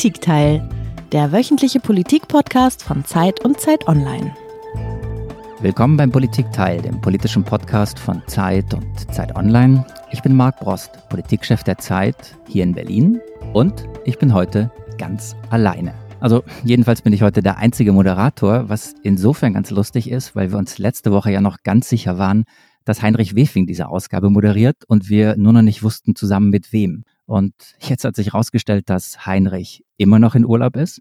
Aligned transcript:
Politikteil, 0.00 0.66
der 1.12 1.30
wöchentliche 1.30 1.78
Politikpodcast 1.78 2.82
von 2.82 3.04
Zeit 3.04 3.44
und 3.44 3.60
Zeit 3.60 3.86
Online. 3.86 4.34
Willkommen 5.60 5.98
beim 5.98 6.10
Politikteil, 6.10 6.80
dem 6.80 7.02
politischen 7.02 7.44
Podcast 7.44 7.98
von 7.98 8.22
Zeit 8.26 8.72
und 8.72 9.14
Zeit 9.14 9.36
Online. 9.36 9.84
Ich 10.10 10.22
bin 10.22 10.34
Marc 10.34 10.58
Brost, 10.58 10.90
Politikchef 11.10 11.64
der 11.64 11.76
Zeit 11.76 12.34
hier 12.48 12.62
in 12.62 12.72
Berlin 12.72 13.20
und 13.52 13.86
ich 14.06 14.16
bin 14.16 14.32
heute 14.32 14.72
ganz 14.96 15.36
alleine. 15.50 15.92
Also 16.18 16.44
jedenfalls 16.64 17.02
bin 17.02 17.12
ich 17.12 17.20
heute 17.20 17.42
der 17.42 17.58
einzige 17.58 17.92
Moderator, 17.92 18.70
was 18.70 18.94
insofern 19.02 19.52
ganz 19.52 19.70
lustig 19.70 20.10
ist, 20.10 20.34
weil 20.34 20.50
wir 20.50 20.56
uns 20.56 20.78
letzte 20.78 21.12
Woche 21.12 21.30
ja 21.30 21.42
noch 21.42 21.58
ganz 21.62 21.90
sicher 21.90 22.16
waren, 22.16 22.44
dass 22.86 23.02
Heinrich 23.02 23.36
Wefing 23.36 23.66
diese 23.66 23.90
Ausgabe 23.90 24.30
moderiert 24.30 24.78
und 24.88 25.10
wir 25.10 25.36
nur 25.36 25.52
noch 25.52 25.60
nicht 25.60 25.82
wussten 25.82 26.16
zusammen 26.16 26.48
mit 26.48 26.72
wem. 26.72 27.04
Und 27.30 27.54
jetzt 27.78 28.04
hat 28.04 28.16
sich 28.16 28.32
herausgestellt, 28.32 28.90
dass 28.90 29.24
Heinrich 29.26 29.84
immer 29.96 30.18
noch 30.18 30.34
in 30.34 30.44
Urlaub 30.44 30.76
ist, 30.76 31.00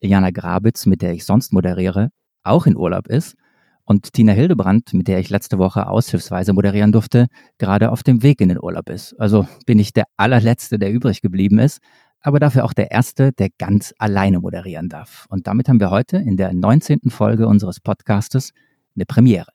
Jana 0.00 0.30
Grabitz, 0.30 0.84
mit 0.86 1.00
der 1.00 1.12
ich 1.12 1.24
sonst 1.24 1.52
moderiere, 1.52 2.10
auch 2.42 2.66
in 2.66 2.76
Urlaub 2.76 3.06
ist 3.06 3.36
und 3.84 4.12
Tina 4.12 4.32
Hildebrand, 4.32 4.92
mit 4.92 5.08
der 5.08 5.18
ich 5.18 5.30
letzte 5.30 5.58
Woche 5.58 5.86
aushilfsweise 5.86 6.52
moderieren 6.52 6.92
durfte, 6.92 7.28
gerade 7.58 7.90
auf 7.90 8.02
dem 8.02 8.22
Weg 8.22 8.40
in 8.40 8.50
den 8.50 8.58
Urlaub 8.60 8.90
ist. 8.90 9.18
Also 9.18 9.46
bin 9.64 9.78
ich 9.78 9.92
der 9.92 10.04
allerletzte, 10.16 10.78
der 10.78 10.92
übrig 10.92 11.22
geblieben 11.22 11.58
ist 11.58 11.80
aber 12.22 12.38
dafür 12.38 12.64
auch 12.64 12.72
der 12.72 12.90
Erste, 12.90 13.32
der 13.32 13.48
ganz 13.58 13.92
alleine 13.98 14.40
moderieren 14.40 14.88
darf. 14.88 15.26
Und 15.28 15.46
damit 15.46 15.68
haben 15.68 15.80
wir 15.80 15.90
heute 15.90 16.16
in 16.18 16.36
der 16.36 16.52
19. 16.52 17.10
Folge 17.10 17.46
unseres 17.46 17.80
Podcastes 17.80 18.52
eine 18.94 19.04
Premiere. 19.04 19.50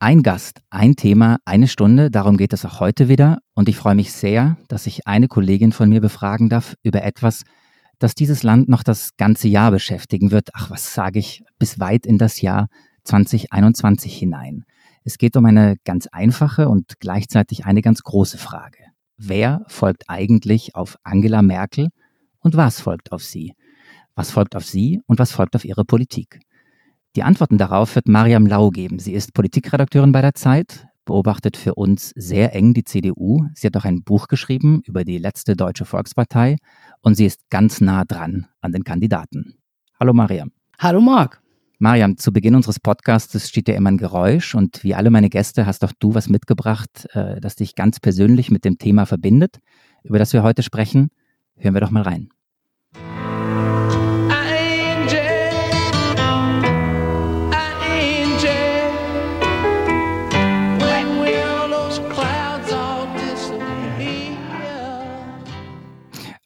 Ein 0.00 0.22
Gast, 0.22 0.62
ein 0.68 0.96
Thema, 0.96 1.38
eine 1.44 1.68
Stunde, 1.68 2.10
darum 2.10 2.36
geht 2.36 2.52
es 2.52 2.64
auch 2.64 2.80
heute 2.80 3.08
wieder. 3.08 3.38
Und 3.54 3.68
ich 3.68 3.76
freue 3.76 3.94
mich 3.94 4.12
sehr, 4.12 4.56
dass 4.68 4.86
ich 4.86 5.06
eine 5.06 5.28
Kollegin 5.28 5.72
von 5.72 5.88
mir 5.88 6.00
befragen 6.00 6.48
darf 6.48 6.74
über 6.82 7.02
etwas, 7.02 7.42
das 7.98 8.14
dieses 8.14 8.42
Land 8.42 8.68
noch 8.68 8.82
das 8.82 9.16
ganze 9.16 9.48
Jahr 9.48 9.70
beschäftigen 9.70 10.30
wird. 10.30 10.50
Ach, 10.54 10.70
was 10.70 10.94
sage 10.94 11.18
ich, 11.18 11.42
bis 11.58 11.78
weit 11.78 12.06
in 12.06 12.18
das 12.18 12.40
Jahr 12.40 12.68
2021 13.04 14.16
hinein. 14.16 14.64
Es 15.04 15.18
geht 15.18 15.36
um 15.36 15.44
eine 15.44 15.76
ganz 15.84 16.06
einfache 16.06 16.68
und 16.68 17.00
gleichzeitig 17.00 17.66
eine 17.66 17.82
ganz 17.82 18.02
große 18.02 18.38
Frage. 18.38 18.78
Wer 19.16 19.64
folgt 19.68 20.04
eigentlich 20.08 20.74
auf 20.74 20.96
Angela 21.02 21.42
Merkel 21.42 21.88
und 22.40 22.56
was 22.56 22.80
folgt 22.80 23.12
auf 23.12 23.22
sie? 23.22 23.54
Was 24.14 24.30
folgt 24.30 24.56
auf 24.56 24.64
sie 24.64 25.00
und 25.06 25.18
was 25.18 25.32
folgt 25.32 25.56
auf 25.56 25.64
ihre 25.64 25.84
Politik? 25.84 26.40
Die 27.16 27.22
Antworten 27.22 27.58
darauf 27.58 27.94
wird 27.94 28.08
Mariam 28.08 28.46
Lau 28.46 28.70
geben. 28.70 28.98
Sie 28.98 29.12
ist 29.12 29.34
Politikredakteurin 29.34 30.12
bei 30.12 30.22
der 30.22 30.34
Zeit, 30.34 30.86
beobachtet 31.04 31.56
für 31.56 31.74
uns 31.74 32.12
sehr 32.16 32.54
eng 32.54 32.74
die 32.74 32.84
CDU. 32.84 33.46
Sie 33.54 33.66
hat 33.66 33.76
auch 33.76 33.84
ein 33.84 34.02
Buch 34.02 34.28
geschrieben 34.28 34.82
über 34.84 35.04
die 35.04 35.18
letzte 35.18 35.56
deutsche 35.56 35.84
Volkspartei 35.84 36.56
und 37.00 37.14
sie 37.14 37.26
ist 37.26 37.40
ganz 37.50 37.80
nah 37.80 38.04
dran 38.04 38.46
an 38.60 38.72
den 38.72 38.84
Kandidaten. 38.84 39.58
Hallo 39.98 40.12
Mariam. 40.12 40.52
Hallo 40.78 41.00
Marc. 41.00 41.42
Mariam, 41.78 42.16
zu 42.16 42.32
Beginn 42.32 42.54
unseres 42.54 42.78
Podcasts 42.78 43.48
steht 43.48 43.66
ja 43.66 43.74
immer 43.74 43.90
ein 43.90 43.98
Geräusch 43.98 44.54
und 44.54 44.84
wie 44.84 44.94
alle 44.94 45.10
meine 45.10 45.28
Gäste 45.28 45.66
hast 45.66 45.84
auch 45.84 45.92
du 45.98 46.14
was 46.14 46.28
mitgebracht, 46.28 47.08
äh, 47.12 47.40
das 47.40 47.56
dich 47.56 47.74
ganz 47.74 47.98
persönlich 47.98 48.52
mit 48.52 48.64
dem 48.64 48.78
Thema 48.78 49.04
verbindet, 49.04 49.58
über 50.04 50.20
das 50.20 50.32
wir 50.32 50.44
heute 50.44 50.62
sprechen. 50.62 51.10
Hören 51.56 51.74
wir 51.74 51.80
doch 51.80 51.90
mal 51.90 52.02
rein. 52.02 52.28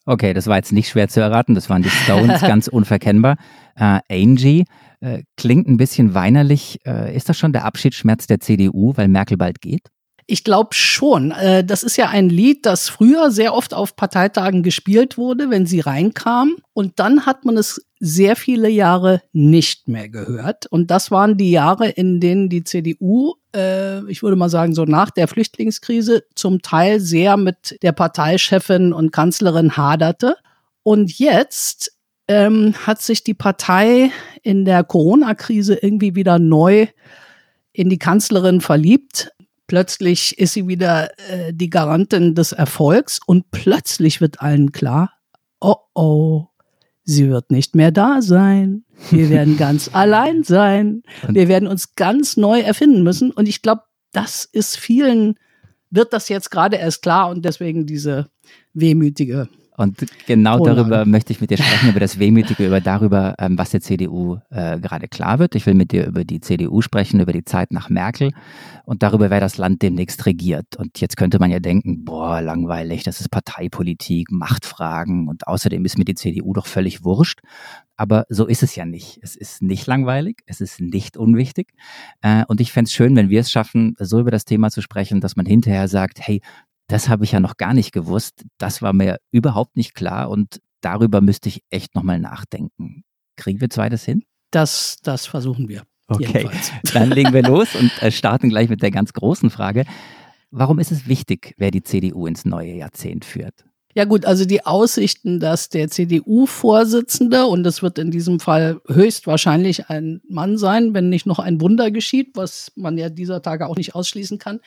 Okay, 0.06 0.32
das 0.32 0.46
war 0.46 0.56
jetzt 0.56 0.72
nicht 0.72 0.88
schwer 0.88 1.08
zu 1.08 1.20
erraten. 1.20 1.54
Das 1.54 1.68
waren 1.68 1.82
die 1.82 1.90
Stones, 1.90 2.40
ganz 2.42 2.68
unverkennbar. 2.68 3.36
Äh, 3.74 3.98
Angie 4.08 4.64
äh, 5.00 5.24
klingt 5.36 5.68
ein 5.68 5.76
bisschen 5.76 6.14
weinerlich. 6.14 6.78
Äh, 6.86 7.14
ist 7.14 7.28
das 7.28 7.36
schon 7.36 7.52
der 7.52 7.64
Abschiedsschmerz 7.64 8.26
der 8.26 8.40
CDU, 8.40 8.92
weil 8.96 9.08
Merkel 9.08 9.36
bald 9.36 9.60
geht? 9.60 9.88
Ich 10.28 10.44
glaube 10.44 10.70
schon. 10.72 11.32
Äh, 11.32 11.64
das 11.64 11.82
ist 11.82 11.96
ja 11.96 12.08
ein 12.08 12.28
Lied, 12.28 12.66
das 12.66 12.88
früher 12.88 13.30
sehr 13.30 13.54
oft 13.54 13.74
auf 13.74 13.96
Parteitagen 13.96 14.62
gespielt 14.62 15.18
wurde, 15.18 15.50
wenn 15.50 15.66
sie 15.66 15.80
reinkam. 15.80 16.56
Und 16.72 16.98
dann 16.98 17.26
hat 17.26 17.44
man 17.44 17.56
es 17.56 17.85
sehr 17.98 18.36
viele 18.36 18.68
Jahre 18.68 19.22
nicht 19.32 19.88
mehr 19.88 20.08
gehört. 20.08 20.66
Und 20.66 20.90
das 20.90 21.10
waren 21.10 21.36
die 21.36 21.50
Jahre, 21.50 21.88
in 21.88 22.20
denen 22.20 22.48
die 22.48 22.64
CDU, 22.64 23.34
äh, 23.54 24.04
ich 24.10 24.22
würde 24.22 24.36
mal 24.36 24.50
sagen, 24.50 24.74
so 24.74 24.84
nach 24.84 25.10
der 25.10 25.28
Flüchtlingskrise 25.28 26.24
zum 26.34 26.62
Teil 26.62 27.00
sehr 27.00 27.36
mit 27.36 27.78
der 27.82 27.92
Parteichefin 27.92 28.92
und 28.92 29.12
Kanzlerin 29.12 29.76
haderte. 29.76 30.36
Und 30.82 31.18
jetzt 31.18 31.92
ähm, 32.28 32.74
hat 32.86 33.00
sich 33.00 33.24
die 33.24 33.34
Partei 33.34 34.10
in 34.42 34.64
der 34.64 34.84
Corona-Krise 34.84 35.74
irgendwie 35.74 36.14
wieder 36.14 36.38
neu 36.38 36.86
in 37.72 37.88
die 37.88 37.98
Kanzlerin 37.98 38.60
verliebt. 38.60 39.32
Plötzlich 39.66 40.38
ist 40.38 40.52
sie 40.52 40.68
wieder 40.68 41.10
äh, 41.28 41.52
die 41.52 41.70
Garantin 41.70 42.34
des 42.34 42.52
Erfolgs 42.52 43.20
und 43.26 43.50
plötzlich 43.50 44.20
wird 44.20 44.40
allen 44.40 44.72
klar, 44.72 45.12
oh 45.60 45.76
oh, 45.94 46.46
sie 47.06 47.30
wird 47.30 47.50
nicht 47.50 47.74
mehr 47.74 47.90
da 47.90 48.20
sein. 48.20 48.84
Wir 49.10 49.30
werden 49.30 49.56
ganz 49.56 49.88
allein 49.94 50.42
sein. 50.42 51.02
Wir 51.28 51.48
werden 51.48 51.68
uns 51.68 51.94
ganz 51.94 52.36
neu 52.36 52.60
erfinden 52.60 53.02
müssen. 53.02 53.30
Und 53.30 53.48
ich 53.48 53.62
glaube, 53.62 53.82
das 54.12 54.44
ist 54.44 54.76
vielen, 54.76 55.36
wird 55.90 56.12
das 56.12 56.28
jetzt 56.28 56.50
gerade 56.50 56.76
erst 56.76 57.02
klar 57.02 57.30
und 57.30 57.44
deswegen 57.44 57.86
diese 57.86 58.28
wehmütige 58.74 59.48
und 59.76 60.06
genau 60.26 60.60
oh 60.60 60.64
darüber 60.64 61.04
möchte 61.04 61.32
ich 61.32 61.40
mit 61.40 61.50
dir 61.50 61.58
sprechen, 61.58 61.90
über 61.90 62.00
das 62.00 62.18
Wehmütige, 62.18 62.66
über 62.66 62.80
darüber, 62.80 63.34
ähm, 63.38 63.58
was 63.58 63.70
der 63.70 63.80
CDU 63.80 64.38
äh, 64.50 64.78
gerade 64.78 65.08
klar 65.08 65.38
wird. 65.38 65.54
Ich 65.54 65.66
will 65.66 65.74
mit 65.74 65.92
dir 65.92 66.06
über 66.06 66.24
die 66.24 66.40
CDU 66.40 66.80
sprechen, 66.80 67.20
über 67.20 67.32
die 67.32 67.44
Zeit 67.44 67.72
nach 67.72 67.90
Merkel 67.90 68.32
und 68.84 69.02
darüber, 69.02 69.30
wer 69.30 69.40
das 69.40 69.58
Land 69.58 69.82
demnächst 69.82 70.24
regiert. 70.26 70.76
Und 70.76 71.00
jetzt 71.00 71.16
könnte 71.16 71.38
man 71.38 71.50
ja 71.50 71.58
denken, 71.58 72.04
boah, 72.04 72.40
langweilig, 72.40 73.02
das 73.02 73.20
ist 73.20 73.30
Parteipolitik, 73.30 74.30
Machtfragen 74.30 75.28
und 75.28 75.46
außerdem 75.46 75.84
ist 75.84 75.98
mir 75.98 76.04
die 76.04 76.14
CDU 76.14 76.52
doch 76.52 76.66
völlig 76.66 77.04
wurscht. 77.04 77.40
Aber 77.96 78.26
so 78.28 78.46
ist 78.46 78.62
es 78.62 78.76
ja 78.76 78.84
nicht. 78.84 79.18
Es 79.22 79.36
ist 79.36 79.62
nicht 79.62 79.86
langweilig, 79.86 80.42
es 80.46 80.60
ist 80.60 80.80
nicht 80.80 81.16
unwichtig. 81.16 81.72
Äh, 82.20 82.44
und 82.46 82.60
ich 82.60 82.72
fände 82.72 82.88
es 82.88 82.92
schön, 82.92 83.16
wenn 83.16 83.30
wir 83.30 83.40
es 83.40 83.50
schaffen, 83.50 83.96
so 83.98 84.20
über 84.20 84.30
das 84.30 84.44
Thema 84.44 84.70
zu 84.70 84.82
sprechen, 84.82 85.20
dass 85.20 85.36
man 85.36 85.46
hinterher 85.46 85.88
sagt, 85.88 86.20
hey, 86.20 86.42
das 86.88 87.08
habe 87.08 87.24
ich 87.24 87.32
ja 87.32 87.40
noch 87.40 87.56
gar 87.56 87.74
nicht 87.74 87.92
gewusst. 87.92 88.44
Das 88.58 88.82
war 88.82 88.92
mir 88.92 89.18
überhaupt 89.30 89.76
nicht 89.76 89.94
klar 89.94 90.30
und 90.30 90.60
darüber 90.80 91.20
müsste 91.20 91.48
ich 91.48 91.62
echt 91.70 91.94
nochmal 91.94 92.20
nachdenken. 92.20 93.04
Kriegen 93.36 93.60
wir 93.60 93.70
zweites 93.70 94.04
hin? 94.04 94.22
Das, 94.50 94.98
das 95.02 95.26
versuchen 95.26 95.68
wir. 95.68 95.82
Okay, 96.08 96.26
jedenfalls. 96.26 96.72
dann 96.94 97.10
legen 97.10 97.32
wir 97.32 97.42
los 97.42 97.74
und 97.74 97.90
äh, 98.02 98.10
starten 98.10 98.48
gleich 98.48 98.68
mit 98.68 98.82
der 98.82 98.90
ganz 98.90 99.12
großen 99.12 99.50
Frage. 99.50 99.84
Warum 100.50 100.78
ist 100.78 100.92
es 100.92 101.08
wichtig, 101.08 101.54
wer 101.58 101.70
die 101.70 101.82
CDU 101.82 102.26
ins 102.26 102.44
neue 102.44 102.72
Jahrzehnt 102.74 103.24
führt? 103.24 103.64
Ja 103.94 104.04
gut, 104.04 104.26
also 104.26 104.44
die 104.44 104.64
Aussichten, 104.66 105.40
dass 105.40 105.70
der 105.70 105.88
CDU-Vorsitzende, 105.88 107.46
und 107.46 107.64
das 107.64 107.82
wird 107.82 107.98
in 107.98 108.10
diesem 108.10 108.40
Fall 108.40 108.80
höchstwahrscheinlich 108.86 109.88
ein 109.88 110.20
Mann 110.28 110.58
sein, 110.58 110.92
wenn 110.92 111.08
nicht 111.08 111.24
noch 111.24 111.38
ein 111.38 111.62
Wunder 111.62 111.90
geschieht, 111.90 112.32
was 112.34 112.72
man 112.76 112.98
ja 112.98 113.08
dieser 113.08 113.40
Tage 113.40 113.66
auch 113.66 113.76
nicht 113.76 113.94
ausschließen 113.94 114.38
kann, 114.38 114.60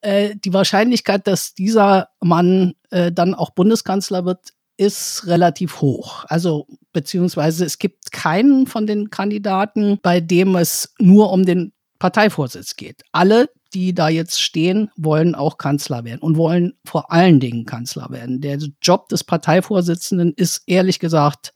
äh, 0.00 0.34
die 0.36 0.52
Wahrscheinlichkeit, 0.52 1.26
dass 1.26 1.54
dieser 1.54 2.08
Mann 2.20 2.74
äh, 2.90 3.12
dann 3.12 3.34
auch 3.34 3.50
Bundeskanzler 3.50 4.24
wird, 4.24 4.52
ist 4.76 5.26
relativ 5.26 5.80
hoch. 5.80 6.24
Also 6.28 6.66
beziehungsweise 6.92 7.64
es 7.64 7.78
gibt 7.78 8.12
keinen 8.12 8.66
von 8.66 8.86
den 8.86 9.10
Kandidaten, 9.10 9.98
bei 10.02 10.20
dem 10.20 10.54
es 10.56 10.94
nur 10.98 11.32
um 11.32 11.44
den 11.44 11.72
Parteivorsitz 11.98 12.76
geht. 12.76 13.02
Alle, 13.12 13.48
die 13.74 13.94
da 13.94 14.08
jetzt 14.08 14.40
stehen, 14.40 14.90
wollen 14.96 15.34
auch 15.34 15.58
Kanzler 15.58 16.04
werden 16.04 16.20
und 16.20 16.36
wollen 16.36 16.74
vor 16.84 17.10
allen 17.12 17.40
Dingen 17.40 17.64
Kanzler 17.64 18.08
werden. 18.10 18.40
Der 18.40 18.58
Job 18.82 19.08
des 19.08 19.24
Parteivorsitzenden 19.24 20.32
ist 20.34 20.62
ehrlich 20.66 20.98
gesagt 20.98 21.52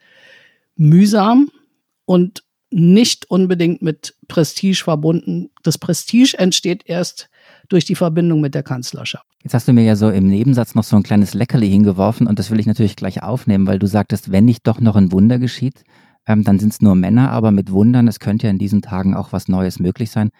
mühsam 0.76 1.50
und 2.04 2.42
nicht 2.70 3.30
unbedingt 3.30 3.82
mit 3.82 4.16
Prestige 4.28 4.82
verbunden. 4.84 5.50
Das 5.62 5.78
Prestige 5.78 6.38
entsteht 6.38 6.82
erst 6.86 7.29
durch 7.70 7.86
die 7.86 7.94
Verbindung 7.94 8.42
mit 8.42 8.54
der 8.54 8.62
Kanzlerschaft. 8.62 9.24
Jetzt 9.42 9.54
hast 9.54 9.66
du 9.66 9.72
mir 9.72 9.84
ja 9.84 9.96
so 9.96 10.10
im 10.10 10.26
Nebensatz 10.26 10.74
noch 10.74 10.84
so 10.84 10.96
ein 10.96 11.02
kleines 11.02 11.32
Leckerli 11.32 11.70
hingeworfen 11.70 12.26
und 12.26 12.38
das 12.38 12.50
will 12.50 12.60
ich 12.60 12.66
natürlich 12.66 12.96
gleich 12.96 13.22
aufnehmen, 13.22 13.66
weil 13.66 13.78
du 13.78 13.86
sagtest, 13.86 14.30
wenn 14.30 14.44
nicht 14.44 14.66
doch 14.66 14.80
noch 14.80 14.96
ein 14.96 15.12
Wunder 15.12 15.38
geschieht, 15.38 15.84
ähm, 16.26 16.44
dann 16.44 16.58
sind 16.58 16.72
es 16.72 16.82
nur 16.82 16.94
Männer, 16.94 17.30
aber 17.30 17.50
mit 17.50 17.72
Wundern, 17.72 18.06
es 18.08 18.20
könnte 18.20 18.46
ja 18.46 18.50
in 18.50 18.58
diesen 18.58 18.82
Tagen 18.82 19.14
auch 19.14 19.32
was 19.32 19.48
Neues 19.48 19.78
möglich 19.78 20.10
sein. 20.10 20.30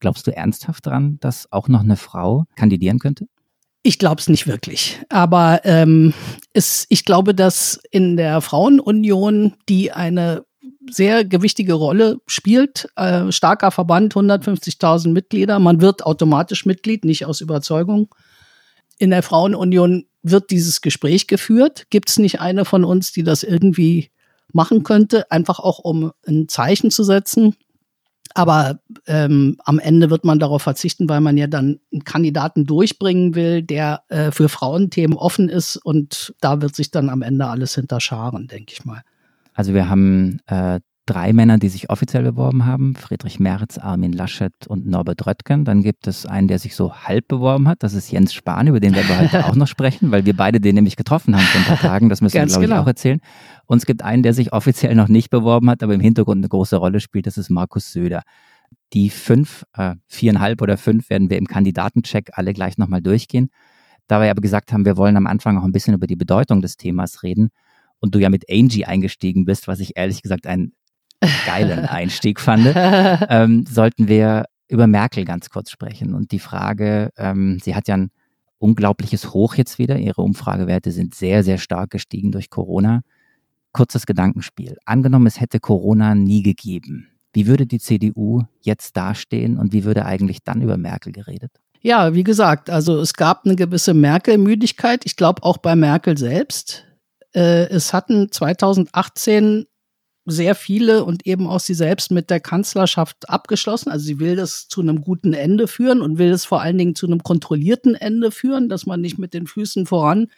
Glaubst 0.00 0.26
du 0.26 0.34
ernsthaft 0.34 0.86
dran, 0.86 1.18
dass 1.20 1.52
auch 1.52 1.68
noch 1.68 1.80
eine 1.80 1.96
Frau 1.96 2.44
kandidieren 2.54 2.98
könnte? 2.98 3.26
Ich 3.82 3.98
glaube 3.98 4.20
es 4.20 4.28
nicht 4.28 4.46
wirklich. 4.46 5.00
Aber 5.10 5.60
ähm, 5.64 6.12
es, 6.52 6.86
ich 6.88 7.04
glaube, 7.04 7.34
dass 7.34 7.80
in 7.90 8.16
der 8.16 8.40
Frauenunion, 8.40 9.54
die 9.68 9.92
eine 9.92 10.45
sehr 10.90 11.24
gewichtige 11.24 11.74
Rolle 11.74 12.18
spielt. 12.26 12.88
Äh, 12.96 13.30
starker 13.32 13.70
Verband, 13.70 14.14
150.000 14.14 15.08
Mitglieder. 15.08 15.58
Man 15.58 15.80
wird 15.80 16.04
automatisch 16.04 16.66
Mitglied, 16.66 17.04
nicht 17.04 17.26
aus 17.26 17.40
Überzeugung. 17.40 18.14
In 18.98 19.10
der 19.10 19.22
Frauenunion 19.22 20.06
wird 20.22 20.50
dieses 20.50 20.80
Gespräch 20.80 21.26
geführt? 21.26 21.86
Gibt 21.90 22.10
es 22.10 22.18
nicht 22.18 22.40
eine 22.40 22.64
von 22.64 22.84
uns, 22.84 23.12
die 23.12 23.22
das 23.22 23.42
irgendwie 23.42 24.10
machen 24.52 24.82
könnte, 24.82 25.30
einfach 25.30 25.58
auch 25.58 25.78
um 25.78 26.12
ein 26.26 26.48
Zeichen 26.48 26.90
zu 26.90 27.04
setzen? 27.04 27.54
Aber 28.34 28.80
ähm, 29.06 29.56
am 29.64 29.78
Ende 29.78 30.10
wird 30.10 30.24
man 30.24 30.38
darauf 30.38 30.62
verzichten, 30.62 31.08
weil 31.08 31.20
man 31.20 31.38
ja 31.38 31.46
dann 31.46 31.80
einen 31.90 32.04
Kandidaten 32.04 32.66
durchbringen 32.66 33.34
will, 33.34 33.62
der 33.62 34.02
äh, 34.08 34.30
für 34.30 34.48
Frauenthemen 34.48 35.16
offen 35.16 35.48
ist. 35.48 35.76
Und 35.76 36.34
da 36.40 36.60
wird 36.60 36.76
sich 36.76 36.90
dann 36.90 37.08
am 37.08 37.22
Ende 37.22 37.46
alles 37.46 37.74
hinterscharen, 37.74 38.46
denke 38.46 38.74
ich 38.74 38.84
mal. 38.84 39.02
Also 39.56 39.72
wir 39.72 39.88
haben 39.88 40.38
äh, 40.46 40.80
drei 41.06 41.32
Männer, 41.32 41.58
die 41.58 41.68
sich 41.68 41.88
offiziell 41.88 42.24
beworben 42.24 42.66
haben. 42.66 42.94
Friedrich 42.94 43.40
Merz, 43.40 43.78
Armin 43.78 44.12
Laschet 44.12 44.52
und 44.66 44.86
Norbert 44.86 45.26
Röttgen. 45.26 45.64
Dann 45.64 45.82
gibt 45.82 46.06
es 46.06 46.26
einen, 46.26 46.46
der 46.46 46.58
sich 46.58 46.76
so 46.76 46.94
halb 46.94 47.26
beworben 47.28 47.66
hat. 47.66 47.82
Das 47.82 47.94
ist 47.94 48.10
Jens 48.10 48.34
Spahn, 48.34 48.66
über 48.66 48.80
den 48.80 48.94
werden 48.94 49.08
wir 49.08 49.18
heute 49.18 49.46
auch 49.46 49.54
noch 49.54 49.66
sprechen, 49.66 50.10
weil 50.10 50.26
wir 50.26 50.36
beide 50.36 50.60
den 50.60 50.74
nämlich 50.74 50.96
getroffen 50.96 51.34
haben 51.34 51.44
vor 51.44 51.60
ein 51.60 51.66
paar 51.66 51.78
Tagen. 51.78 52.08
Das 52.10 52.20
müssen 52.20 52.34
wir, 52.34 52.44
glaube 52.44 52.66
genau. 52.66 52.76
ich, 52.76 52.82
auch 52.82 52.86
erzählen. 52.86 53.20
Und 53.64 53.78
es 53.78 53.86
gibt 53.86 54.02
einen, 54.02 54.22
der 54.22 54.34
sich 54.34 54.52
offiziell 54.52 54.94
noch 54.94 55.08
nicht 55.08 55.30
beworben 55.30 55.70
hat, 55.70 55.82
aber 55.82 55.94
im 55.94 56.00
Hintergrund 56.00 56.40
eine 56.40 56.48
große 56.48 56.76
Rolle 56.76 57.00
spielt. 57.00 57.26
Das 57.26 57.38
ist 57.38 57.48
Markus 57.48 57.92
Söder. 57.92 58.22
Die 58.92 59.08
fünf, 59.08 59.64
äh, 59.74 59.94
viereinhalb 60.06 60.60
oder 60.60 60.76
fünf 60.76 61.08
werden 61.08 61.30
wir 61.30 61.38
im 61.38 61.46
Kandidatencheck 61.46 62.30
alle 62.34 62.52
gleich 62.52 62.76
nochmal 62.76 63.00
durchgehen. 63.00 63.48
Da 64.06 64.20
wir 64.20 64.30
aber 64.30 64.42
gesagt 64.42 64.72
haben, 64.72 64.84
wir 64.84 64.96
wollen 64.96 65.16
am 65.16 65.26
Anfang 65.26 65.56
auch 65.58 65.64
ein 65.64 65.72
bisschen 65.72 65.94
über 65.94 66.06
die 66.06 66.16
Bedeutung 66.16 66.62
des 66.62 66.76
Themas 66.76 67.22
reden 67.22 67.50
und 68.00 68.14
du 68.14 68.18
ja 68.18 68.28
mit 68.28 68.44
Angie 68.50 68.84
eingestiegen 68.84 69.44
bist, 69.44 69.68
was 69.68 69.80
ich 69.80 69.96
ehrlich 69.96 70.22
gesagt 70.22 70.46
einen 70.46 70.72
geilen 71.46 71.84
Einstieg 71.86 72.40
fand, 72.40 72.72
ähm, 72.74 73.64
sollten 73.66 74.08
wir 74.08 74.44
über 74.68 74.86
Merkel 74.86 75.24
ganz 75.24 75.50
kurz 75.50 75.70
sprechen. 75.70 76.14
Und 76.14 76.32
die 76.32 76.38
Frage, 76.38 77.10
ähm, 77.16 77.58
sie 77.62 77.74
hat 77.74 77.88
ja 77.88 77.96
ein 77.96 78.10
unglaubliches 78.58 79.32
Hoch 79.32 79.54
jetzt 79.54 79.78
wieder. 79.78 79.98
Ihre 79.98 80.22
Umfragewerte 80.22 80.90
sind 80.92 81.14
sehr, 81.14 81.44
sehr 81.44 81.58
stark 81.58 81.90
gestiegen 81.90 82.32
durch 82.32 82.50
Corona. 82.50 83.02
Kurzes 83.72 84.06
Gedankenspiel. 84.06 84.78
Angenommen, 84.86 85.26
es 85.26 85.40
hätte 85.40 85.60
Corona 85.60 86.14
nie 86.14 86.42
gegeben. 86.42 87.08
Wie 87.32 87.46
würde 87.46 87.66
die 87.66 87.78
CDU 87.78 88.44
jetzt 88.62 88.96
dastehen 88.96 89.58
und 89.58 89.74
wie 89.74 89.84
würde 89.84 90.06
eigentlich 90.06 90.42
dann 90.42 90.62
über 90.62 90.78
Merkel 90.78 91.12
geredet? 91.12 91.52
Ja, 91.82 92.14
wie 92.14 92.24
gesagt, 92.24 92.70
also 92.70 92.98
es 92.98 93.12
gab 93.12 93.44
eine 93.44 93.54
gewisse 93.54 93.92
Merkel-Müdigkeit. 93.92 95.04
Ich 95.04 95.16
glaube 95.16 95.42
auch 95.42 95.58
bei 95.58 95.76
Merkel 95.76 96.16
selbst. 96.16 96.85
Äh, 97.36 97.68
es 97.68 97.92
hatten 97.92 98.32
2018 98.32 99.66
sehr 100.24 100.54
viele 100.56 101.04
und 101.04 101.26
eben 101.26 101.46
auch 101.46 101.60
sie 101.60 101.74
selbst 101.74 102.10
mit 102.10 102.30
der 102.30 102.40
Kanzlerschaft 102.40 103.28
abgeschlossen. 103.28 103.90
Also 103.90 104.06
sie 104.06 104.18
will 104.18 104.34
das 104.34 104.66
zu 104.68 104.80
einem 104.80 105.02
guten 105.02 105.34
Ende 105.34 105.68
führen 105.68 106.00
und 106.00 106.18
will 106.18 106.30
es 106.30 106.44
vor 106.44 106.62
allen 106.62 106.78
Dingen 106.78 106.96
zu 106.96 107.06
einem 107.06 107.22
kontrollierten 107.22 107.94
Ende 107.94 108.32
führen, 108.32 108.68
dass 108.68 108.86
man 108.86 109.00
nicht 109.00 109.18
mit 109.18 109.34
den 109.34 109.46
Füßen 109.46 109.86
voran 109.86 110.28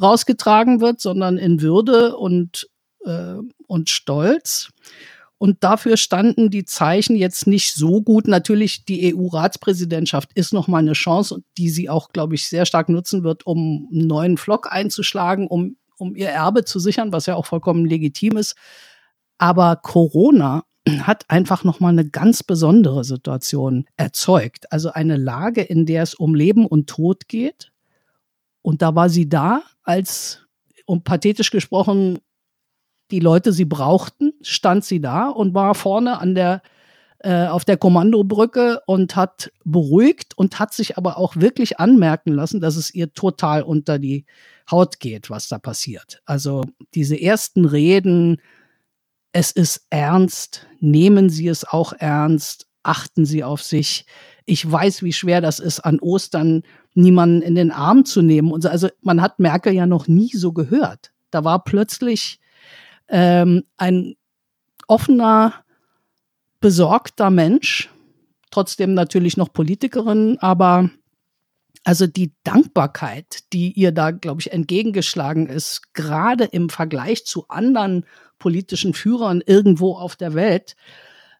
rausgetragen 0.00 0.80
wird, 0.80 1.00
sondern 1.00 1.36
in 1.36 1.60
Würde 1.60 2.16
und, 2.16 2.68
äh, 3.04 3.34
und 3.66 3.90
Stolz. 3.90 4.70
Und 5.38 5.64
dafür 5.64 5.96
standen 5.96 6.50
die 6.50 6.64
Zeichen 6.64 7.16
jetzt 7.16 7.46
nicht 7.46 7.74
so 7.74 8.00
gut. 8.00 8.26
Natürlich, 8.26 8.84
die 8.84 9.12
EU-Ratspräsidentschaft 9.14 10.30
ist 10.34 10.52
nochmal 10.52 10.82
eine 10.82 10.92
Chance, 10.92 11.42
die 11.58 11.68
sie 11.68 11.90
auch, 11.90 12.10
glaube 12.10 12.36
ich, 12.36 12.48
sehr 12.48 12.64
stark 12.64 12.88
nutzen 12.88 13.22
wird, 13.22 13.44
um 13.44 13.88
einen 13.92 14.06
neuen 14.06 14.36
Flock 14.36 14.72
einzuschlagen, 14.72 15.48
um, 15.48 15.76
um 16.02 16.16
ihr 16.16 16.28
Erbe 16.28 16.64
zu 16.64 16.80
sichern, 16.80 17.12
was 17.12 17.26
ja 17.26 17.36
auch 17.36 17.46
vollkommen 17.46 17.86
legitim 17.86 18.36
ist. 18.36 18.56
Aber 19.38 19.76
Corona 19.76 20.64
hat 21.02 21.24
einfach 21.28 21.62
noch 21.62 21.78
mal 21.78 21.90
eine 21.90 22.08
ganz 22.08 22.42
besondere 22.42 23.04
Situation 23.04 23.86
erzeugt. 23.96 24.70
Also 24.72 24.92
eine 24.92 25.16
Lage, 25.16 25.62
in 25.62 25.86
der 25.86 26.02
es 26.02 26.14
um 26.14 26.34
Leben 26.34 26.66
und 26.66 26.88
Tod 26.90 27.28
geht. 27.28 27.70
Und 28.62 28.82
da 28.82 28.96
war 28.96 29.08
sie 29.08 29.28
da, 29.28 29.62
als, 29.84 30.44
um 30.86 31.04
pathetisch 31.04 31.50
gesprochen, 31.50 32.18
die 33.12 33.20
Leute 33.20 33.52
sie 33.52 33.64
brauchten, 33.64 34.32
stand 34.42 34.84
sie 34.84 35.00
da 35.00 35.28
und 35.28 35.54
war 35.54 35.74
vorne 35.76 36.18
an 36.18 36.34
der 36.34 36.62
äh, 37.20 37.46
auf 37.46 37.64
der 37.64 37.76
Kommandobrücke 37.76 38.80
und 38.86 39.14
hat 39.14 39.52
beruhigt 39.64 40.36
und 40.36 40.58
hat 40.58 40.72
sich 40.74 40.98
aber 40.98 41.18
auch 41.18 41.36
wirklich 41.36 41.78
anmerken 41.78 42.32
lassen, 42.32 42.60
dass 42.60 42.74
es 42.74 42.92
ihr 42.92 43.12
total 43.12 43.62
unter 43.62 44.00
die 44.00 44.24
Haut 44.72 44.98
geht, 44.98 45.30
was 45.30 45.48
da 45.48 45.58
passiert. 45.58 46.20
Also 46.24 46.64
diese 46.94 47.20
ersten 47.20 47.64
Reden, 47.64 48.40
es 49.32 49.52
ist 49.52 49.86
ernst, 49.90 50.66
nehmen 50.80 51.30
Sie 51.30 51.46
es 51.48 51.64
auch 51.64 51.92
ernst, 51.92 52.66
achten 52.82 53.24
Sie 53.24 53.44
auf 53.44 53.62
sich. 53.62 54.06
Ich 54.44 54.68
weiß, 54.70 55.02
wie 55.02 55.12
schwer 55.12 55.40
das 55.40 55.60
ist, 55.60 55.80
an 55.80 56.00
Ostern 56.00 56.62
niemanden 56.94 57.42
in 57.42 57.54
den 57.54 57.70
Arm 57.70 58.04
zu 58.04 58.22
nehmen. 58.22 58.52
Also 58.64 58.88
man 59.00 59.22
hat 59.22 59.38
Merkel 59.38 59.72
ja 59.72 59.86
noch 59.86 60.08
nie 60.08 60.30
so 60.34 60.52
gehört. 60.52 61.12
Da 61.30 61.44
war 61.44 61.64
plötzlich 61.64 62.40
ähm, 63.08 63.64
ein 63.76 64.16
offener, 64.88 65.54
besorgter 66.60 67.30
Mensch, 67.30 67.90
trotzdem 68.50 68.94
natürlich 68.94 69.36
noch 69.36 69.52
Politikerin, 69.52 70.38
aber 70.40 70.90
also 71.84 72.06
die 72.06 72.32
Dankbarkeit, 72.44 73.52
die 73.52 73.72
ihr 73.72 73.92
da, 73.92 74.12
glaube 74.12 74.40
ich, 74.40 74.52
entgegengeschlagen 74.52 75.48
ist, 75.48 75.94
gerade 75.94 76.44
im 76.44 76.68
Vergleich 76.68 77.26
zu 77.26 77.48
anderen 77.48 78.06
politischen 78.38 78.94
Führern 78.94 79.42
irgendwo 79.44 79.94
auf 79.94 80.16
der 80.16 80.34
Welt, 80.34 80.76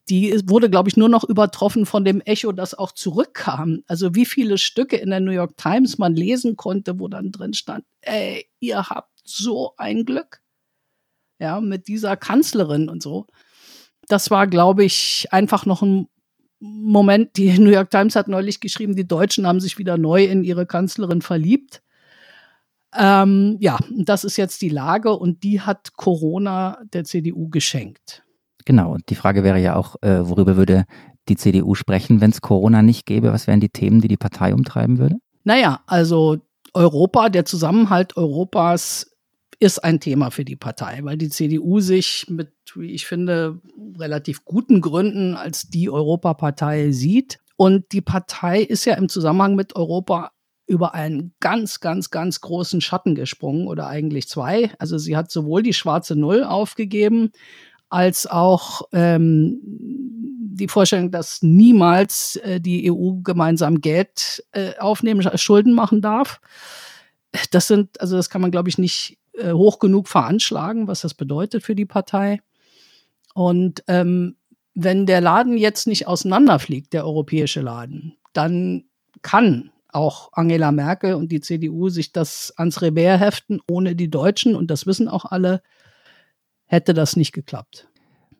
die 0.08 0.40
wurde, 0.48 0.68
glaube 0.68 0.88
ich, 0.88 0.96
nur 0.96 1.08
noch 1.08 1.22
übertroffen 1.24 1.86
von 1.86 2.04
dem 2.04 2.20
Echo, 2.22 2.50
das 2.52 2.74
auch 2.74 2.92
zurückkam. 2.92 3.82
Also 3.86 4.14
wie 4.16 4.26
viele 4.26 4.58
Stücke 4.58 4.96
in 4.96 5.10
der 5.10 5.20
New 5.20 5.30
York 5.30 5.56
Times 5.56 5.98
man 5.98 6.14
lesen 6.16 6.56
konnte, 6.56 6.98
wo 6.98 7.06
dann 7.06 7.30
drin 7.30 7.54
stand, 7.54 7.84
ey, 8.00 8.48
ihr 8.58 8.88
habt 8.88 9.12
so 9.24 9.74
ein 9.76 10.04
Glück. 10.04 10.40
Ja, 11.38 11.60
mit 11.60 11.88
dieser 11.88 12.16
Kanzlerin 12.16 12.88
und 12.88 13.02
so. 13.02 13.26
Das 14.08 14.30
war, 14.30 14.46
glaube 14.46 14.84
ich, 14.84 15.28
einfach 15.30 15.66
noch 15.66 15.82
ein 15.82 16.08
Moment. 16.62 17.36
Die 17.36 17.58
New 17.58 17.70
York 17.70 17.90
Times 17.90 18.14
hat 18.14 18.28
neulich 18.28 18.60
geschrieben, 18.60 18.94
die 18.94 19.06
Deutschen 19.06 19.46
haben 19.46 19.58
sich 19.58 19.78
wieder 19.78 19.98
neu 19.98 20.24
in 20.24 20.44
ihre 20.44 20.64
Kanzlerin 20.64 21.20
verliebt. 21.20 21.82
Ähm, 22.96 23.56
ja, 23.58 23.78
das 23.90 24.22
ist 24.22 24.36
jetzt 24.36 24.62
die 24.62 24.68
Lage 24.68 25.12
und 25.16 25.42
die 25.42 25.60
hat 25.60 25.96
Corona 25.96 26.78
der 26.92 27.04
CDU 27.04 27.48
geschenkt. 27.48 28.22
Genau, 28.64 28.92
und 28.92 29.08
die 29.08 29.16
Frage 29.16 29.42
wäre 29.42 29.58
ja 29.58 29.74
auch, 29.74 29.96
äh, 30.02 30.28
worüber 30.28 30.56
würde 30.56 30.84
die 31.28 31.36
CDU 31.36 31.74
sprechen, 31.74 32.20
wenn 32.20 32.30
es 32.30 32.40
Corona 32.40 32.82
nicht 32.82 33.06
gäbe? 33.06 33.32
Was 33.32 33.46
wären 33.46 33.60
die 33.60 33.68
Themen, 33.68 34.00
die 34.00 34.08
die 34.08 34.16
Partei 34.16 34.54
umtreiben 34.54 34.98
würde? 34.98 35.16
Naja, 35.44 35.80
also 35.86 36.38
Europa, 36.74 37.28
der 37.28 37.44
Zusammenhalt 37.44 38.16
Europas 38.16 39.11
ist 39.62 39.78
ein 39.78 40.00
Thema 40.00 40.30
für 40.30 40.44
die 40.44 40.56
Partei, 40.56 40.98
weil 41.02 41.16
die 41.16 41.28
CDU 41.28 41.78
sich 41.78 42.26
mit, 42.28 42.52
wie 42.74 42.90
ich 42.90 43.06
finde, 43.06 43.60
relativ 43.96 44.44
guten 44.44 44.80
Gründen 44.80 45.36
als 45.36 45.68
die 45.68 45.88
Europapartei 45.88 46.90
sieht. 46.90 47.38
Und 47.54 47.92
die 47.92 48.00
Partei 48.00 48.60
ist 48.60 48.84
ja 48.86 48.94
im 48.94 49.08
Zusammenhang 49.08 49.54
mit 49.54 49.76
Europa 49.76 50.32
über 50.66 50.94
einen 50.94 51.32
ganz, 51.38 51.78
ganz, 51.78 52.10
ganz 52.10 52.40
großen 52.40 52.80
Schatten 52.80 53.14
gesprungen 53.14 53.68
oder 53.68 53.86
eigentlich 53.86 54.28
zwei. 54.28 54.72
Also 54.80 54.98
sie 54.98 55.16
hat 55.16 55.30
sowohl 55.30 55.62
die 55.62 55.74
schwarze 55.74 56.16
Null 56.16 56.42
aufgegeben, 56.42 57.30
als 57.88 58.26
auch 58.26 58.82
ähm, 58.92 59.60
die 59.62 60.66
Vorstellung, 60.66 61.12
dass 61.12 61.40
niemals 61.42 62.34
äh, 62.36 62.60
die 62.60 62.90
EU 62.90 63.20
gemeinsam 63.22 63.80
Geld 63.80 64.44
äh, 64.50 64.76
aufnehmen, 64.78 65.24
Schulden 65.38 65.72
machen 65.72 66.00
darf. 66.00 66.40
Das 67.52 67.68
sind, 67.68 68.00
also 68.00 68.16
das 68.16 68.28
kann 68.28 68.40
man, 68.40 68.50
glaube 68.50 68.68
ich, 68.68 68.76
nicht 68.76 69.18
äh, 69.32 69.52
hoch 69.52 69.78
genug 69.78 70.08
veranschlagen, 70.08 70.88
was 70.88 71.02
das 71.02 71.14
bedeutet 71.14 71.62
für 71.62 71.74
die 71.74 71.86
Partei. 71.86 72.40
Und 73.34 73.82
ähm, 73.88 74.36
wenn 74.74 75.06
der 75.06 75.20
Laden 75.20 75.56
jetzt 75.56 75.86
nicht 75.86 76.06
auseinanderfliegt, 76.06 76.92
der 76.92 77.04
europäische 77.04 77.60
Laden, 77.60 78.16
dann 78.32 78.84
kann 79.22 79.70
auch 79.88 80.30
Angela 80.32 80.72
Merkel 80.72 81.14
und 81.14 81.30
die 81.30 81.40
CDU 81.40 81.88
sich 81.90 82.12
das 82.12 82.52
ans 82.56 82.80
Revers 82.80 83.20
heften, 83.20 83.60
ohne 83.70 83.94
die 83.94 84.10
Deutschen, 84.10 84.56
und 84.56 84.70
das 84.70 84.86
wissen 84.86 85.08
auch 85.08 85.26
alle, 85.26 85.62
hätte 86.64 86.94
das 86.94 87.16
nicht 87.16 87.32
geklappt. 87.32 87.88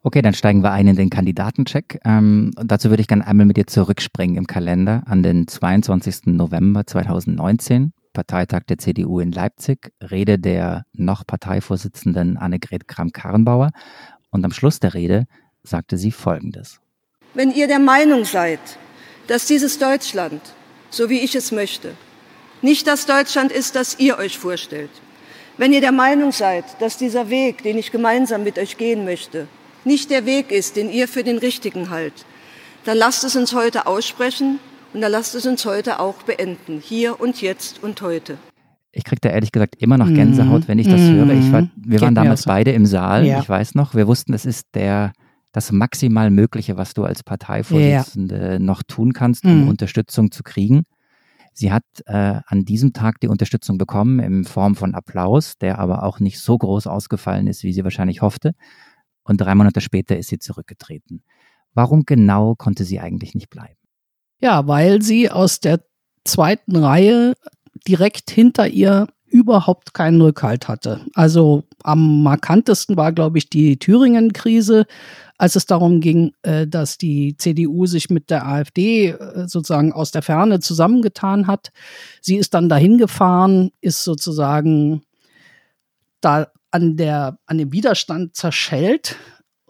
Okay, 0.05 0.21
dann 0.21 0.35
steigen 0.35 0.65
wir 0.65 0.73
ein 0.73 0.89
in 0.89 0.97
den 0.97 1.11
Kandidatencheck. 1.11 2.01
Ähm, 2.05 2.51
dazu 2.57 2.91
würde 2.91 3.03
ich 3.03 3.09
gerne 3.09 3.27
einmal 3.27 3.47
mit 3.47 3.57
dir 3.57 3.69
zurückspringen 3.69 4.37
im 4.37 4.47
Kalender 4.49 5.03
an 5.07 5.23
den 5.23 5.47
22. 5.47 6.27
November 6.27 6.87
2019, 6.87 7.93
Parteitag 8.13 8.63
der 8.69 8.79
CDU 8.79 9.21
in 9.21 9.33
Leipzig, 9.33 9.93
Rede 10.03 10.39
der 10.39 10.85
noch 10.93 11.27
Parteivorsitzenden 11.27 12.37
Annegret 12.37 12.89
Kramp-Karrenbauer. 12.89 13.71
Und 14.31 14.45
am 14.45 14.53
Schluss 14.53 14.81
der 14.81 14.95
Rede 14.95 15.27
sagte 15.63 15.97
sie 15.97 16.13
Folgendes. 16.13 16.81
Wenn 17.35 17.53
ihr 17.53 17.67
der 17.67 17.79
Meinung 17.79 18.25
seid, 18.25 18.61
dass 19.27 19.47
dieses 19.47 19.79
Deutschland 19.79 20.41
so 20.93 21.09
wie 21.09 21.21
ich 21.21 21.35
es 21.35 21.51
möchte. 21.51 21.95
Nicht 22.61 22.87
das 22.87 23.07
Deutschland 23.07 23.51
ist, 23.51 23.75
das 23.75 23.99
ihr 23.99 24.19
euch 24.19 24.39
vorstellt. 24.39 24.91
Wenn 25.57 25.73
ihr 25.73 25.81
der 25.81 25.93
Meinung 25.93 26.31
seid, 26.33 26.65
dass 26.81 26.99
dieser 26.99 27.29
Weg, 27.29 27.63
den 27.63 27.79
ich 27.79 27.91
gemeinsam 27.91 28.45
mit 28.45 28.59
euch 28.59 28.77
gehen 28.77 29.05
möchte, 29.05 29.49
nicht 29.85 30.11
der 30.11 30.27
Weg 30.27 30.53
ist, 30.53 30.77
den 30.77 30.91
ihr 30.91 31.09
für 31.09 31.25
den 31.25 31.39
richtigen 31.39 31.91
halt, 31.91 32.13
dann 32.85 32.97
lasst 32.97 33.25
es 33.25 33.35
uns 33.35 33.55
heute 33.55 33.87
aussprechen 33.87 34.61
und 34.95 35.01
dann 35.01 35.11
lasst 35.13 35.35
es 35.35 35.47
uns 35.47 35.65
heute 35.65 36.01
auch 36.01 36.23
beenden, 36.23 36.81
hier 36.81 37.21
und 37.21 37.41
jetzt 37.43 37.83
und 37.83 38.01
heute. 38.03 38.39
Ich 38.93 39.05
kriege 39.05 39.21
da 39.23 39.31
ehrlich 39.31 39.53
gesagt 39.53 39.77
immer 39.81 39.97
noch 39.97 40.09
Gänsehaut, 40.09 40.69
wenn 40.69 40.79
ich 40.79 40.87
das 40.87 41.01
höre. 41.01 41.31
Ich 41.31 41.51
war, 41.51 41.63
wir 41.77 41.93
Geht 41.93 42.01
waren 42.03 42.15
damals 42.15 42.43
so. 42.43 42.51
beide 42.51 42.73
im 42.73 42.85
Saal, 42.85 43.25
Ja. 43.25 43.41
ich 43.41 43.49
weiß 43.49 43.75
noch. 43.75 43.95
Wir 43.95 44.07
wussten, 44.07 44.35
es 44.35 44.45
ist 44.45 44.67
der, 44.75 45.13
das 45.53 45.73
maximal 45.73 46.31
Mögliche, 46.31 46.77
was 46.77 46.93
du 46.93 47.05
als 47.05 47.23
Parteivorsitzende 47.23 48.59
noch 48.61 48.83
tun 48.83 49.13
kannst, 49.15 49.45
um 49.45 49.63
Mhm. 49.63 49.69
Unterstützung 49.69 50.31
zu 50.31 50.43
kriegen. 50.43 50.83
Sie 51.55 51.73
hat 51.73 51.85
äh, 52.07 52.41
an 52.47 52.65
diesem 52.65 52.93
Tag 52.93 53.19
die 53.21 53.29
Unterstützung 53.29 53.79
bekommen 53.79 54.21
in 54.21 54.45
Form 54.45 54.75
von 54.75 54.95
Applaus, 54.95 55.57
der 55.59 55.79
aber 55.79 56.03
auch 56.03 56.21
nicht 56.21 56.39
so 56.41 56.57
groß 56.59 56.87
ausgefallen 56.87 57.47
ist, 57.47 57.63
wie 57.63 57.73
sie 57.73 57.85
wahrscheinlich 57.85 58.21
hoffte. 58.23 58.53
Und 59.23 59.41
drei 59.41 59.55
Monate 59.55 59.81
später 59.81 60.17
ist 60.19 60.29
sie 60.29 60.39
zurückgetreten. 60.39 61.23
Warum 61.75 62.05
genau 62.05 62.55
konnte 62.57 62.85
sie 62.85 63.01
eigentlich 63.01 63.35
nicht 63.35 63.49
bleiben? 63.51 63.77
Ja, 64.43 64.67
weil 64.67 65.03
sie 65.03 65.31
aus 65.31 65.61
der 65.61 65.81
zweiten 66.25 66.77
Reihe 66.77 67.35
direkt 67.87 68.31
hinter 68.31 68.67
ihr 68.67 69.07
überhaupt 69.33 69.95
keinen 69.95 70.21
Rückhalt 70.21 70.69
hatte. 70.69 71.01
Also 71.15 71.65
am 71.83 72.23
markantesten 72.23 72.97
war, 72.97 73.13
glaube 73.13 73.39
ich, 73.39 73.49
die 73.49 73.79
Thüringen-Krise, 73.79 74.85
als 75.39 75.57
es 75.57 75.65
darum 75.65 76.01
ging, 76.01 76.33
äh, 76.43 76.67
dass 76.67 76.99
die 76.99 77.37
CDU 77.39 77.87
sich 77.87 78.11
mit 78.11 78.31
der 78.31 78.47
AfD 78.47 79.11
äh, 79.11 79.49
sozusagen 79.49 79.93
aus 79.93 80.11
der 80.11 80.23
Ferne 80.23 80.61
zusammengetan 80.61 81.47
hat. 81.47 81.73
Sie 82.21 82.37
ist 82.37 82.53
dann 82.53 82.69
dahin 82.69 82.99
gefahren, 82.99 83.71
ist 83.81 84.05
sozusagen 84.05 85.03
da 86.21 86.49
an 86.71 86.97
der 86.97 87.39
an 87.47 87.59
dem 87.59 87.73
Widerstand 87.73 88.37
zerschellt, 88.37 89.17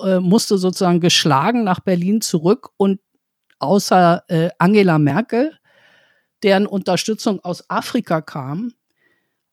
äh, 0.00 0.18
musste 0.18 0.58
sozusagen 0.58 1.00
geschlagen 1.00 1.62
nach 1.62 1.80
Berlin 1.80 2.20
zurück 2.20 2.70
und 2.76 3.00
außer 3.62 4.24
äh, 4.28 4.50
Angela 4.58 4.98
Merkel, 4.98 5.52
deren 6.42 6.66
Unterstützung 6.66 7.40
aus 7.44 7.68
Afrika 7.70 8.20
kam, 8.20 8.72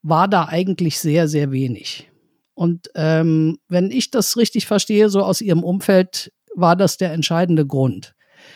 war 0.01 0.27
da 0.27 0.45
eigentlich 0.45 0.99
sehr, 0.99 1.27
sehr 1.27 1.51
wenig. 1.51 2.09
Und 2.53 2.89
ähm, 2.95 3.59
wenn 3.67 3.91
ich 3.91 4.11
das 4.11 4.35
richtig 4.37 4.65
verstehe, 4.65 5.09
so 5.09 5.21
aus 5.21 5.41
ihrem 5.41 5.63
Umfeld, 5.63 6.31
war 6.55 6.75
das 6.75 6.97
der 6.97 7.13
entscheidende 7.13 7.65
Grund. 7.65 8.15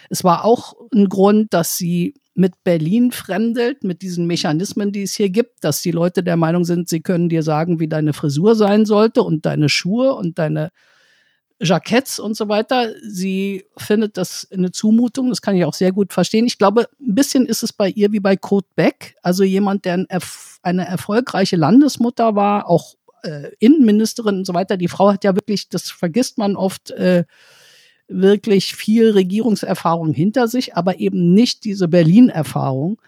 Es 0.10 0.24
war 0.24 0.46
auch 0.46 0.74
ein 0.94 1.10
Grund, 1.10 1.54
dass 1.54 1.78
sie 1.78 2.16
mit 2.36 2.64
Berlin 2.64 3.12
fremdelt, 3.12 3.84
mit 3.84 4.02
diesen 4.02 4.26
Mechanismen, 4.26 4.92
die 4.92 5.04
es 5.04 5.14
hier 5.14 5.30
gibt, 5.30 5.64
dass 5.64 5.82
die 5.82 5.92
Leute 5.92 6.24
der 6.24 6.36
Meinung 6.36 6.66
sind, 6.66 6.90
sie 6.90 7.02
können 7.02 7.30
dir 7.30 7.44
sagen, 7.44 7.80
wie 7.80 7.88
deine 7.88 8.14
Frisur 8.14 8.56
sein 8.56 8.86
sollte 8.86 9.22
und 9.22 9.46
deine 9.46 9.70
Schuhe 9.70 10.16
und 10.16 10.40
deine 10.40 10.72
Jacketts 11.64 12.20
und 12.20 12.36
so 12.36 12.50
weiter. 12.50 12.94
Sie 13.02 13.66
findet 13.78 14.18
das 14.18 14.48
eine 14.52 14.72
Zumutung, 14.72 15.30
das 15.30 15.42
kann 15.42 15.56
ich 15.56 15.66
auch 15.66 15.74
sehr 15.74 15.92
gut 15.92 16.14
verstehen. 16.14 16.46
Ich 16.46 16.58
glaube, 16.58 16.88
ein 17.00 17.16
bisschen 17.16 17.46
ist 17.46 17.64
es 17.64 17.74
bei 17.74 17.90
ihr 17.90 18.12
wie 18.12 18.20
bei 18.20 18.36
Kurt 18.36 18.66
Beck, 18.76 19.16
also 19.24 19.44
jemand, 19.44 19.86
der 19.86 19.94
ein 19.94 20.06
Erf 20.08 20.60
eine 20.62 20.88
erfolgreiche 20.88 21.58
Landesmutter 21.58 22.36
war, 22.36 22.70
auch 22.70 22.96
äh, 23.24 23.52
Innenministerin 23.60 24.38
und 24.38 24.46
so 24.46 24.54
weiter. 24.54 24.78
Die 24.78 24.88
Frau 24.88 25.12
hat 25.12 25.26
ja 25.26 25.36
wirklich, 25.36 25.68
das 25.68 25.92
vergisst 25.92 26.38
man 26.38 26.56
oft, 26.56 26.92
äh, 26.92 27.26
wirklich 28.08 28.76
viel 28.76 29.12
Regierungserfahrung 29.12 30.14
hinter 30.14 30.48
sich, 30.48 30.76
aber 30.76 31.00
eben 31.00 31.34
nicht 31.34 31.64
diese 31.64 31.88
Berlin-Erfahrung, 31.88 33.02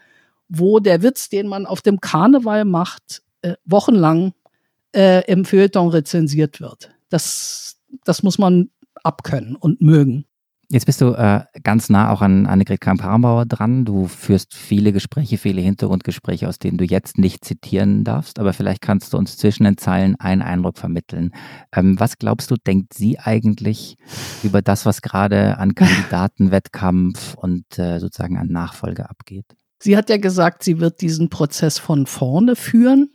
wo 0.48 0.80
der 0.80 1.02
Witz, 1.02 1.28
den 1.28 1.48
man 1.48 1.66
auf 1.66 1.82
dem 1.82 2.00
Karneval 2.00 2.64
macht, 2.64 3.22
äh, 3.42 3.54
wochenlang 3.64 4.32
äh, 4.94 5.24
im 5.30 5.44
Feuilleton 5.44 5.88
rezensiert 5.88 6.60
wird. 6.60 6.90
Das, 7.08 7.75
das 8.04 8.22
muss 8.22 8.38
man 8.38 8.70
abkönnen 9.02 9.56
und 9.56 9.80
mögen. 9.80 10.26
Jetzt 10.68 10.86
bist 10.86 11.00
du 11.00 11.12
äh, 11.12 11.44
ganz 11.62 11.90
nah 11.90 12.10
auch 12.10 12.22
an 12.22 12.46
Annegret 12.46 12.80
Kramp-Karrenbauer 12.80 13.46
dran. 13.46 13.84
Du 13.84 14.08
führst 14.08 14.52
viele 14.52 14.92
Gespräche, 14.92 15.38
viele 15.38 15.60
Hintergrundgespräche, 15.60 16.48
aus 16.48 16.58
denen 16.58 16.76
du 16.76 16.84
jetzt 16.84 17.18
nicht 17.18 17.44
zitieren 17.44 18.02
darfst, 18.02 18.40
aber 18.40 18.52
vielleicht 18.52 18.80
kannst 18.80 19.12
du 19.12 19.16
uns 19.16 19.36
zwischen 19.36 19.62
den 19.62 19.76
Zeilen 19.76 20.16
einen 20.18 20.42
Eindruck 20.42 20.76
vermitteln. 20.76 21.30
Ähm, 21.72 22.00
was 22.00 22.18
glaubst 22.18 22.50
du, 22.50 22.56
denkt 22.56 22.94
sie 22.94 23.20
eigentlich 23.20 23.96
über 24.42 24.60
das, 24.60 24.84
was 24.86 25.02
gerade 25.02 25.56
an 25.58 25.76
Kandidatenwettkampf 25.76 27.34
und 27.34 27.78
äh, 27.78 28.00
sozusagen 28.00 28.36
an 28.36 28.48
Nachfolge 28.48 29.08
abgeht? 29.08 29.46
Sie 29.78 29.96
hat 29.96 30.10
ja 30.10 30.16
gesagt, 30.16 30.64
sie 30.64 30.80
wird 30.80 31.00
diesen 31.00 31.28
Prozess 31.30 31.78
von 31.78 32.06
vorne 32.06 32.56
führen. 32.56 33.10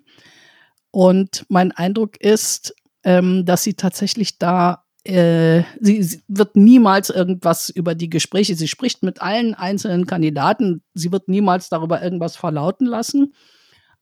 Und 0.92 1.46
mein 1.50 1.74
Eindruck 1.74 2.18
ist, 2.22 2.74
ähm, 3.04 3.46
dass 3.46 3.64
sie 3.64 3.74
tatsächlich 3.74 4.38
da 4.38 4.84
äh, 5.04 5.64
sie, 5.80 6.04
sie 6.04 6.22
wird 6.28 6.56
niemals 6.56 7.10
irgendwas 7.10 7.70
über 7.70 7.96
die 7.96 8.10
Gespräche, 8.10 8.56
sie 8.56 8.68
spricht 8.68 9.02
mit 9.02 9.22
allen 9.22 9.56
einzelnen 9.56 10.06
Kandidaten, 10.06 10.84
sie 10.94 11.12
wird 11.12 11.28
niemals 11.28 11.70
darüber 11.70 12.04
irgendwas 12.04 12.36
verlauten 12.36 12.86
lassen, 12.86 13.34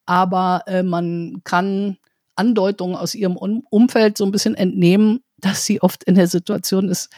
aber 0.05 0.63
äh, 0.67 0.83
man 0.83 1.41
kann 1.45 1.97
Andeutungen 2.35 2.95
aus 2.95 3.15
ihrem 3.15 3.37
um 3.37 3.63
Umfeld 3.69 4.17
so 4.17 4.25
ein 4.25 4.31
bisschen 4.31 4.55
entnehmen, 4.55 5.21
dass 5.37 5.65
sie 5.65 5.81
oft 5.81 6.03
in 6.03 6.15
der 6.15 6.27
Situation 6.27 6.89
ist, 6.89 7.09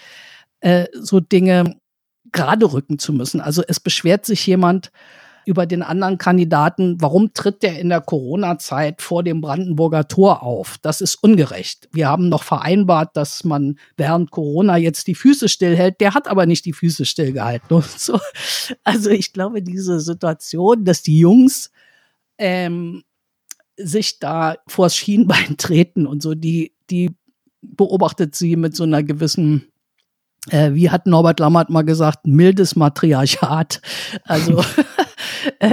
äh, 0.59 0.85
so 0.93 1.19
Dinge 1.19 1.77
gerade 2.31 2.71
rücken 2.71 2.99
zu 2.99 3.13
müssen. 3.13 3.41
Also 3.41 3.63
es 3.67 3.79
beschwert 3.79 4.25
sich 4.25 4.45
jemand, 4.45 4.91
über 5.45 5.65
den 5.65 5.81
anderen 5.83 6.17
Kandidaten, 6.17 6.97
warum 6.99 7.33
tritt 7.33 7.63
der 7.63 7.79
in 7.79 7.89
der 7.89 8.01
Corona-Zeit 8.01 9.01
vor 9.01 9.23
dem 9.23 9.41
Brandenburger 9.41 10.07
Tor 10.07 10.43
auf? 10.43 10.77
Das 10.81 11.01
ist 11.01 11.15
ungerecht. 11.15 11.89
Wir 11.91 12.07
haben 12.07 12.29
noch 12.29 12.43
vereinbart, 12.43 13.15
dass 13.15 13.43
man 13.43 13.77
während 13.97 14.31
Corona 14.31 14.77
jetzt 14.77 15.07
die 15.07 15.15
Füße 15.15 15.49
stillhält. 15.49 15.99
Der 16.01 16.13
hat 16.13 16.27
aber 16.27 16.45
nicht 16.45 16.65
die 16.65 16.73
Füße 16.73 17.05
stillgehalten 17.05 17.75
und 17.75 17.99
so. 17.99 18.19
Also 18.83 19.09
ich 19.09 19.33
glaube, 19.33 19.61
diese 19.61 19.99
Situation, 19.99 20.85
dass 20.85 21.01
die 21.01 21.19
Jungs 21.19 21.71
ähm, 22.37 23.03
sich 23.77 24.19
da 24.19 24.55
vors 24.67 24.95
Schienbein 24.95 25.57
treten 25.57 26.07
und 26.07 26.21
so, 26.21 26.35
die, 26.35 26.73
die 26.89 27.11
beobachtet 27.61 28.35
sie 28.35 28.55
mit 28.55 28.75
so 28.75 28.83
einer 28.83 29.03
gewissen 29.03 29.71
äh, 30.49 30.73
wie 30.73 30.89
hat 30.89 31.05
Norbert 31.05 31.39
Lammert 31.39 31.69
mal 31.69 31.83
gesagt, 31.83 32.25
mildes 32.25 32.75
Matriarchat. 32.75 33.81
Also 34.23 34.63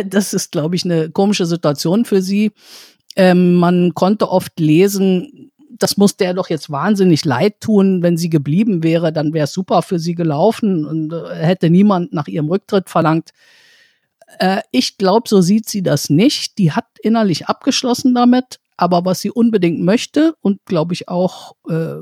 das 0.07 0.35
ist, 0.35 0.53
glaube 0.53 0.77
ich, 0.77 0.85
eine 0.85 1.11
komische 1.11 1.47
Situation 1.47 2.05
für 2.05 2.23
sie. 2.23 2.53
Ähm, 3.17 3.55
man 3.55 3.95
konnte 3.95 4.31
oft 4.31 4.59
lesen, 4.61 5.51
das 5.71 5.97
muss 5.97 6.17
der 6.17 6.35
doch 6.35 6.51
jetzt 6.51 6.71
wahnsinnig 6.71 7.25
leid 7.25 7.61
tun, 7.61 8.03
wenn 8.03 8.17
sie 8.17 8.31
geblieben 8.31 8.83
wäre, 8.83 9.13
dann 9.13 9.33
wäre 9.33 9.45
es 9.45 9.53
super 9.53 9.83
für 9.83 9.99
sie 9.99 10.15
gelaufen 10.15 10.85
und 10.85 11.13
äh, 11.13 11.35
hätte 11.35 11.71
niemand 11.71 12.13
nach 12.13 12.29
ihrem 12.29 12.49
Rücktritt 12.49 12.89
verlangt. 12.89 13.31
Äh, 14.39 14.61
ich 14.71 14.99
glaube, 14.99 15.29
so 15.29 15.41
sieht 15.41 15.69
sie 15.69 15.83
das 15.83 16.11
nicht. 16.11 16.59
Die 16.59 16.73
hat 16.73 16.87
innerlich 17.03 17.47
abgeschlossen 17.47 18.15
damit, 18.15 18.61
aber 18.77 19.05
was 19.05 19.21
sie 19.21 19.31
unbedingt 19.31 19.81
möchte 19.81 20.35
und 20.41 20.65
glaube 20.65 20.95
ich 20.95 21.09
auch 21.09 21.55
äh, 21.69 21.97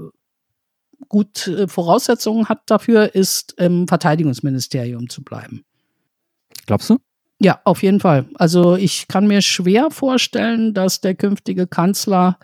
gut 1.08 1.48
äh, 1.48 1.68
Voraussetzungen 1.68 2.48
hat 2.48 2.62
dafür, 2.66 3.14
ist 3.14 3.54
im 3.58 3.86
Verteidigungsministerium 3.88 5.08
zu 5.08 5.22
bleiben. 5.22 5.64
Glaubst 6.66 6.90
du? 6.90 6.98
Ja, 7.38 7.60
auf 7.64 7.82
jeden 7.82 8.00
Fall. 8.00 8.26
Also 8.34 8.76
ich 8.76 9.08
kann 9.08 9.26
mir 9.26 9.42
schwer 9.42 9.90
vorstellen, 9.90 10.72
dass 10.72 11.00
der 11.00 11.14
künftige 11.14 11.66
Kanzler 11.66 12.38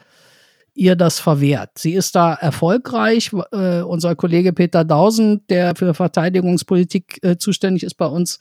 ihr 0.75 0.96
das 0.96 1.18
verwehrt. 1.18 1.78
Sie 1.78 1.92
ist 1.94 2.14
da 2.14 2.34
erfolgreich. 2.34 3.30
Äh, 3.52 3.82
unser 3.82 4.14
Kollege 4.16 4.52
Peter 4.52 4.84
Dausen, 4.84 5.46
der 5.49 5.75
für 5.76 5.94
Verteidigungspolitik 5.94 7.18
äh, 7.22 7.37
zuständig 7.37 7.84
ist 7.84 7.94
bei 7.94 8.06
uns, 8.06 8.38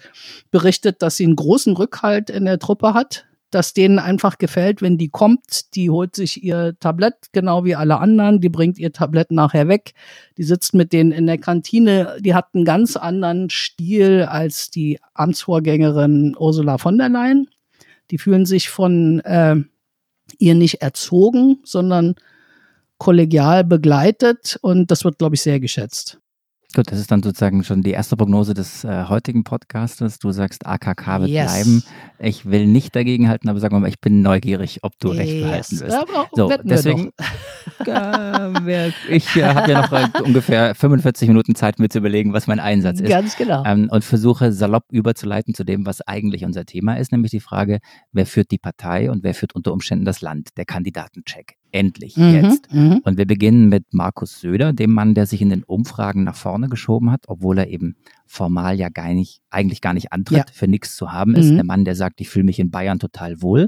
berichtet, 0.49 1.01
dass 1.01 1.17
sie 1.17 1.25
einen 1.25 1.35
großen 1.35 1.75
Rückhalt 1.75 2.29
in 2.29 2.45
der 2.45 2.59
Truppe 2.59 2.93
hat, 2.93 3.25
dass 3.51 3.73
denen 3.73 3.99
einfach 3.99 4.37
gefällt, 4.37 4.81
wenn 4.81 4.97
die 4.97 5.09
kommt, 5.09 5.75
die 5.75 5.89
holt 5.89 6.15
sich 6.15 6.43
ihr 6.43 6.75
Tablett, 6.79 7.15
genau 7.33 7.65
wie 7.65 7.75
alle 7.75 7.99
anderen, 7.99 8.41
die 8.41 8.49
bringt 8.49 8.79
ihr 8.79 8.93
Tablett 8.93 9.31
nachher 9.31 9.67
weg, 9.67 9.93
die 10.37 10.43
sitzt 10.43 10.73
mit 10.73 10.93
denen 10.93 11.11
in 11.11 11.27
der 11.27 11.37
Kantine, 11.37 12.17
die 12.19 12.33
hat 12.33 12.47
einen 12.53 12.65
ganz 12.65 12.95
anderen 12.95 13.49
Stil 13.49 14.23
als 14.23 14.69
die 14.69 14.99
Amtsvorgängerin 15.13 16.35
Ursula 16.39 16.77
von 16.77 16.97
der 16.97 17.09
Leyen. 17.09 17.47
Die 18.09 18.17
fühlen 18.17 18.45
sich 18.45 18.69
von 18.69 19.19
äh, 19.21 19.55
ihr 20.39 20.55
nicht 20.55 20.81
erzogen, 20.81 21.59
sondern 21.63 22.15
kollegial 22.97 23.63
begleitet 23.63 24.59
und 24.61 24.91
das 24.91 25.03
wird, 25.03 25.17
glaube 25.17 25.35
ich, 25.35 25.41
sehr 25.41 25.59
geschätzt. 25.59 26.19
Gut, 26.73 26.91
das 26.91 26.99
ist 26.99 27.11
dann 27.11 27.21
sozusagen 27.21 27.63
schon 27.63 27.81
die 27.81 27.91
erste 27.91 28.15
Prognose 28.15 28.53
des 28.53 28.83
äh, 28.83 29.05
heutigen 29.09 29.43
Podcastes. 29.43 30.19
Du 30.19 30.31
sagst, 30.31 30.65
AKK 30.65 31.21
wird 31.21 31.29
Yes. 31.29 31.51
bleiben. 31.51 31.83
Ich 32.19 32.45
will 32.45 32.65
nicht 32.67 32.95
dagegen 32.95 33.27
halten, 33.27 33.49
aber 33.49 33.59
sagen 33.59 33.75
wir 33.75 33.79
mal, 33.81 33.89
ich 33.89 33.99
bin 33.99 34.21
neugierig, 34.21 34.79
ob 34.83 34.97
du 34.99 35.09
recht 35.09 35.41
behalten 35.41 35.79
wirst. 35.79 35.93
Aber 35.93 36.29
So, 36.33 36.49
wir 36.49 36.59
deswegen, 36.63 37.11
äh, 37.85 38.91
ich 39.09 39.35
äh, 39.35 39.43
habe 39.43 39.71
ja 39.71 39.81
noch 39.81 39.91
äh, 39.91 40.07
ungefähr 40.23 40.75
45 40.75 41.27
Minuten 41.27 41.55
Zeit, 41.55 41.79
mir 41.79 41.89
zu 41.89 41.97
überlegen, 41.97 42.31
was 42.33 42.47
mein 42.47 42.59
Einsatz 42.59 42.99
ist. 43.01 43.09
Ganz 43.09 43.35
genau. 43.35 43.63
Ähm, 43.65 43.89
und 43.91 44.03
versuche 44.03 44.53
salopp 44.53 44.85
überzuleiten 44.91 45.53
zu 45.53 45.63
dem, 45.63 45.85
was 45.85 46.01
eigentlich 46.01 46.45
unser 46.45 46.65
Thema 46.65 46.95
ist, 46.95 47.11
nämlich 47.11 47.31
die 47.31 47.39
Frage, 47.39 47.79
wer 48.11 48.25
führt 48.25 48.51
die 48.51 48.57
Partei 48.59 49.11
und 49.11 49.23
wer 49.23 49.33
führt 49.33 49.53
unter 49.55 49.73
Umständen 49.73 50.05
das 50.05 50.21
Land? 50.21 50.49
Der 50.57 50.65
Kandidatencheck. 50.65 51.57
Endlich, 51.71 52.17
jetzt. 52.17 52.71
Mhm, 52.73 52.81
mhm. 52.81 52.97
Und 53.05 53.17
wir 53.17 53.25
beginnen 53.25 53.69
mit 53.69 53.93
Markus 53.93 54.41
Söder, 54.41 54.73
dem 54.73 54.91
Mann, 54.91 55.13
der 55.13 55.25
sich 55.25 55.41
in 55.41 55.49
den 55.49 55.63
Umfragen 55.63 56.23
nach 56.25 56.35
vorne 56.35 56.67
geschoben 56.67 57.11
hat, 57.11 57.23
obwohl 57.27 57.57
er 57.59 57.67
eben 57.69 57.95
formal 58.25 58.77
ja 58.77 58.89
gar 58.89 59.13
nicht, 59.13 59.41
eigentlich 59.49 59.79
gar 59.81 59.93
nicht 59.93 60.11
antritt, 60.11 60.37
Ja. 60.49 60.53
für 60.53 60.67
nichts 60.67 60.95
zu 60.95 61.11
haben 61.13 61.33
ist. 61.35 61.51
Mhm. 61.51 61.55
Der 61.55 61.63
Mann, 61.63 61.85
der 61.85 61.95
sagt, 61.95 62.19
ich 62.19 62.29
fühle 62.29 62.45
mich 62.45 62.59
in 62.59 62.71
Bayern 62.71 62.99
total 62.99 63.41
wohl. 63.41 63.67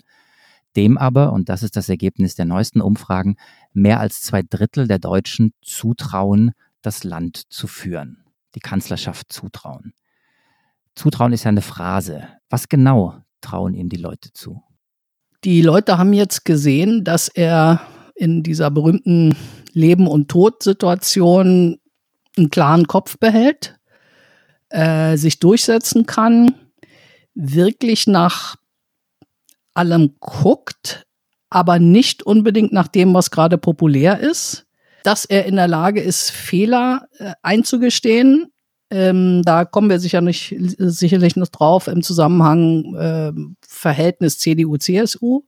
dem 0.75 0.97
aber, 0.97 1.31
und 1.33 1.49
das 1.49 1.61
ist 1.61 1.75
das 1.75 1.87
Ergebnis 1.87 2.33
der 2.33 2.45
neuesten 2.45 2.81
Umfragen, 2.81 3.35
mehr 3.73 3.99
als 3.99 4.23
zwei 4.23 4.41
Drittel 4.41 4.87
der 4.87 4.97
Deutschen 4.97 5.53
zutrauen, 5.61 6.51
das 6.81 7.03
Land 7.03 7.37
zu 7.49 7.67
führen, 7.67 8.23
die 8.55 8.59
Kanzlerschaft 8.59 9.31
zutrauen. 9.31 9.93
Zutrauen 10.95 11.31
ist 11.31 11.43
ja 11.43 11.49
eine 11.49 11.61
Phrase. 11.61 12.27
Was 12.49 12.69
genau 12.69 13.15
trauen 13.39 13.75
ihm 13.75 13.87
die 13.87 13.97
Leute 13.97 14.33
zu? 14.33 14.63
Die 15.43 15.61
Leute 15.61 15.97
haben 15.99 16.11
jetzt 16.13 16.43
gesehen, 16.43 17.03
dass 17.03 17.27
er 17.27 17.81
in 18.15 18.43
dieser 18.43 18.71
berühmten 18.71 19.35
Leben- 19.73 20.07
und 20.07 20.29
Tod-Situation 20.29 21.79
einen 22.37 22.49
klaren 22.49 22.87
Kopf 22.87 23.17
behält, 23.17 23.77
äh, 24.69 25.17
sich 25.17 25.39
durchsetzen 25.39 26.05
kann, 26.05 26.55
wirklich 27.35 28.07
nach 28.07 28.55
allem 29.73 30.15
guckt, 30.19 31.05
aber 31.49 31.79
nicht 31.79 32.23
unbedingt 32.23 32.73
nach 32.73 32.87
dem, 32.87 33.13
was 33.13 33.31
gerade 33.31 33.57
populär 33.57 34.19
ist, 34.19 34.65
dass 35.03 35.25
er 35.25 35.45
in 35.45 35.55
der 35.55 35.67
Lage 35.67 36.01
ist, 36.01 36.31
Fehler 36.31 37.07
äh, 37.19 37.33
einzugestehen. 37.41 38.51
Ähm, 38.89 39.41
da 39.43 39.65
kommen 39.65 39.89
wir 39.89 39.99
sicher 39.99 40.21
nicht, 40.21 40.55
sicherlich 40.77 41.35
noch 41.35 41.49
drauf 41.49 41.87
im 41.87 42.03
Zusammenhang 42.03 42.95
äh, 42.95 43.31
Verhältnis 43.67 44.39
CDU-CSU. 44.39 45.43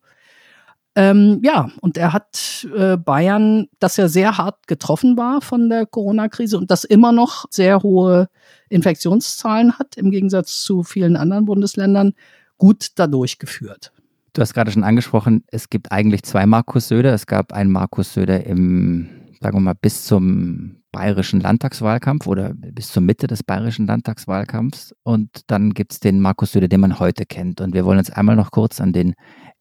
Ähm, 0.98 1.42
ja, 1.44 1.70
und 1.82 1.98
er 1.98 2.14
hat 2.14 2.66
äh, 2.74 2.96
Bayern, 2.96 3.68
das 3.80 3.98
ja 3.98 4.08
sehr 4.08 4.38
hart 4.38 4.66
getroffen 4.68 5.18
war 5.18 5.42
von 5.42 5.70
der 5.70 5.86
Corona-Krise 5.86 6.58
und 6.58 6.72
das 6.72 6.86
immer 6.86 7.12
noch 7.12 7.46
sehr 7.50 7.84
hohe 7.84 8.30
Infektionszahlen 8.70 9.78
hat, 9.78 9.98
im 9.98 10.10
Gegensatz 10.10 10.62
zu 10.62 10.84
vielen 10.84 11.18
anderen 11.18 11.46
Bundesländern, 11.46 12.14
gut 12.58 12.92
dadurch 12.96 13.40
geführt. 13.40 13.92
Du 14.32 14.42
hast 14.42 14.54
gerade 14.54 14.72
schon 14.72 14.84
angesprochen, 14.84 15.44
es 15.48 15.70
gibt 15.70 15.92
eigentlich 15.92 16.24
zwei 16.24 16.46
Markus 16.46 16.88
Söder. 16.88 17.14
Es 17.14 17.26
gab 17.26 17.54
einen 17.54 17.72
Markus 17.72 18.14
Söder 18.14 18.46
im, 18.46 19.10
sagen 19.42 19.58
wir 19.58 19.62
mal, 19.62 19.76
bis 19.76 20.06
zum 20.06 20.82
bayerischen 20.92 21.42
Landtagswahlkampf 21.42 22.26
oder 22.28 22.54
bis 22.54 22.90
zur 22.90 23.02
Mitte 23.02 23.28
des 23.28 23.44
bayerischen 23.44 23.86
Landtagswahlkampfs. 23.86 24.94
Und 25.04 25.30
dann 25.48 25.74
gibt 25.74 25.94
es 25.94 26.00
den 26.00 26.22
Markus 26.22 26.54
Söder, 26.54 26.70
den 26.70 26.80
man 26.82 27.00
heute 27.00 27.26
kennt. 27.26 27.60
Und 27.62 27.74
wir 27.74 27.86
wollen 27.86 27.98
uns 28.00 28.10
einmal 28.10 28.36
noch 28.36 28.52
kurz 28.52 28.80
an 28.80 28.94
den 28.94 29.14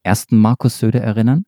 ersten 0.05 0.37
Markus 0.37 0.79
Söder 0.79 1.01
erinnern. 1.01 1.45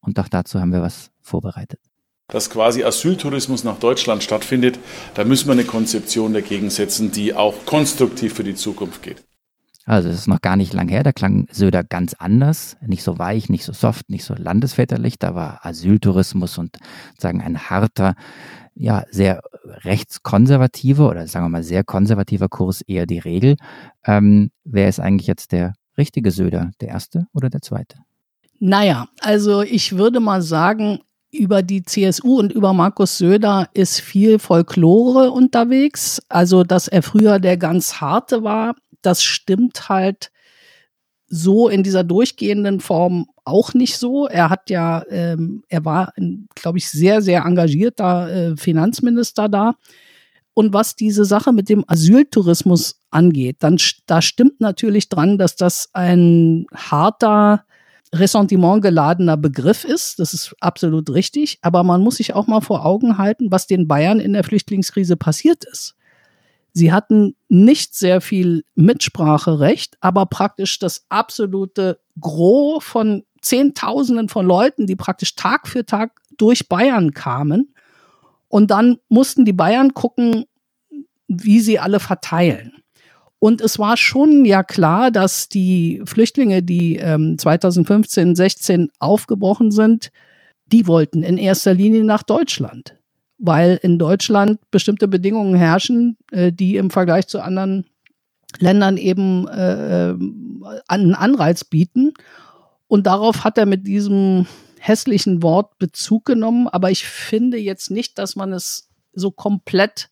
Und 0.00 0.18
auch 0.20 0.28
dazu 0.28 0.60
haben 0.60 0.72
wir 0.72 0.82
was 0.82 1.10
vorbereitet. 1.20 1.80
Dass 2.28 2.50
quasi 2.50 2.84
Asyltourismus 2.84 3.64
nach 3.64 3.78
Deutschland 3.78 4.22
stattfindet, 4.22 4.78
da 5.14 5.24
müssen 5.24 5.46
wir 5.46 5.52
eine 5.52 5.64
Konzeption 5.64 6.32
dagegen 6.32 6.70
setzen, 6.70 7.10
die 7.10 7.34
auch 7.34 7.66
konstruktiv 7.66 8.34
für 8.34 8.44
die 8.44 8.54
Zukunft 8.54 9.02
geht. 9.02 9.24
Also 9.86 10.08
es 10.08 10.20
ist 10.20 10.28
noch 10.28 10.40
gar 10.40 10.56
nicht 10.56 10.72
lang 10.72 10.88
her, 10.88 11.02
da 11.02 11.12
klang 11.12 11.46
Söder 11.50 11.84
ganz 11.84 12.14
anders, 12.14 12.78
nicht 12.80 13.02
so 13.02 13.18
weich, 13.18 13.50
nicht 13.50 13.64
so 13.66 13.74
soft, 13.74 14.08
nicht 14.08 14.24
so 14.24 14.34
landesväterlich, 14.34 15.18
da 15.18 15.34
war 15.34 15.64
Asyltourismus 15.64 16.56
und 16.56 16.78
sagen 17.18 17.42
ein 17.42 17.68
harter, 17.68 18.14
ja, 18.74 19.04
sehr 19.10 19.42
rechtskonservativer 19.64 21.10
oder 21.10 21.26
sagen 21.26 21.44
wir 21.44 21.50
mal 21.50 21.62
sehr 21.62 21.84
konservativer 21.84 22.48
Kurs 22.48 22.80
eher 22.80 23.04
die 23.04 23.18
Regel. 23.18 23.56
Ähm, 24.06 24.50
wer 24.64 24.88
ist 24.88 25.00
eigentlich 25.00 25.26
jetzt 25.26 25.52
der 25.52 25.74
richtige 25.98 26.30
Söder, 26.30 26.72
der 26.80 26.88
erste 26.88 27.26
oder 27.32 27.50
der 27.50 27.62
zweite? 27.62 27.98
Naja, 28.60 29.08
also 29.20 29.62
ich 29.62 29.96
würde 29.96 30.20
mal 30.20 30.42
sagen, 30.42 31.00
über 31.34 31.62
die 31.62 31.82
CSU 31.82 32.38
und 32.38 32.52
über 32.52 32.72
Markus 32.72 33.18
Söder 33.18 33.68
ist 33.74 34.00
viel 34.00 34.38
Folklore 34.38 35.32
unterwegs. 35.32 36.22
Also, 36.28 36.62
dass 36.62 36.88
er 36.88 37.02
früher 37.02 37.38
der 37.40 37.56
ganz 37.56 38.00
harte 38.00 38.42
war, 38.44 38.76
das 39.02 39.22
stimmt 39.22 39.88
halt 39.88 40.30
so 41.26 41.68
in 41.68 41.82
dieser 41.82 42.04
durchgehenden 42.04 42.80
Form 42.80 43.26
auch 43.44 43.74
nicht 43.74 43.98
so. 43.98 44.26
Er 44.28 44.50
hat 44.50 44.70
ja, 44.70 45.04
ähm, 45.10 45.64
er 45.68 45.84
war, 45.84 46.12
glaube 46.54 46.78
ich, 46.78 46.88
sehr, 46.88 47.22
sehr 47.22 47.44
engagierter 47.44 48.30
äh, 48.30 48.56
Finanzminister 48.56 49.48
da. 49.48 49.74
Und 50.54 50.72
was 50.72 50.96
diese 50.96 51.24
Sache 51.24 51.52
mit 51.52 51.68
dem 51.68 51.84
Asyltourismus 51.88 53.00
angeht, 53.10 53.56
dann 53.60 53.76
da 54.06 54.22
stimmt 54.22 54.60
natürlich 54.60 55.08
dran, 55.08 55.36
dass 55.36 55.56
das 55.56 55.90
ein 55.92 56.66
harter, 56.72 57.64
Ressentiment 58.14 58.82
geladener 58.82 59.36
Begriff 59.36 59.84
ist. 59.84 60.18
Das 60.18 60.34
ist 60.34 60.54
absolut 60.60 61.10
richtig. 61.10 61.58
Aber 61.62 61.82
man 61.82 62.00
muss 62.00 62.16
sich 62.16 62.34
auch 62.34 62.46
mal 62.46 62.60
vor 62.60 62.86
Augen 62.86 63.18
halten, 63.18 63.50
was 63.50 63.66
den 63.66 63.88
Bayern 63.88 64.20
in 64.20 64.32
der 64.32 64.44
Flüchtlingskrise 64.44 65.16
passiert 65.16 65.64
ist. 65.64 65.94
Sie 66.72 66.92
hatten 66.92 67.36
nicht 67.48 67.94
sehr 67.94 68.20
viel 68.20 68.64
Mitspracherecht, 68.74 69.96
aber 70.00 70.26
praktisch 70.26 70.78
das 70.78 71.04
absolute 71.08 72.00
Gros 72.20 72.82
von 72.82 73.24
Zehntausenden 73.42 74.28
von 74.28 74.46
Leuten, 74.46 74.86
die 74.86 74.96
praktisch 74.96 75.36
Tag 75.36 75.68
für 75.68 75.86
Tag 75.86 76.20
durch 76.36 76.68
Bayern 76.68 77.12
kamen. 77.12 77.73
Und 78.54 78.70
dann 78.70 78.98
mussten 79.08 79.44
die 79.44 79.52
Bayern 79.52 79.94
gucken, 79.94 80.44
wie 81.26 81.58
sie 81.58 81.80
alle 81.80 81.98
verteilen. 81.98 82.74
Und 83.40 83.60
es 83.60 83.80
war 83.80 83.96
schon 83.96 84.44
ja 84.44 84.62
klar, 84.62 85.10
dass 85.10 85.48
die 85.48 86.00
Flüchtlinge, 86.04 86.62
die 86.62 86.94
ähm, 86.94 87.36
2015, 87.36 88.36
16 88.36 88.90
aufgebrochen 89.00 89.72
sind, 89.72 90.12
die 90.66 90.86
wollten 90.86 91.24
in 91.24 91.36
erster 91.36 91.74
Linie 91.74 92.04
nach 92.04 92.22
Deutschland, 92.22 92.96
weil 93.38 93.80
in 93.82 93.98
Deutschland 93.98 94.60
bestimmte 94.70 95.08
Bedingungen 95.08 95.56
herrschen, 95.56 96.16
äh, 96.30 96.52
die 96.52 96.76
im 96.76 96.90
Vergleich 96.90 97.26
zu 97.26 97.40
anderen 97.40 97.86
Ländern 98.60 98.98
eben 98.98 99.48
äh, 99.48 100.10
äh 100.10 100.16
einen 100.86 101.16
Anreiz 101.16 101.64
bieten. 101.64 102.14
Und 102.86 103.08
darauf 103.08 103.42
hat 103.42 103.58
er 103.58 103.66
mit 103.66 103.84
diesem 103.84 104.46
hässlichen 104.86 105.42
Wort 105.42 105.78
Bezug 105.78 106.26
genommen. 106.26 106.68
Aber 106.68 106.90
ich 106.90 107.06
finde 107.06 107.56
jetzt 107.56 107.90
nicht, 107.90 108.18
dass 108.18 108.36
man 108.36 108.52
es 108.52 108.90
so 109.14 109.30
komplett 109.30 110.08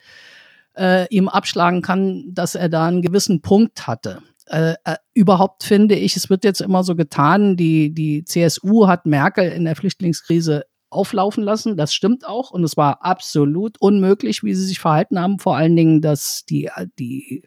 äh, 0.77 1.07
ihm 1.15 1.29
abschlagen 1.29 1.83
kann, 1.83 2.25
dass 2.33 2.55
er 2.55 2.69
da 2.69 2.87
einen 2.87 3.03
gewissen 3.03 3.43
Punkt 3.43 3.87
hatte. 3.87 4.23
Äh, 4.47 4.75
äh, 4.85 4.97
überhaupt 5.13 5.65
finde 5.65 5.95
ich, 5.95 6.17
es 6.17 6.31
wird 6.31 6.45
jetzt 6.45 6.63
immer 6.63 6.85
so 6.85 6.97
getan, 6.97 7.57
die, 7.57 7.93
die 7.93 8.25
CSU 8.25 8.87
hat 8.87 9.05
Merkel 9.05 9.51
in 9.51 9.65
der 9.65 9.77
Flüchtlingskrise 9.77 10.65
auflaufen 10.89 11.45
lassen. 11.45 11.77
Das 11.77 11.93
stimmt 11.93 12.27
auch. 12.27 12.51
Und 12.51 12.65
es 12.65 12.77
war 12.77 13.05
absolut 13.05 13.79
unmöglich, 13.79 14.43
wie 14.43 14.55
sie 14.55 14.65
sich 14.65 14.81
verhalten 14.81 15.21
haben. 15.21 15.39
Vor 15.39 15.57
allen 15.57 15.77
Dingen, 15.77 16.01
dass 16.01 16.45
die, 16.47 16.71
die, 16.99 17.45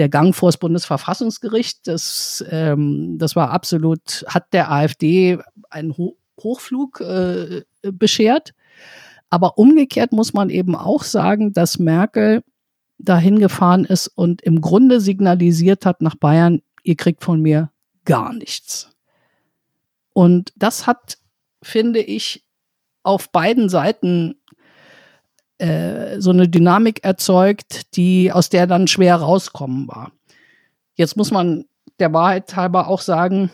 der 0.00 0.08
Gang 0.08 0.34
vor 0.34 0.48
das 0.48 0.56
Bundesverfassungsgericht, 0.56 1.86
das, 1.86 2.42
ähm, 2.50 3.18
das 3.18 3.36
war 3.36 3.50
absolut, 3.50 4.24
hat 4.26 4.52
der 4.54 4.72
AfD 4.72 5.38
einen 5.68 5.96
Ho 5.96 6.16
Hochflug 6.42 7.02
äh, 7.02 7.64
beschert. 7.82 8.54
Aber 9.28 9.58
umgekehrt 9.58 10.12
muss 10.12 10.32
man 10.32 10.48
eben 10.48 10.74
auch 10.74 11.02
sagen, 11.02 11.52
dass 11.52 11.78
Merkel 11.78 12.42
dahin 12.96 13.38
gefahren 13.38 13.84
ist 13.84 14.08
und 14.08 14.40
im 14.40 14.62
Grunde 14.62 15.02
signalisiert 15.02 15.84
hat 15.84 16.00
nach 16.00 16.14
Bayern, 16.14 16.62
ihr 16.82 16.96
kriegt 16.96 17.22
von 17.22 17.42
mir 17.42 17.70
gar 18.06 18.32
nichts. 18.32 18.90
Und 20.14 20.54
das 20.56 20.86
hat, 20.86 21.18
finde 21.62 22.00
ich, 22.00 22.42
auf 23.02 23.30
beiden 23.30 23.68
Seiten 23.68 24.39
äh, 25.60 26.20
so 26.20 26.30
eine 26.30 26.48
Dynamik 26.48 27.04
erzeugt, 27.04 27.96
die 27.96 28.32
aus 28.32 28.48
der 28.48 28.66
dann 28.66 28.86
schwer 28.86 29.16
rauskommen 29.16 29.88
war. 29.88 30.12
Jetzt 30.94 31.16
muss 31.16 31.30
man 31.30 31.64
der 31.98 32.12
Wahrheit 32.12 32.56
halber 32.56 32.88
auch 32.88 33.00
sagen, 33.00 33.50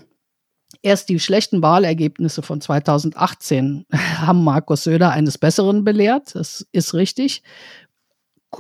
Erst 0.83 1.09
die 1.09 1.19
schlechten 1.19 1.63
Wahlergebnisse 1.63 2.43
von 2.43 2.61
2018 2.61 3.87
haben 4.19 4.45
Markus 4.45 4.85
Söder 4.85 5.11
eines 5.11 5.39
Besseren 5.39 5.85
belehrt. 5.85 6.35
Das 6.35 6.67
ist 6.73 6.95
richtig. 6.95 7.43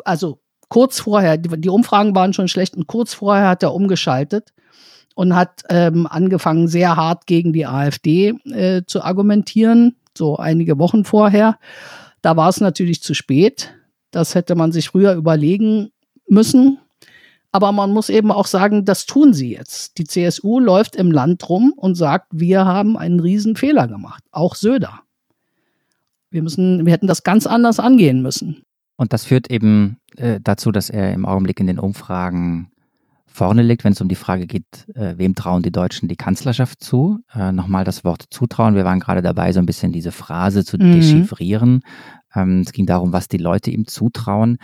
Also 0.04 0.40
kurz 0.68 1.00
vorher, 1.00 1.36
die, 1.36 1.68
Umfragen 1.68 2.14
waren 2.14 2.32
schon 2.32 2.48
schlecht 2.48 2.76
und 2.76 2.86
kurz 2.86 3.14
vorher 3.14 3.48
hat 3.48 3.62
er 3.62 3.74
umgeschaltet 3.74 4.52
und 5.14 5.34
hat 5.34 5.62
ähm, 5.68 6.06
angefangen, 6.06 6.68
sehr 6.68 6.96
hart 6.96 7.26
gegen 7.26 7.52
die 7.52 7.66
AfD 7.66 8.34
äh, 8.50 8.82
zu 8.86 9.02
argumentieren, 9.02 9.96
so 10.16 10.36
einige 10.36 10.78
Wochen 10.78 11.04
vorher. 11.04 11.58
Da 12.22 12.36
war 12.36 12.48
es 12.48 12.60
natürlich 12.60 13.02
zu 13.02 13.14
spät. 13.14 13.74
Das 14.10 14.34
hätte 14.34 14.54
man 14.54 14.72
sich 14.72 14.88
früher 14.88 15.14
überlegen 15.14 15.90
müssen. 16.28 16.78
Aber 17.52 17.72
man 17.72 17.90
muss 17.90 18.10
eben 18.10 18.30
auch 18.30 18.46
sagen, 18.46 18.84
das 18.84 19.06
tun 19.06 19.32
sie 19.32 19.52
jetzt. 19.52 19.98
Die 19.98 20.04
CSU 20.04 20.60
läuft 20.60 20.96
im 20.96 21.10
Land 21.10 21.48
rum 21.48 21.72
und 21.76 21.94
sagt, 21.94 22.28
wir 22.30 22.66
haben 22.66 22.98
einen 22.98 23.20
riesen 23.20 23.56
Fehler 23.56 23.88
gemacht. 23.88 24.22
Auch 24.30 24.54
Söder. 24.54 25.00
Wir 26.30 26.42
müssen, 26.42 26.84
wir 26.84 26.92
hätten 26.92 27.06
das 27.06 27.22
ganz 27.22 27.46
anders 27.46 27.78
angehen 27.78 28.20
müssen. 28.20 28.62
Und 28.96 29.12
das 29.12 29.24
führt 29.24 29.50
eben 29.50 29.98
äh, 30.16 30.40
dazu, 30.42 30.72
dass 30.72 30.90
er 30.90 31.12
im 31.12 31.24
Augenblick 31.24 31.60
in 31.60 31.66
den 31.66 31.78
Umfragen 31.78 32.70
vorne 33.36 33.62
liegt, 33.62 33.84
wenn 33.84 33.92
es 33.92 34.00
um 34.00 34.08
die 34.08 34.14
Frage 34.14 34.46
geht, 34.46 34.64
äh, 34.94 35.14
wem 35.18 35.34
trauen 35.34 35.62
die 35.62 35.70
Deutschen 35.70 36.08
die 36.08 36.16
Kanzlerschaft 36.16 36.82
zu. 36.82 37.20
Äh, 37.34 37.52
Nochmal 37.52 37.84
das 37.84 38.02
Wort 38.02 38.24
zutrauen. 38.30 38.74
Wir 38.74 38.84
waren 38.84 38.98
gerade 38.98 39.22
dabei, 39.22 39.52
so 39.52 39.60
ein 39.60 39.66
bisschen 39.66 39.92
diese 39.92 40.10
Phrase 40.10 40.64
zu 40.64 40.78
mhm. 40.78 40.92
dechiffrieren. 40.92 41.82
Ähm, 42.34 42.62
es 42.66 42.72
ging 42.72 42.86
darum, 42.86 43.12
was 43.12 43.28
die 43.28 43.36
Leute 43.36 43.70
ihm 43.70 43.86
zutrauen. 43.86 44.56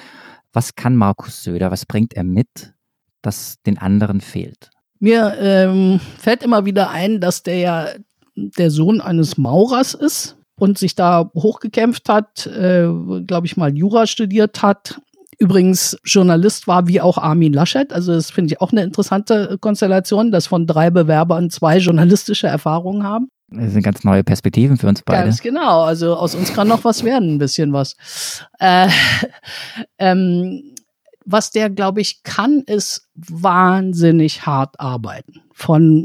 Was 0.52 0.74
kann 0.74 0.96
Markus 0.96 1.42
Söder? 1.42 1.70
Was 1.70 1.86
bringt 1.86 2.14
er 2.14 2.24
mit, 2.24 2.72
das 3.20 3.56
den 3.66 3.78
anderen 3.78 4.20
fehlt? 4.20 4.70
Mir 4.98 5.36
ähm, 5.38 6.00
fällt 6.18 6.42
immer 6.42 6.64
wieder 6.64 6.90
ein, 6.90 7.20
dass 7.20 7.42
der 7.42 7.58
ja 7.58 7.86
der 8.34 8.70
Sohn 8.70 9.00
eines 9.00 9.36
Maurers 9.36 9.94
ist 9.94 10.36
und 10.56 10.78
sich 10.78 10.94
da 10.94 11.30
hochgekämpft 11.34 12.08
hat, 12.08 12.46
äh, 12.46 12.86
glaube 13.26 13.46
ich 13.46 13.56
mal 13.56 13.76
Jura 13.76 14.06
studiert 14.06 14.62
hat. 14.62 15.00
Übrigens 15.42 15.98
Journalist 16.04 16.68
war 16.68 16.86
wie 16.86 17.00
auch 17.00 17.18
Armin 17.18 17.52
Laschet. 17.52 17.92
Also 17.92 18.12
das 18.12 18.30
finde 18.30 18.54
ich 18.54 18.60
auch 18.60 18.70
eine 18.70 18.84
interessante 18.84 19.58
Konstellation, 19.60 20.30
dass 20.30 20.46
von 20.46 20.68
drei 20.68 20.88
Bewerbern 20.88 21.50
zwei 21.50 21.78
journalistische 21.78 22.46
Erfahrungen 22.46 23.02
haben. 23.02 23.26
Das 23.48 23.72
sind 23.72 23.82
ganz 23.82 24.04
neue 24.04 24.22
Perspektiven 24.22 24.76
für 24.76 24.86
uns 24.86 25.02
beide. 25.02 25.24
Ganz 25.24 25.40
genau. 25.40 25.82
Also 25.82 26.14
aus 26.14 26.36
uns 26.36 26.54
kann 26.54 26.68
noch 26.68 26.84
was 26.84 27.02
werden, 27.02 27.34
ein 27.34 27.38
bisschen 27.38 27.72
was. 27.72 27.96
Äh, 28.60 28.86
ähm, 29.98 30.62
was 31.24 31.50
der, 31.50 31.70
glaube 31.70 32.00
ich, 32.00 32.22
kann, 32.22 32.60
ist 32.60 33.08
wahnsinnig 33.16 34.46
hart 34.46 34.78
arbeiten. 34.78 35.40
Von 35.52 36.04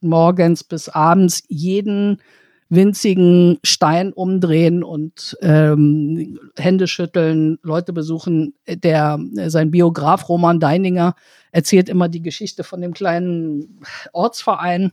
morgens 0.00 0.64
bis 0.64 0.88
abends 0.88 1.42
jeden 1.48 2.22
winzigen 2.70 3.58
Stein 3.64 4.12
umdrehen 4.12 4.84
und 4.84 5.36
ähm, 5.42 6.38
Hände 6.56 6.86
schütteln, 6.86 7.58
Leute 7.62 7.92
besuchen. 7.92 8.54
Der 8.66 9.18
sein 9.46 9.72
Biograf 9.72 10.28
Roman 10.28 10.60
Deininger 10.60 11.16
erzählt 11.50 11.88
immer 11.88 12.08
die 12.08 12.22
Geschichte 12.22 12.62
von 12.62 12.80
dem 12.80 12.94
kleinen 12.94 13.80
Ortsverein, 14.12 14.92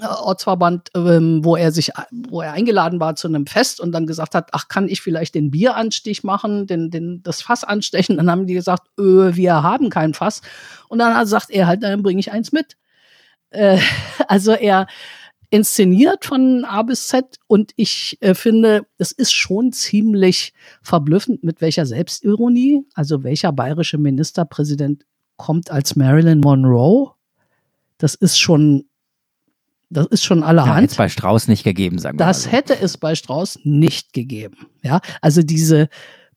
äh, 0.00 0.06
Ortsverband, 0.06 0.88
ähm, 0.96 1.44
wo 1.44 1.56
er 1.56 1.72
sich, 1.72 1.90
wo 2.10 2.40
er 2.40 2.52
eingeladen 2.52 2.98
war 3.00 3.16
zu 3.16 3.28
einem 3.28 3.46
Fest 3.46 3.80
und 3.80 3.92
dann 3.92 4.06
gesagt 4.06 4.34
hat, 4.34 4.48
ach, 4.52 4.68
kann 4.68 4.88
ich 4.88 5.02
vielleicht 5.02 5.34
den 5.34 5.50
Bieranstich 5.50 6.24
machen, 6.24 6.66
den, 6.66 6.90
den, 6.90 7.22
das 7.22 7.42
Fass 7.42 7.64
anstechen? 7.64 8.16
Dann 8.16 8.30
haben 8.30 8.46
die 8.46 8.54
gesagt, 8.54 8.88
öh, 8.98 9.36
wir 9.36 9.62
haben 9.62 9.90
kein 9.90 10.14
Fass. 10.14 10.40
Und 10.88 11.00
dann 11.00 11.26
sagt 11.26 11.50
er 11.50 11.66
halt, 11.66 11.82
dann 11.82 12.02
bringe 12.02 12.18
ich 12.18 12.32
eins 12.32 12.50
mit. 12.50 12.78
Äh, 13.50 13.78
also 14.26 14.52
er 14.52 14.86
inszeniert 15.50 16.24
von 16.24 16.64
A 16.64 16.82
bis 16.82 17.08
Z 17.08 17.38
und 17.46 17.72
ich 17.76 18.18
äh, 18.20 18.34
finde, 18.34 18.86
es 18.98 19.12
ist 19.12 19.32
schon 19.32 19.72
ziemlich 19.72 20.52
verblüffend, 20.82 21.44
mit 21.44 21.60
welcher 21.60 21.86
Selbstironie, 21.86 22.86
also 22.94 23.22
welcher 23.22 23.52
bayerische 23.52 23.98
Ministerpräsident 23.98 25.04
kommt 25.36 25.70
als 25.70 25.96
Marilyn 25.96 26.40
Monroe. 26.40 27.12
Das 27.98 28.14
ist 28.14 28.38
schon, 28.38 28.84
das 29.90 30.06
ist 30.06 30.24
schon 30.24 30.42
allerhand. 30.42 30.74
Ja, 30.76 30.82
hätte 30.82 30.90
es 30.92 30.96
bei 30.96 31.08
Strauß 31.08 31.48
nicht 31.48 31.64
gegeben, 31.64 31.98
sagen 31.98 32.18
wir 32.18 32.26
Das 32.26 32.46
mal 32.46 32.50
so. 32.50 32.56
hätte 32.56 32.80
es 32.80 32.98
bei 32.98 33.14
Strauß 33.14 33.60
nicht 33.64 34.12
gegeben. 34.12 34.66
Ja, 34.82 35.00
also 35.20 35.42
diese 35.42 35.88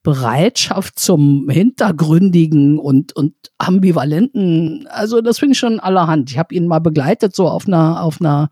Bereitschaft 0.08 0.98
zum 0.98 1.50
Hintergründigen 1.50 2.80
und, 2.80 3.14
und 3.14 3.34
ambivalenten, 3.58 4.88
also 4.90 5.20
das 5.20 5.38
finde 5.38 5.52
ich 5.52 5.60
schon 5.60 5.82
allerhand. 5.82 6.32
Ich 6.32 6.38
habe 6.38 6.56
ihn 6.56 6.66
mal 6.66 6.80
begleitet, 6.80 7.36
so 7.36 7.50
auf 7.50 7.68
einer, 7.68 8.02
auf 8.02 8.22
einer 8.22 8.50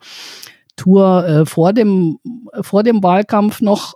Tour 0.75 1.25
äh, 1.25 1.45
vor, 1.45 1.71
dem, 1.71 2.19
vor 2.59 2.83
dem 2.83 3.01
Wahlkampf 3.01 3.61
noch. 3.61 3.93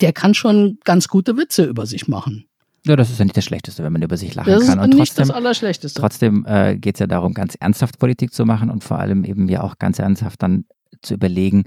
Der 0.00 0.12
kann 0.12 0.34
schon 0.34 0.78
ganz 0.82 1.06
gute 1.06 1.36
Witze 1.36 1.62
über 1.62 1.86
sich 1.86 2.08
machen. 2.08 2.46
Ja, 2.84 2.96
das 2.96 3.10
ist 3.10 3.20
ja 3.20 3.24
nicht 3.24 3.36
das 3.36 3.44
Schlechteste, 3.44 3.84
wenn 3.84 3.92
man 3.92 4.02
über 4.02 4.16
sich 4.16 4.34
lachen 4.34 4.52
das 4.52 4.66
kann. 4.66 4.78
Das 4.78 4.88
ist 4.88 4.94
nicht 4.96 5.18
das 5.20 5.30
Allerschlechteste. 5.30 6.00
Trotzdem 6.00 6.44
äh, 6.48 6.76
geht 6.76 6.96
es 6.96 6.98
ja 6.98 7.06
darum, 7.06 7.34
ganz 7.34 7.54
ernsthaft 7.54 8.00
Politik 8.00 8.34
zu 8.34 8.44
machen 8.44 8.68
und 8.68 8.82
vor 8.82 8.98
allem 8.98 9.22
eben 9.22 9.48
ja 9.48 9.62
auch 9.62 9.78
ganz 9.78 10.00
ernsthaft 10.00 10.42
dann 10.42 10.64
zu 11.02 11.14
überlegen, 11.14 11.66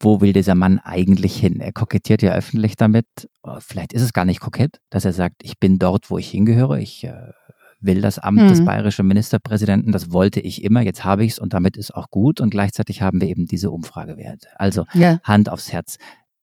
wo 0.00 0.20
will 0.20 0.32
dieser 0.32 0.54
Mann 0.54 0.78
eigentlich 0.78 1.36
hin? 1.36 1.60
Er 1.60 1.72
kokettiert 1.72 2.22
ja 2.22 2.32
öffentlich 2.32 2.74
damit. 2.76 3.06
Oh, 3.42 3.58
vielleicht 3.60 3.92
ist 3.92 4.02
es 4.02 4.12
gar 4.12 4.24
nicht 4.24 4.40
kokett, 4.40 4.80
dass 4.88 5.04
er 5.04 5.12
sagt, 5.12 5.36
ich 5.42 5.58
bin 5.58 5.78
dort, 5.78 6.10
wo 6.10 6.16
ich 6.16 6.30
hingehöre. 6.30 6.78
Ich 6.78 7.04
äh, 7.04 7.32
will 7.80 8.00
das 8.00 8.18
Amt 8.18 8.42
mhm. 8.42 8.48
des 8.48 8.64
bayerischen 8.64 9.06
Ministerpräsidenten. 9.06 9.92
Das 9.92 10.10
wollte 10.10 10.40
ich 10.40 10.64
immer. 10.64 10.80
Jetzt 10.80 11.04
habe 11.04 11.24
ich 11.24 11.32
es 11.32 11.38
und 11.38 11.52
damit 11.52 11.76
ist 11.76 11.94
auch 11.94 12.10
gut. 12.10 12.40
Und 12.40 12.50
gleichzeitig 12.50 13.02
haben 13.02 13.20
wir 13.20 13.28
eben 13.28 13.46
diese 13.46 13.70
Umfragewerte. 13.70 14.48
Also 14.56 14.84
ja. 14.94 15.20
Hand 15.22 15.50
aufs 15.50 15.70
Herz. 15.70 15.98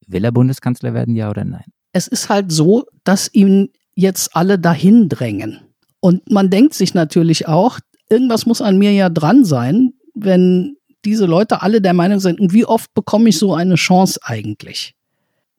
Will 0.05 0.23
er 0.23 0.31
Bundeskanzler 0.31 0.93
werden, 0.93 1.15
ja 1.15 1.29
oder 1.29 1.43
nein? 1.43 1.65
Es 1.93 2.07
ist 2.07 2.29
halt 2.29 2.51
so, 2.51 2.85
dass 3.03 3.33
ihn 3.33 3.69
jetzt 3.95 4.35
alle 4.35 4.59
dahin 4.59 5.09
drängen. 5.09 5.61
Und 5.99 6.31
man 6.31 6.51
denkt 6.51 6.75
sich 6.75 6.93
natürlich 6.93 7.47
auch, 7.47 7.79
irgendwas 8.09 8.45
muss 8.45 8.61
an 8.61 8.77
mir 8.77 8.93
ja 8.93 9.09
dran 9.09 9.45
sein, 9.45 9.93
wenn 10.13 10.76
diese 11.05 11.25
Leute 11.25 11.61
alle 11.61 11.81
der 11.81 11.93
Meinung 11.93 12.19
sind, 12.19 12.39
und 12.39 12.53
wie 12.53 12.65
oft 12.65 12.93
bekomme 12.93 13.29
ich 13.29 13.37
so 13.37 13.53
eine 13.53 13.75
Chance 13.75 14.19
eigentlich? 14.23 14.95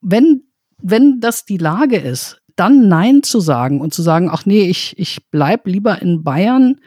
Wenn, 0.01 0.45
wenn 0.81 1.21
das 1.21 1.45
die 1.45 1.59
Lage 1.59 1.97
ist, 1.97 2.41
dann 2.57 2.89
Nein 2.89 3.23
zu 3.23 3.41
sagen 3.41 3.81
und 3.81 3.95
zu 3.95 4.03
sagen, 4.03 4.29
ach 4.31 4.45
nee, 4.45 4.63
ich, 4.63 4.99
ich 4.99 5.21
bleib 5.31 5.67
lieber 5.67 6.03
in 6.03 6.25
Bayern, 6.25 6.81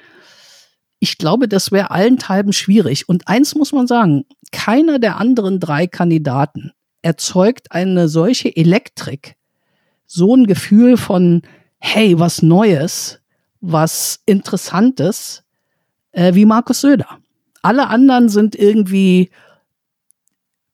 ich 0.99 1.17
glaube, 1.17 1.47
das 1.47 1.71
wäre 1.71 1.91
allenthalben 1.91 2.53
schwierig. 2.53 3.09
Und 3.09 3.27
eins 3.27 3.55
muss 3.55 3.71
man 3.71 3.87
sagen, 3.87 4.25
keiner 4.51 4.99
der 4.99 5.17
anderen 5.17 5.59
drei 5.59 5.87
Kandidaten 5.87 6.73
erzeugt 7.01 7.71
eine 7.71 8.07
solche 8.07 8.55
Elektrik, 8.55 9.35
so 10.05 10.35
ein 10.35 10.45
Gefühl 10.45 10.97
von, 10.97 11.41
hey, 11.79 12.19
was 12.19 12.43
Neues, 12.43 13.19
was 13.61 14.19
Interessantes, 14.25 15.43
äh, 16.11 16.35
wie 16.35 16.45
Markus 16.45 16.81
Söder. 16.81 17.20
Alle 17.61 17.87
anderen 17.87 18.29
sind 18.29 18.55
irgendwie 18.55 19.31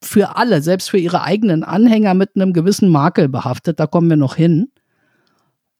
für 0.01 0.37
alle, 0.37 0.61
selbst 0.61 0.89
für 0.89 0.97
ihre 0.97 1.23
eigenen 1.23 1.63
Anhänger 1.63 2.13
mit 2.13 2.31
einem 2.35 2.53
gewissen 2.53 2.89
Makel 2.89 3.29
behaftet. 3.29 3.79
Da 3.79 3.87
kommen 3.87 4.09
wir 4.09 4.17
noch 4.17 4.35
hin. 4.35 4.71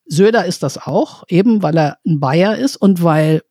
Söder 0.05 0.45
ist 0.45 0.63
das 0.63 0.77
auch, 0.77 1.23
eben 1.27 1.61
weil 1.61 1.77
er 1.77 1.97
ein 2.05 2.19
Bayer 2.19 2.57
ist 2.57 2.77
und 2.77 3.03
weil 3.03 3.41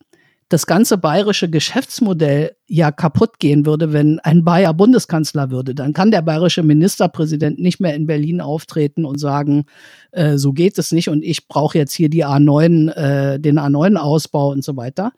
das 0.48 0.66
ganze 0.66 0.96
bayerische 0.96 1.50
Geschäftsmodell 1.50 2.54
ja 2.68 2.92
kaputt 2.92 3.40
gehen 3.40 3.66
würde, 3.66 3.92
wenn 3.92 4.20
ein 4.20 4.44
Bayer 4.44 4.74
Bundeskanzler 4.74 5.50
würde. 5.50 5.74
Dann 5.74 5.92
kann 5.92 6.12
der 6.12 6.22
bayerische 6.22 6.62
Ministerpräsident 6.62 7.58
nicht 7.58 7.80
mehr 7.80 7.94
in 7.94 8.06
Berlin 8.06 8.40
auftreten 8.40 9.04
und 9.04 9.18
sagen, 9.18 9.64
äh, 10.12 10.36
so 10.36 10.52
geht 10.52 10.78
es 10.78 10.92
nicht 10.92 11.08
und 11.08 11.24
ich 11.24 11.48
brauche 11.48 11.78
jetzt 11.78 11.94
hier 11.94 12.08
die 12.08 12.24
A9, 12.24 12.90
äh, 12.92 13.40
den 13.40 13.58
A9-Ausbau 13.58 14.52
und 14.52 14.62
so 14.62 14.76
weiter. 14.76 15.12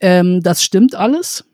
Ähm, 0.00 0.42
das 0.42 0.62
stimmt 0.62 0.96
alles. 0.96 1.44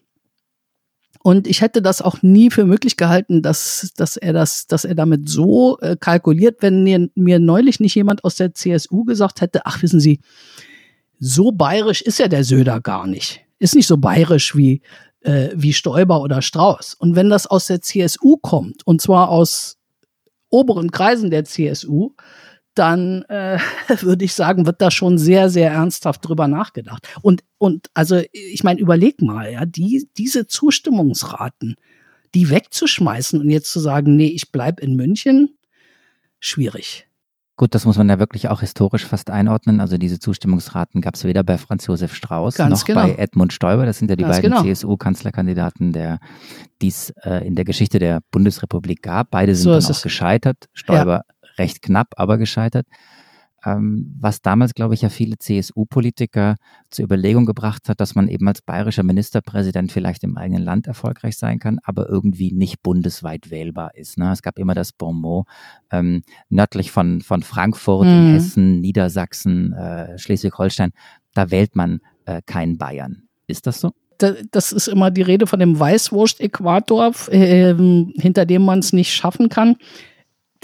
Und 1.27 1.47
ich 1.47 1.63
hätte 1.63 1.81
das 1.81 2.03
auch 2.03 2.21
nie 2.21 2.51
für 2.51 2.67
möglich 2.67 2.99
gehalten, 2.99 3.41
dass, 3.41 3.95
dass 3.97 4.19
er 4.19 4.35
das, 4.35 4.67
dass 4.67 4.85
er 4.85 4.95
damit 4.95 5.27
so 5.27 5.79
äh, 5.79 5.97
kalkuliert, 5.99 6.61
wenn 6.61 6.83
mir, 6.85 7.09
mir 7.15 7.39
neulich 7.39 7.81
nicht 7.81 7.95
jemand 7.95 8.25
aus 8.25 8.35
der 8.37 8.53
CSU 8.53 9.05
gesagt 9.05 9.41
hätte, 9.41 9.65
ach, 9.65 9.81
wissen 9.81 10.01
Sie, 10.01 10.21
so 11.19 11.51
bayerisch 11.51 12.03
ist 12.03 12.19
ja 12.19 12.29
der 12.29 12.45
Söder 12.45 12.83
gar 12.83 13.07
nicht. 13.07 13.41
Ist 13.59 13.75
nicht 13.75 13.87
so 13.87 13.97
bayerisch 13.97 14.55
wie, 14.55 14.83
äh, 15.21 15.49
wie 15.55 15.73
Stoiber 15.73 16.21
oder 16.21 16.43
Strauß. 16.43 16.93
Und 16.93 17.17
wenn 17.17 17.31
das 17.31 17.47
aus 17.47 17.69
der 17.69 17.81
CSU 17.81 18.37
kommt, 18.37 18.87
und 18.87 19.01
zwar 19.01 19.31
aus 19.31 19.79
oberen 20.51 20.91
Kreisen 20.91 21.31
der 21.31 21.47
CSU, 21.47 22.11
dann 22.75 23.23
äh, 23.29 23.59
würde 24.01 24.25
ich 24.25 24.35
sagen, 24.35 24.67
wird 24.67 24.81
da 24.81 24.91
schon 24.91 25.19
sehr, 25.19 25.51
sehr 25.51 25.71
ernsthaft 25.71 26.27
drüber 26.27 26.49
nachgedacht. 26.49 27.09
Und, 27.23 27.43
und 27.59 27.89
also, 27.95 28.21
ich 28.33 28.65
meine, 28.65 28.81
überleg 28.81 29.23
mal, 29.23 29.53
ja, 29.53 29.65
die, 29.65 30.09
diese 30.17 30.47
Zustimmungsraten, 30.47 31.77
die 32.35 32.51
wegzuschmeißen 32.51 33.41
und 33.41 33.51
jetzt 33.51 33.71
zu 33.71 33.81
sagen, 33.81 34.17
nee, 34.17 34.27
ich 34.27 34.51
bleib 34.51 34.81
in 34.81 34.97
München, 34.97 35.57
schwierig. 36.41 37.07
Gut, 37.57 37.73
das 37.77 37.85
muss 37.85 37.97
man 37.97 38.09
ja 38.09 38.19
wirklich 38.19 38.49
auch 38.49 38.61
historisch 38.61 39.07
fast 39.07 39.31
einordnen. 39.31 39.81
Also 39.81 39.97
diese 39.97 40.19
Zustimmungsraten 40.19 41.01
gab 41.01 41.15
es 41.15 41.23
weder 41.23 41.45
bei 41.45 41.57
Franz 41.57 41.87
Josef 41.87 42.13
Strauß 42.13 42.57
Ganz 42.57 42.81
noch 42.81 42.85
genau. 42.85 43.03
bei 43.03 43.15
Edmund 43.15 43.53
Stoiber. 43.53 43.87
Das 43.87 43.99
sind 43.99 44.11
ja 44.11 44.17
die 44.17 44.25
Ganz 44.25 44.39
beiden 44.39 44.51
genau. 44.51 44.63
CSU-Kanzlerkandidaten, 44.65 45.93
der 45.93 46.19
dies 46.83 47.11
äh, 47.23 47.47
in 47.47 47.55
der 47.55 47.65
Geschichte 47.65 48.01
der 48.01 48.23
Bundesrepublik 48.33 49.03
gab. 49.03 49.31
Beide 49.31 49.55
sind 49.55 49.73
so 49.73 49.79
dann 49.79 49.97
auch 49.97 50.03
gescheitert. 50.03 50.69
Stoiber 50.73 51.23
ja 51.29 51.34
recht 51.59 51.83
knapp, 51.83 52.15
aber 52.17 52.39
gescheitert. 52.39 52.87
Ähm, 53.65 54.15
was 54.21 54.43
damals, 54.43 54.75
glaube 54.75 54.95
ich, 54.95 55.03
ja 55.03 55.09
viele 55.09 55.39
CSU-Politiker 55.39 56.57
zur 56.91 57.05
Überlegung 57.07 57.47
gebracht 57.47 57.89
hat, 57.89 58.01
dass 58.01 58.15
man 58.15 58.29
eben 58.29 58.47
als 58.47 58.61
bayerischer 58.61 59.03
Ministerpräsident 59.03 59.91
vielleicht 59.91 60.23
im 60.23 60.37
eigenen 60.37 60.63
Land 60.63 60.87
erfolgreich 60.87 61.39
sein 61.39 61.59
kann, 61.59 61.79
aber 61.83 62.09
irgendwie 62.09 62.53
nicht 62.53 62.83
bundesweit 62.83 63.51
wählbar 63.51 63.95
ist. 63.95 64.19
Ne? 64.19 64.31
Es 64.33 64.43
gab 64.43 64.59
immer 64.59 64.75
das 64.75 64.93
Bonmot, 64.93 65.47
ähm, 65.91 66.23
nördlich 66.51 66.91
von, 66.91 67.23
von 67.23 67.43
Frankfurt, 67.43 68.07
mhm. 68.07 68.13
in 68.13 68.33
Hessen, 68.35 68.81
Niedersachsen, 68.81 69.73
äh, 69.73 70.19
Schleswig-Holstein, 70.19 70.93
da 71.33 71.51
wählt 71.51 71.75
man 71.75 72.01
äh, 72.27 72.43
keinen 72.45 72.77
Bayern. 72.77 73.23
Ist 73.47 73.67
das 73.67 73.81
so? 73.81 73.93
das 74.53 74.73
ist 74.73 74.87
immer 74.87 75.11
die 75.11 75.23
Rede 75.23 75.47
von 75.47 75.59
dem 75.59 75.79
Weißwurst-Äquator, 75.79 77.13
äh, 77.31 77.75
hinter 77.75 78.47
dem 78.47 78.65
man 78.65 78.79
es 78.79 78.93
nicht 78.93 79.13
schaffen 79.13 79.49
kann. 79.49 79.77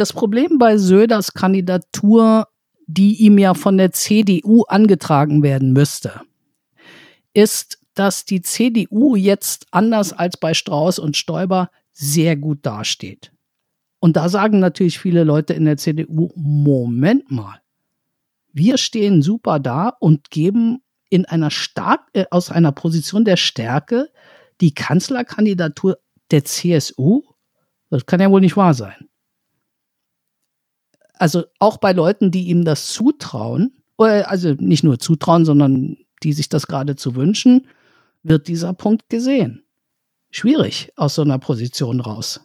Das 0.00 0.14
Problem 0.14 0.56
bei 0.56 0.78
Söders 0.78 1.34
Kandidatur, 1.34 2.48
die 2.86 3.16
ihm 3.16 3.36
ja 3.36 3.52
von 3.52 3.76
der 3.76 3.92
CDU 3.92 4.62
angetragen 4.62 5.42
werden 5.42 5.74
müsste, 5.74 6.22
ist, 7.34 7.78
dass 7.92 8.24
die 8.24 8.40
CDU 8.40 9.14
jetzt 9.14 9.66
anders 9.72 10.14
als 10.14 10.38
bei 10.38 10.54
Strauß 10.54 11.00
und 11.00 11.18
Stoiber 11.18 11.70
sehr 11.92 12.34
gut 12.36 12.64
dasteht. 12.64 13.30
Und 13.98 14.16
da 14.16 14.30
sagen 14.30 14.58
natürlich 14.58 14.98
viele 14.98 15.22
Leute 15.22 15.52
in 15.52 15.66
der 15.66 15.76
CDU, 15.76 16.30
Moment 16.34 17.30
mal, 17.30 17.60
wir 18.54 18.78
stehen 18.78 19.20
super 19.20 19.58
da 19.58 19.90
und 20.00 20.30
geben 20.30 20.78
in 21.10 21.26
einer 21.26 21.50
stark, 21.50 22.08
äh, 22.14 22.24
aus 22.30 22.50
einer 22.50 22.72
Position 22.72 23.26
der 23.26 23.36
Stärke 23.36 24.08
die 24.62 24.72
Kanzlerkandidatur 24.72 25.98
der 26.30 26.46
CSU? 26.46 27.20
Das 27.90 28.06
kann 28.06 28.20
ja 28.20 28.30
wohl 28.30 28.40
nicht 28.40 28.56
wahr 28.56 28.72
sein. 28.72 29.09
Also 31.20 31.44
auch 31.58 31.76
bei 31.76 31.92
Leuten, 31.92 32.30
die 32.30 32.44
ihm 32.48 32.64
das 32.64 32.88
zutrauen, 32.88 33.76
also 33.98 34.54
nicht 34.54 34.84
nur 34.84 34.98
zutrauen, 34.98 35.44
sondern 35.44 35.98
die 36.22 36.32
sich 36.32 36.48
das 36.48 36.66
gerade 36.66 36.96
zu 36.96 37.14
wünschen, 37.14 37.66
wird 38.22 38.48
dieser 38.48 38.72
Punkt 38.72 39.10
gesehen. 39.10 39.62
Schwierig 40.30 40.90
aus 40.96 41.16
so 41.16 41.22
einer 41.22 41.38
Position 41.38 42.00
raus. 42.00 42.40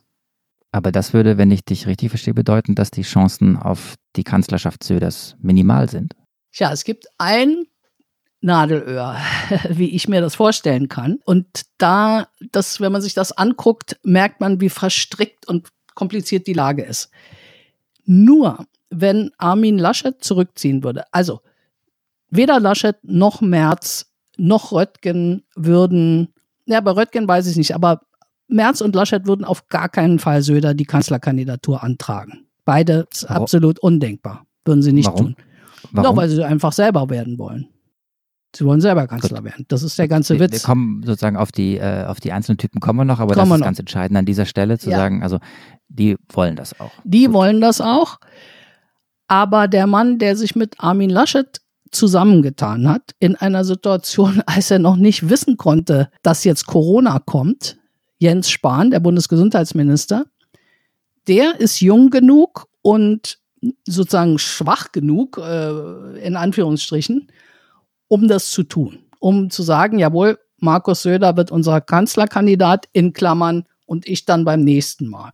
Aber 0.74 0.92
das 0.92 1.14
würde, 1.14 1.38
wenn 1.38 1.52
ich 1.52 1.64
dich 1.64 1.88
richtig 1.88 2.10
verstehe, 2.10 2.34
bedeuten, 2.34 2.76
dass 2.76 2.92
die 2.92 3.04
Chancen 3.04 3.56
auf 3.56 3.96
die 4.18 4.26
Kanzlerschaft 4.26 4.84
Söders 4.84 5.38
minimal 5.40 5.90
sind. 5.90 6.14
Tja, 6.52 6.74
es 6.74 6.84
gibt 6.84 7.06
ein 7.18 7.68
Nadelöhr, 8.42 9.16
wie 9.70 9.96
ich 9.96 10.10
mir 10.10 10.20
das 10.20 10.36
vorstellen 10.36 10.90
kann. 10.90 11.20
Und 11.24 11.48
da, 11.78 12.28
das, 12.52 12.82
wenn 12.82 12.92
man 12.92 13.02
sich 13.02 13.14
das 13.14 13.32
anguckt, 13.32 13.98
merkt 14.04 14.42
man, 14.42 14.60
wie 14.60 14.70
verstrickt 14.70 15.48
und 15.48 15.70
kompliziert 15.94 16.46
die 16.46 16.52
Lage 16.52 16.84
ist. 16.84 17.10
Nur, 18.06 18.66
wenn 18.90 19.32
Armin 19.38 19.78
Laschet 19.78 20.24
zurückziehen 20.24 20.84
würde, 20.84 21.04
also 21.12 21.42
weder 22.30 22.60
Laschet 22.60 22.98
noch 23.04 23.42
Merz 23.42 24.12
noch 24.38 24.72
Röttgen 24.72 25.44
würden, 25.56 26.34
ja, 26.66 26.82
bei 26.82 26.92
Röttgen 26.92 27.28
weiß 27.28 27.48
ich 27.48 27.58
nicht, 27.58 27.74
aber 27.74 28.02
Merz 28.48 28.82
und 28.82 28.94
Laschet 28.96 29.26
würden 29.28 29.44
auf 29.46 29.68
gar 29.70 29.90
keinen 29.90 30.20
Fall 30.20 30.42
Söder 30.42 30.74
die 30.74 30.86
Kanzlerkandidatur 30.86 31.84
antragen. 31.84 32.46
Beide 32.64 33.08
absolut 33.28 33.80
undenkbar. 33.80 34.46
Würden 34.66 34.82
sie 34.82 34.94
nicht 34.94 35.06
Warum? 35.08 35.20
tun. 35.20 35.36
Warum? 35.92 36.04
Doch, 36.04 36.18
weil 36.18 36.30
sie 36.30 36.44
einfach 36.44 36.74
selber 36.74 37.10
werden 37.10 37.38
wollen. 37.40 37.68
Sie 38.56 38.66
wollen 38.66 38.82
selber 38.82 39.06
Kanzler 39.08 39.38
Gut. 39.40 39.46
werden. 39.46 39.66
Das 39.68 39.84
ist 39.84 40.00
der 40.00 40.08
ganze 40.08 40.34
wir, 40.36 40.40
wir 40.42 40.52
Witz. 40.52 40.64
kommen 40.64 41.04
sozusagen 41.06 41.36
auf 41.38 41.52
die, 41.52 41.78
äh, 41.78 42.06
auf 42.06 42.20
die 42.20 42.32
einzelnen 42.32 42.58
Typen 42.58 42.80
kommen 42.80 43.00
wir 43.00 43.06
noch, 43.06 43.20
aber 43.20 43.34
Kommen 43.36 43.48
wir 43.50 43.54
das 43.54 43.56
ist 43.58 43.60
noch. 43.60 43.66
ganz 43.66 43.80
entscheidend 43.80 44.18
an 44.18 44.26
dieser 44.26 44.46
Stelle 44.46 44.80
zu 44.80 44.90
Ja. 44.90 44.98
sagen, 44.98 45.22
also 45.24 45.40
die 45.88 46.16
wollen 46.30 46.56
das 46.56 46.80
auch. 46.80 46.92
Die 47.04 47.26
Gut. 47.26 47.34
wollen 47.34 47.62
das 47.62 47.82
auch. 47.82 48.20
Aber 49.28 49.68
der 49.68 49.88
Mann, 49.88 50.20
der 50.20 50.36
sich 50.36 50.56
mit 50.56 50.76
Armin 50.80 51.10
Laschet 51.10 51.62
zusammengetan 51.92 52.88
hat, 52.88 53.12
in 53.20 53.36
einer 53.36 53.64
Situation, 53.64 54.42
als 54.46 54.72
er 54.72 54.80
noch 54.80 54.96
nicht 54.96 55.30
wissen 55.30 55.58
konnte, 55.58 56.10
dass 56.24 56.44
jetzt 56.44 56.66
Corona 56.66 57.20
kommt, 57.20 57.78
Jens 58.18 58.50
Spahn, 58.50 58.92
der 58.92 59.00
Bundesgesundheitsminister, 59.00 60.26
der 61.28 61.60
ist 61.60 61.82
jung 61.82 62.10
genug 62.10 62.68
und 62.82 63.40
sozusagen 63.88 64.38
schwach 64.38 64.92
genug, 64.92 65.38
äh, 65.38 66.26
in 66.26 66.36
Anführungsstrichen, 66.36 67.32
um 68.08 68.28
das 68.28 68.52
zu 68.52 68.64
tun. 68.64 69.00
Um 69.20 69.50
zu 69.50 69.64
sagen, 69.64 69.98
jawohl, 69.98 70.38
Markus 70.60 71.02
Söder 71.02 71.36
wird 71.36 71.52
unser 71.52 71.82
Kanzlerkandidat 71.82 72.88
in 72.94 73.14
Klammern 73.14 73.66
und 73.86 74.08
ich 74.08 74.26
dann 74.26 74.46
beim 74.46 74.62
nächsten 74.62 75.08
Mal. 75.08 75.32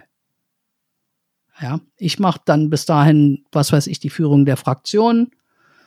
Ja, 1.62 1.80
ich 1.98 2.18
mache 2.20 2.42
dann 2.46 2.70
bis 2.70 2.86
dahin, 2.86 3.46
was 3.52 3.72
weiß 3.72 3.88
ich, 3.88 4.00
die 4.00 4.10
Führung 4.10 4.46
der 4.46 4.58
Fraktion 4.58 5.30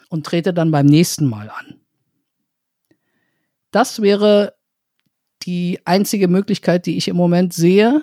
und 0.09 0.25
trete 0.25 0.55
dann 0.55 0.71
beim 0.71 0.87
nächsten 0.87 1.27
Mal 1.27 1.51
an. 1.51 1.81
Das 3.71 4.01
wäre 4.01 4.55
die 5.43 5.81
einzige 5.85 6.29
Möglichkeit, 6.29 6.87
die 6.87 6.97
ich 6.97 7.09
im 7.09 7.17
Moment 7.17 7.53
sehe, 7.53 8.03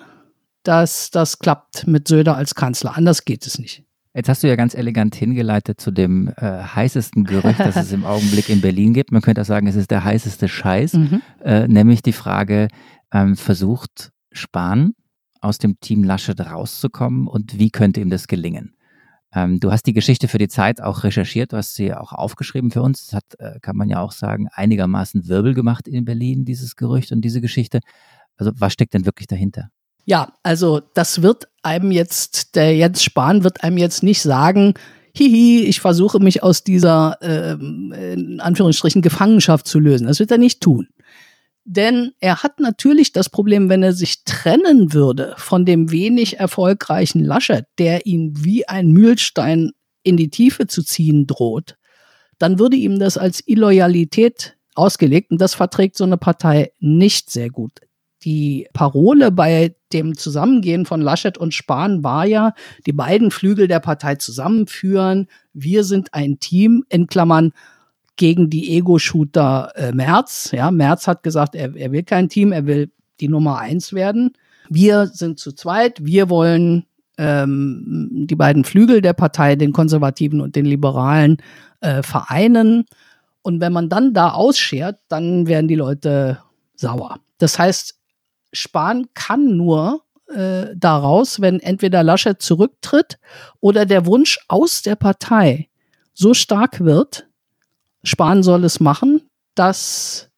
dass 0.62 1.10
das 1.10 1.38
klappt 1.38 1.86
mit 1.86 2.06
Söder 2.06 2.36
als 2.36 2.54
Kanzler. 2.54 2.96
Anders 2.96 3.24
geht 3.24 3.46
es 3.46 3.58
nicht. 3.58 3.84
Jetzt 4.14 4.28
hast 4.28 4.42
du 4.42 4.48
ja 4.48 4.56
ganz 4.56 4.74
elegant 4.74 5.14
hingeleitet 5.14 5.80
zu 5.80 5.90
dem 5.90 6.28
äh, 6.36 6.62
heißesten 6.62 7.24
Gerücht, 7.24 7.58
das 7.60 7.76
es 7.76 7.92
im 7.92 8.04
Augenblick 8.04 8.50
in 8.50 8.60
Berlin 8.60 8.92
gibt. 8.92 9.10
Man 9.10 9.22
könnte 9.22 9.40
auch 9.40 9.46
sagen, 9.46 9.66
es 9.66 9.74
ist 9.76 9.90
der 9.90 10.04
heißeste 10.04 10.48
Scheiß, 10.48 10.92
Mhm. 10.92 11.22
äh, 11.42 11.66
nämlich 11.66 12.02
die 12.02 12.12
Frage, 12.12 12.68
ähm, 13.10 13.36
versucht 13.36 14.12
Spahn 14.30 14.94
aus 15.42 15.58
dem 15.58 15.78
Team 15.80 16.04
Laschet 16.04 16.40
rauszukommen 16.40 17.26
und 17.26 17.58
wie 17.58 17.70
könnte 17.70 18.00
ihm 18.00 18.10
das 18.10 18.28
gelingen? 18.28 18.74
Ähm, 19.34 19.60
du 19.60 19.72
hast 19.72 19.86
die 19.86 19.92
Geschichte 19.92 20.28
für 20.28 20.38
die 20.38 20.48
Zeit 20.48 20.80
auch 20.80 21.04
recherchiert, 21.04 21.52
du 21.52 21.56
hast 21.56 21.74
sie 21.74 21.92
auch 21.94 22.12
aufgeschrieben 22.12 22.70
für 22.70 22.82
uns. 22.82 23.06
Das 23.06 23.14
hat, 23.14 23.24
äh, 23.38 23.58
kann 23.60 23.76
man 23.76 23.88
ja 23.88 24.00
auch 24.00 24.12
sagen, 24.12 24.48
einigermaßen 24.52 25.28
Wirbel 25.28 25.54
gemacht 25.54 25.88
in 25.88 26.04
Berlin, 26.04 26.44
dieses 26.44 26.76
Gerücht 26.76 27.12
und 27.12 27.22
diese 27.22 27.40
Geschichte. 27.40 27.80
Also 28.36 28.52
was 28.56 28.72
steckt 28.72 28.94
denn 28.94 29.06
wirklich 29.06 29.26
dahinter? 29.26 29.68
Ja, 30.04 30.32
also 30.42 30.80
das 30.94 31.22
wird 31.22 31.48
einem 31.62 31.92
jetzt, 31.92 32.56
der 32.56 32.74
Jens 32.76 33.02
Spahn 33.02 33.44
wird 33.44 33.62
einem 33.62 33.78
jetzt 33.78 34.02
nicht 34.02 34.20
sagen, 34.20 34.74
hihi, 35.14 35.64
ich 35.64 35.80
versuche 35.80 36.18
mich 36.18 36.42
aus 36.42 36.64
dieser, 36.64 37.18
ähm, 37.22 37.92
in 37.92 38.40
Anführungsstrichen, 38.40 39.02
Gefangenschaft 39.02 39.66
zu 39.66 39.78
lösen. 39.78 40.06
Das 40.06 40.18
wird 40.18 40.30
er 40.30 40.38
nicht 40.38 40.60
tun. 40.60 40.88
Denn 41.64 42.12
er 42.18 42.42
hat 42.42 42.58
natürlich 42.58 43.12
das 43.12 43.28
Problem, 43.28 43.68
wenn 43.68 43.82
er 43.82 43.92
sich 43.92 44.24
trennen 44.24 44.92
würde 44.92 45.34
von 45.36 45.64
dem 45.64 45.90
wenig 45.92 46.40
erfolgreichen 46.40 47.24
Laschet, 47.24 47.66
der 47.78 48.06
ihn 48.06 48.32
wie 48.36 48.66
ein 48.66 48.88
Mühlstein 48.88 49.70
in 50.02 50.16
die 50.16 50.30
Tiefe 50.30 50.66
zu 50.66 50.82
ziehen 50.82 51.26
droht, 51.26 51.76
dann 52.38 52.58
würde 52.58 52.76
ihm 52.76 52.98
das 52.98 53.16
als 53.16 53.46
Illoyalität 53.46 54.56
ausgelegt 54.74 55.30
und 55.30 55.40
das 55.40 55.54
verträgt 55.54 55.96
so 55.96 56.04
eine 56.04 56.16
Partei 56.16 56.72
nicht 56.80 57.30
sehr 57.30 57.50
gut. 57.50 57.80
Die 58.24 58.68
Parole 58.72 59.30
bei 59.30 59.74
dem 59.92 60.16
Zusammengehen 60.16 60.86
von 60.86 61.00
Laschet 61.00 61.38
und 61.38 61.54
Spahn 61.54 62.02
war 62.02 62.24
ja, 62.24 62.54
die 62.86 62.92
beiden 62.92 63.30
Flügel 63.30 63.68
der 63.68 63.80
Partei 63.80 64.14
zusammenführen. 64.14 65.28
Wir 65.52 65.84
sind 65.84 66.14
ein 66.14 66.38
Team, 66.38 66.84
in 66.88 67.06
Klammern, 67.06 67.52
gegen 68.16 68.50
die 68.50 68.76
Ego-Shooter 68.76 69.72
äh, 69.74 69.92
Merz. 69.92 70.50
Ja, 70.52 70.70
Merz 70.70 71.06
hat 71.06 71.22
gesagt, 71.22 71.54
er, 71.54 71.74
er 71.74 71.92
will 71.92 72.02
kein 72.02 72.28
Team, 72.28 72.52
er 72.52 72.66
will 72.66 72.90
die 73.20 73.28
Nummer 73.28 73.58
eins 73.58 73.92
werden. 73.92 74.32
Wir 74.68 75.06
sind 75.06 75.38
zu 75.38 75.52
zweit, 75.52 76.04
wir 76.04 76.30
wollen 76.30 76.86
ähm, 77.18 78.10
die 78.12 78.36
beiden 78.36 78.64
Flügel 78.64 79.00
der 79.00 79.12
Partei, 79.12 79.56
den 79.56 79.72
Konservativen 79.72 80.40
und 80.40 80.56
den 80.56 80.64
Liberalen, 80.64 81.38
äh, 81.80 82.02
vereinen. 82.02 82.84
Und 83.42 83.60
wenn 83.60 83.72
man 83.72 83.88
dann 83.88 84.14
da 84.14 84.30
ausschert, 84.30 85.00
dann 85.08 85.46
werden 85.46 85.68
die 85.68 85.74
Leute 85.74 86.38
sauer. 86.74 87.18
Das 87.38 87.58
heißt, 87.58 87.98
Spahn 88.52 89.06
kann 89.14 89.56
nur 89.56 90.02
äh, 90.28 90.74
daraus, 90.76 91.40
wenn 91.40 91.60
entweder 91.60 92.02
Laschet 92.02 92.40
zurücktritt 92.40 93.18
oder 93.60 93.86
der 93.86 94.06
Wunsch 94.06 94.38
aus 94.48 94.82
der 94.82 94.96
Partei 94.96 95.68
so 96.14 96.34
stark 96.34 96.80
wird, 96.80 97.26
Spahn 98.04 98.42
soll 98.42 98.64
es 98.64 98.80
machen, 98.80 99.22
dass 99.54 100.30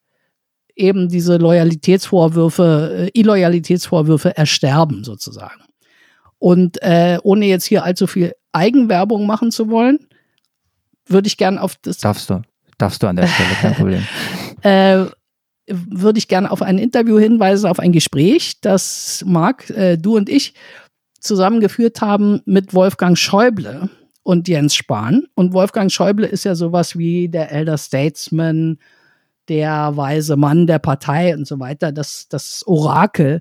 eben 0.77 1.09
diese 1.09 1.37
Loyalitätsvorwürfe, 1.37 3.11
äh, 3.15 3.19
Illoyalitätsvorwürfe 3.19 4.37
ersterben 4.37 5.05
sozusagen. 5.05 5.63
Und 6.39 6.83
äh, 6.83 7.19
ohne 7.23 7.47
jetzt 7.47 7.65
hier 7.65 7.85
allzu 7.85 8.07
viel 8.07 8.33
Eigenwerbung 8.53 9.27
machen 9.27 9.51
zu 9.51 9.71
wollen, 9.71 9.99
würde 11.07 11.27
ich 11.27 11.37
gern 11.37 11.59
auf 11.59 11.77
das 11.83 11.99
Darfst 11.99 12.29
du? 12.31 12.43
Darfst 12.79 13.03
du 13.03 13.07
an 13.07 13.17
der 13.17 13.29
Stelle, 13.29 13.49
kein 13.61 13.75
Problem. 13.75 14.07
äh, 14.63 15.05
würde 15.67 16.19
ich 16.19 16.29
gerne 16.29 16.51
auf 16.51 16.61
ein 16.61 16.79
Interview 16.79 17.19
hinweisen, 17.19 17.67
auf 17.67 17.79
ein 17.79 17.93
Gespräch, 17.93 18.61
das 18.61 19.23
Marc, 19.27 19.71
äh, 19.71 19.97
du 19.97 20.17
und 20.17 20.29
ich 20.29 20.55
zusammengeführt 21.21 22.01
haben 22.01 22.43
mit 22.45 22.75
Wolfgang 22.75 23.17
Schäuble 23.17 23.89
und 24.25 24.49
Jens 24.49 24.75
Spahn. 24.75 25.27
Und 25.35 25.53
Wolfgang 25.53 25.93
Schäuble 25.93 26.27
ist 26.27 26.45
ja 26.45 26.57
sowas 26.57 26.99
wie 26.99 27.29
der 27.29 27.53
Elder 27.53 27.79
Statesman, 27.79 28.79
der 29.49 29.97
weise 29.97 30.37
Mann 30.37 30.67
der 30.67 30.81
Partei 30.81 31.37
und 31.37 31.47
so 31.47 31.61
weiter, 31.61 31.93
das, 31.93 32.29
das 32.29 32.67
Orakel. 32.67 33.41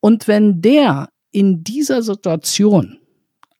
Und 0.00 0.26
wenn 0.26 0.60
der 0.60 1.10
in 1.30 1.62
dieser 1.62 2.02
Situation 2.02 2.98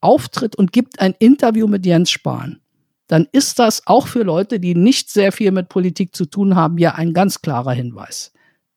auftritt 0.01 0.57
und 0.57 0.73
gibt 0.73 1.01
ein 1.01 1.15
Interview 1.19 1.67
mit 1.67 1.87
Jens 1.87 2.11
Spahn, 2.11 2.61
dann 3.07 3.29
ist 3.33 3.59
das 3.59 3.87
auch 3.87 4.07
für 4.07 4.23
Leute, 4.23 4.59
die 4.59 4.75
nicht 4.75 5.11
sehr 5.11 5.33
viel 5.33 5.51
mit 5.51 5.69
Politik 5.69 6.17
zu 6.17 6.25
tun 6.25 6.57
haben, 6.57 6.79
ja 6.79 6.95
ein 6.95 7.13
ganz 7.13 7.43
klarer 7.43 7.73
Hinweis. 7.73 8.33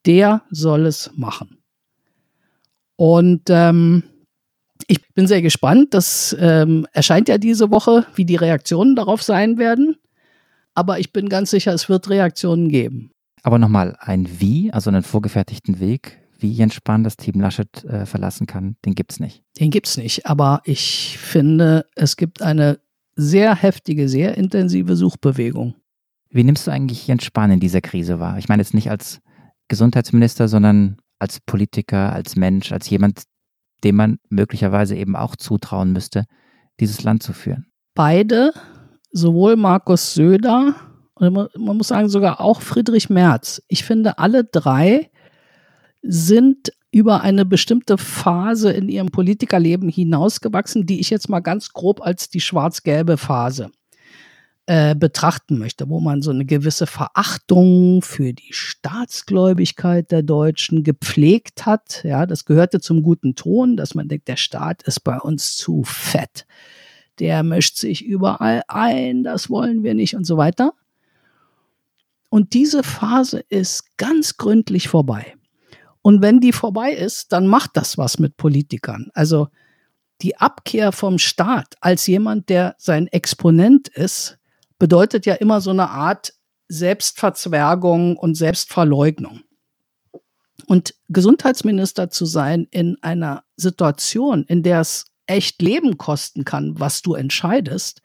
Der 0.05 0.41
soll 0.49 0.85
es 0.85 1.11
machen. 1.15 1.57
Und 2.97 3.43
ähm, 3.49 4.03
ich 4.87 5.13
bin 5.13 5.27
sehr 5.27 5.41
gespannt. 5.41 5.93
Das 5.93 6.35
ähm, 6.39 6.87
erscheint 6.93 7.29
ja 7.29 7.37
diese 7.37 7.71
Woche, 7.71 8.05
wie 8.15 8.25
die 8.25 8.35
Reaktionen 8.35 8.95
darauf 8.95 9.23
sein 9.23 9.57
werden. 9.57 9.97
Aber 10.73 10.99
ich 10.99 11.11
bin 11.11 11.29
ganz 11.29 11.51
sicher, 11.51 11.73
es 11.73 11.89
wird 11.89 12.09
Reaktionen 12.09 12.69
geben. 12.69 13.11
Aber 13.43 13.59
nochmal, 13.59 13.95
ein 13.99 14.27
Wie, 14.39 14.71
also 14.73 14.89
einen 14.89 15.03
vorgefertigten 15.03 15.79
Weg, 15.79 16.19
wie 16.37 16.51
Jens 16.51 16.75
Spahn 16.75 17.03
das 17.03 17.17
Team 17.17 17.39
Laschet 17.39 17.83
äh, 17.85 18.05
verlassen 18.05 18.45
kann, 18.45 18.75
den 18.85 18.93
gibt's 18.93 19.19
nicht. 19.19 19.43
Den 19.59 19.71
gibt's 19.71 19.97
nicht. 19.97 20.25
Aber 20.27 20.61
ich 20.65 21.17
finde, 21.17 21.85
es 21.95 22.17
gibt 22.17 22.41
eine 22.41 22.79
sehr 23.15 23.55
heftige, 23.55 24.07
sehr 24.07 24.37
intensive 24.37 24.95
Suchbewegung. 24.95 25.75
Wie 26.29 26.43
nimmst 26.43 26.67
du 26.67 26.71
eigentlich 26.71 27.07
Jens 27.07 27.23
Spahn 27.23 27.51
in 27.51 27.59
dieser 27.59 27.81
Krise 27.81 28.19
wahr? 28.19 28.37
Ich 28.37 28.49
meine 28.49 28.61
jetzt 28.61 28.73
nicht 28.73 28.91
als 28.91 29.21
Gesundheitsminister, 29.67 30.47
sondern 30.47 30.97
als 31.19 31.39
Politiker, 31.39 32.13
als 32.13 32.35
Mensch, 32.35 32.71
als 32.71 32.89
jemand, 32.89 33.23
dem 33.83 33.95
man 33.95 34.19
möglicherweise 34.29 34.95
eben 34.95 35.15
auch 35.15 35.35
zutrauen 35.35 35.93
müsste, 35.93 36.25
dieses 36.79 37.03
Land 37.03 37.23
zu 37.23 37.33
führen. 37.33 37.67
Beide, 37.95 38.53
sowohl 39.11 39.55
Markus 39.55 40.13
Söder 40.13 40.75
man 41.19 41.49
muss 41.55 41.87
sagen 41.87 42.09
sogar 42.09 42.41
auch 42.41 42.61
Friedrich 42.61 43.09
Merz, 43.09 43.61
ich 43.67 43.83
finde 43.83 44.19
alle 44.19 44.43
drei 44.43 45.09
sind 46.01 46.71
über 46.91 47.21
eine 47.21 47.45
bestimmte 47.45 47.97
Phase 47.97 48.71
in 48.71 48.87
ihrem 48.87 49.07
Politikerleben 49.07 49.89
hinausgewachsen, 49.89 50.85
die 50.85 50.99
ich 50.99 51.09
jetzt 51.09 51.29
mal 51.29 51.41
ganz 51.41 51.73
grob 51.73 52.01
als 52.01 52.29
die 52.29 52.39
schwarz-gelbe 52.39 53.17
Phase 53.17 53.71
äh, 54.69 54.95
betrachten 54.95 55.57
möchte, 55.57 55.87
wo 55.87 56.01
man 56.01 56.21
so 56.21 56.29
eine 56.29 56.43
gewisse 56.43 56.87
Verachtung 56.87 58.01
für 58.01 58.33
die 58.33 58.51
Staatsgläubigkeit 58.51 60.11
der 60.11 60.23
Deutschen 60.23 60.83
gepflegt 60.83 61.65
hat. 61.65 62.03
Ja, 62.03 62.25
das 62.25 62.43
gehörte 62.43 62.81
zum 62.81 63.01
guten 63.01 63.35
Ton, 63.35 63.77
dass 63.77 63.95
man 63.95 64.09
denkt, 64.09 64.27
der 64.27 64.35
Staat 64.35 64.83
ist 64.83 65.05
bei 65.05 65.17
uns 65.17 65.55
zu 65.55 65.83
fett. 65.83 66.45
Der 67.19 67.43
mischt 67.43 67.77
sich 67.77 68.03
überall 68.03 68.61
ein, 68.67 69.23
das 69.23 69.49
wollen 69.49 69.83
wir 69.83 69.93
nicht 69.93 70.17
und 70.17 70.25
so 70.25 70.35
weiter. 70.35 70.73
Und 72.27 72.53
diese 72.53 72.83
Phase 72.83 73.39
ist 73.47 73.95
ganz 73.95 74.35
gründlich 74.35 74.89
vorbei. 74.89 75.33
Und 76.01 76.21
wenn 76.21 76.41
die 76.41 76.51
vorbei 76.51 76.91
ist, 76.91 77.31
dann 77.31 77.47
macht 77.47 77.71
das 77.75 77.97
was 77.97 78.19
mit 78.19 78.35
Politikern. 78.35 79.11
Also 79.13 79.47
die 80.21 80.35
Abkehr 80.35 80.91
vom 80.91 81.19
Staat 81.19 81.75
als 81.79 82.05
jemand, 82.07 82.49
der 82.49 82.75
sein 82.77 83.07
Exponent 83.07 83.87
ist, 83.87 84.36
bedeutet 84.79 85.25
ja 85.25 85.35
immer 85.35 85.61
so 85.61 85.71
eine 85.71 85.89
Art 85.89 86.33
Selbstverzwergung 86.67 88.17
und 88.17 88.35
Selbstverleugnung. 88.35 89.41
Und 90.65 90.95
Gesundheitsminister 91.09 92.09
zu 92.09 92.25
sein 92.25 92.67
in 92.71 92.97
einer 93.01 93.43
Situation, 93.55 94.43
in 94.45 94.63
der 94.63 94.81
es 94.81 95.05
echt 95.27 95.61
Leben 95.61 95.97
kosten 95.97 96.45
kann, 96.45 96.79
was 96.79 97.01
du 97.01 97.13
entscheidest, 97.13 98.01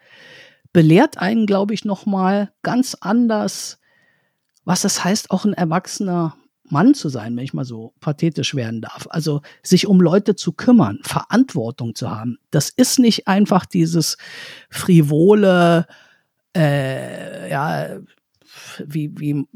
belehrt 0.72 1.18
einen, 1.18 1.46
glaube 1.46 1.74
ich, 1.74 1.84
noch 1.84 2.06
mal 2.06 2.52
ganz 2.62 2.96
anders, 3.00 3.78
was 4.64 4.84
es 4.84 5.02
heißt, 5.02 5.30
auch 5.30 5.44
ein 5.44 5.54
erwachsener 5.54 6.36
Mann 6.64 6.94
zu 6.94 7.08
sein, 7.08 7.36
wenn 7.36 7.44
ich 7.44 7.52
mal 7.52 7.64
so 7.64 7.94
pathetisch 8.00 8.54
werden 8.54 8.80
darf. 8.80 9.06
Also 9.10 9.42
sich 9.62 9.86
um 9.86 10.00
Leute 10.00 10.36
zu 10.36 10.52
kümmern, 10.52 11.00
Verantwortung 11.02 11.94
zu 11.94 12.10
haben. 12.10 12.38
Das 12.50 12.70
ist 12.70 12.98
nicht 12.98 13.28
einfach 13.28 13.66
dieses 13.66 14.16
frivole, 14.70 15.86
äh, 16.56 17.50
ja, 17.50 17.98
wie, 18.84 19.10
wie 19.18 19.46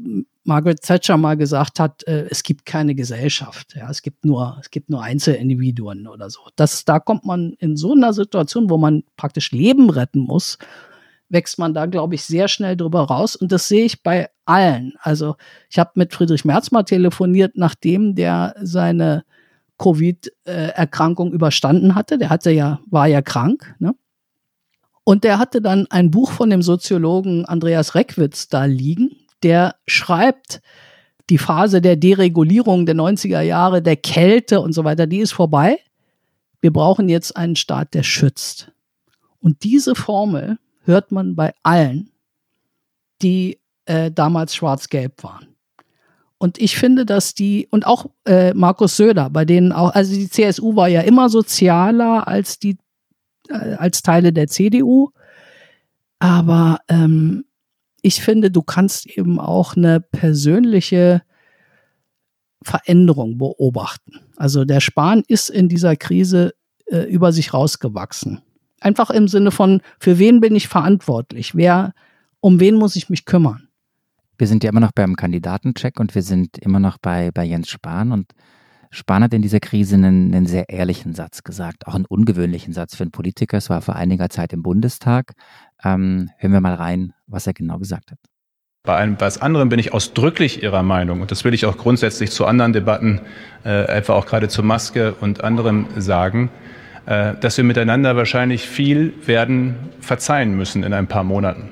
Margaret 0.43 0.81
Thatcher 0.81 1.17
mal 1.17 1.35
gesagt 1.35 1.79
hat, 1.79 2.07
äh, 2.07 2.25
es 2.29 2.41
gibt 2.43 2.65
keine 2.65 2.95
Gesellschaft. 2.95 3.75
Ja, 3.75 3.89
es 3.89 4.01
gibt 4.01 4.25
nur, 4.25 4.57
es 4.61 4.71
gibt 4.71 4.89
nur 4.89 5.03
Einzelindividuen 5.03 6.07
oder 6.07 6.29
so. 6.29 6.41
Das, 6.55 6.85
da 6.85 6.99
kommt 6.99 7.25
man 7.25 7.53
in 7.59 7.75
so 7.75 7.93
einer 7.93 8.13
Situation, 8.13 8.69
wo 8.69 8.77
man 8.77 9.03
praktisch 9.17 9.51
Leben 9.51 9.89
retten 9.89 10.19
muss, 10.19 10.57
wächst 11.29 11.59
man 11.59 11.73
da, 11.73 11.85
glaube 11.85 12.15
ich, 12.15 12.23
sehr 12.23 12.47
schnell 12.47 12.77
drüber 12.77 13.01
raus. 13.01 13.35
Und 13.35 13.51
das 13.51 13.67
sehe 13.67 13.85
ich 13.85 14.01
bei 14.01 14.29
allen. 14.45 14.93
Also 15.01 15.35
ich 15.69 15.77
habe 15.77 15.91
mit 15.95 16.13
Friedrich 16.13 16.45
Merz 16.45 16.71
mal 16.71 16.83
telefoniert, 16.83 17.57
nachdem 17.57 18.15
der 18.15 18.55
seine 18.61 19.25
Covid-Erkrankung 19.77 21.33
überstanden 21.33 21.95
hatte. 21.95 22.17
Der 22.17 22.29
hatte 22.29 22.51
ja, 22.51 22.79
war 22.89 23.07
ja 23.07 23.21
krank. 23.21 23.75
Ne? 23.79 23.93
Und 25.07 25.23
der 25.23 25.39
hatte 25.39 25.61
dann 25.61 25.87
ein 25.89 26.11
Buch 26.11 26.31
von 26.31 26.49
dem 26.49 26.61
Soziologen 26.61 27.45
Andreas 27.45 27.95
Reckwitz 27.95 28.49
da 28.49 28.65
liegen, 28.65 29.15
der 29.41 29.77
schreibt, 29.85 30.61
die 31.29 31.37
Phase 31.37 31.81
der 31.81 31.95
Deregulierung 31.95 32.85
der 32.85 32.95
90er 32.95 33.39
Jahre, 33.39 33.81
der 33.81 33.95
Kälte 33.95 34.59
und 34.59 34.73
so 34.73 34.83
weiter, 34.83 35.07
die 35.07 35.19
ist 35.19 35.31
vorbei. 35.31 35.79
Wir 36.59 36.73
brauchen 36.73 37.07
jetzt 37.07 37.37
einen 37.37 37.55
Staat, 37.55 37.93
der 37.93 38.03
schützt. 38.03 38.73
Und 39.39 39.63
diese 39.63 39.95
Formel 39.95 40.59
hört 40.83 41.13
man 41.13 41.37
bei 41.37 41.53
allen, 41.63 42.11
die 43.21 43.61
äh, 43.85 44.11
damals 44.11 44.55
schwarz-gelb 44.55 45.23
waren. 45.23 45.55
Und 46.37 46.57
ich 46.57 46.75
finde, 46.75 47.05
dass 47.05 47.33
die, 47.33 47.69
und 47.71 47.87
auch 47.87 48.07
äh, 48.25 48.53
Markus 48.53 48.97
Söder, 48.97 49.29
bei 49.29 49.45
denen 49.45 49.71
auch, 49.71 49.95
also 49.95 50.13
die 50.13 50.29
CSU 50.29 50.75
war 50.75 50.89
ja 50.89 50.99
immer 50.99 51.29
sozialer 51.29 52.27
als 52.27 52.59
die 52.59 52.77
als 53.51 54.01
Teile 54.01 54.33
der 54.33 54.47
CDU. 54.47 55.11
Aber 56.19 56.79
ähm, 56.87 57.45
ich 58.01 58.21
finde, 58.21 58.51
du 58.51 58.61
kannst 58.61 59.05
eben 59.05 59.39
auch 59.39 59.75
eine 59.75 59.99
persönliche 59.99 61.21
Veränderung 62.63 63.37
beobachten. 63.37 64.19
Also 64.35 64.65
der 64.65 64.79
Spahn 64.79 65.23
ist 65.27 65.49
in 65.49 65.69
dieser 65.69 65.95
Krise 65.95 66.53
äh, 66.85 67.01
über 67.03 67.31
sich 67.31 67.53
rausgewachsen. 67.53 68.41
Einfach 68.79 69.09
im 69.09 69.27
Sinne 69.27 69.51
von, 69.51 69.81
für 69.99 70.19
wen 70.19 70.39
bin 70.39 70.55
ich 70.55 70.67
verantwortlich? 70.67 71.55
Wer, 71.55 71.93
um 72.39 72.59
wen 72.59 72.75
muss 72.75 72.95
ich 72.95 73.09
mich 73.09 73.25
kümmern? 73.25 73.67
Wir 74.37 74.47
sind 74.47 74.63
ja 74.63 74.69
immer 74.69 74.79
noch 74.79 74.91
beim 74.91 75.15
Kandidatencheck 75.15 75.99
und 75.99 76.13
wir 76.13 76.21
sind 76.21 76.57
immer 76.59 76.79
noch 76.79 76.97
bei, 76.99 77.31
bei 77.31 77.43
Jens 77.43 77.69
Spahn 77.69 78.11
und 78.11 78.33
Spahn 78.97 79.23
hat 79.23 79.33
in 79.33 79.43
dieser 79.43 79.59
Krise 79.59 79.95
einen, 79.95 80.33
einen, 80.33 80.47
sehr 80.47 80.69
ehrlichen 80.69 81.13
Satz 81.13 81.43
gesagt, 81.43 81.85
auch 81.85 81.93
einen 81.93 82.05
ungewöhnlichen 82.05 82.73
Satz 82.73 82.95
für 82.95 83.03
einen 83.03 83.11
Politiker. 83.11 83.57
Es 83.57 83.69
war 83.69 83.81
vor 83.81 83.95
einiger 83.95 84.29
Zeit 84.29 84.53
im 84.53 84.63
Bundestag. 84.63 85.33
Ähm, 85.83 86.31
hören 86.37 86.51
wir 86.51 86.61
mal 86.61 86.73
rein, 86.73 87.13
was 87.27 87.45
er 87.45 87.53
genau 87.53 87.77
gesagt 87.77 88.09
hat. 88.09 88.17
Bei 88.83 88.95
einem 88.95 89.19
was 89.19 89.39
anderem 89.39 89.69
bin 89.69 89.77
ich 89.77 89.93
ausdrücklich 89.93 90.63
Ihrer 90.63 90.81
Meinung 90.81 91.21
und 91.21 91.29
das 91.29 91.43
will 91.43 91.53
ich 91.53 91.67
auch 91.67 91.77
grundsätzlich 91.77 92.31
zu 92.31 92.47
anderen 92.47 92.73
Debatten, 92.73 93.21
äh, 93.63 93.85
etwa 93.87 94.13
auch 94.13 94.25
gerade 94.25 94.47
zur 94.47 94.63
Maske 94.63 95.13
und 95.13 95.43
anderem 95.43 95.85
sagen, 95.97 96.49
äh, 97.05 97.35
dass 97.35 97.57
wir 97.57 97.63
miteinander 97.63 98.15
wahrscheinlich 98.15 98.67
viel 98.67 99.13
werden 99.27 99.75
verzeihen 99.99 100.57
müssen 100.57 100.81
in 100.83 100.93
ein 100.93 101.05
paar 101.05 101.23
Monaten. 101.23 101.69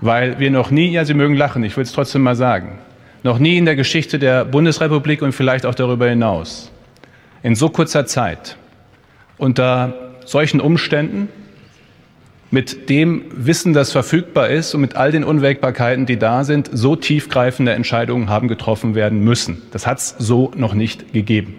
Weil 0.00 0.38
wir 0.38 0.50
noch 0.50 0.70
nie, 0.70 0.92
ja, 0.92 1.04
Sie 1.04 1.14
mögen 1.14 1.34
lachen, 1.34 1.62
ich 1.62 1.76
will 1.76 1.82
es 1.82 1.92
trotzdem 1.92 2.22
mal 2.22 2.36
sagen, 2.36 2.78
noch 3.22 3.38
nie 3.38 3.56
in 3.56 3.64
der 3.64 3.76
Geschichte 3.76 4.18
der 4.18 4.44
Bundesrepublik 4.44 5.22
und 5.22 5.32
vielleicht 5.32 5.66
auch 5.66 5.74
darüber 5.74 6.08
hinaus 6.08 6.70
in 7.42 7.54
so 7.54 7.68
kurzer 7.68 8.06
Zeit 8.06 8.56
unter 9.38 9.94
solchen 10.24 10.60
Umständen 10.60 11.28
mit 12.50 12.88
dem 12.88 13.24
Wissen, 13.30 13.72
das 13.72 13.92
verfügbar 13.92 14.48
ist 14.48 14.74
und 14.74 14.80
mit 14.80 14.96
all 14.96 15.12
den 15.12 15.22
Unwägbarkeiten, 15.22 16.06
die 16.06 16.18
da 16.18 16.44
sind, 16.44 16.70
so 16.72 16.96
tiefgreifende 16.96 17.72
Entscheidungen 17.72 18.28
haben 18.28 18.48
getroffen 18.48 18.94
werden 18.94 19.22
müssen. 19.22 19.62
Das 19.70 19.86
hat 19.86 19.98
es 19.98 20.14
so 20.18 20.50
noch 20.56 20.74
nicht 20.74 21.12
gegeben. 21.12 21.54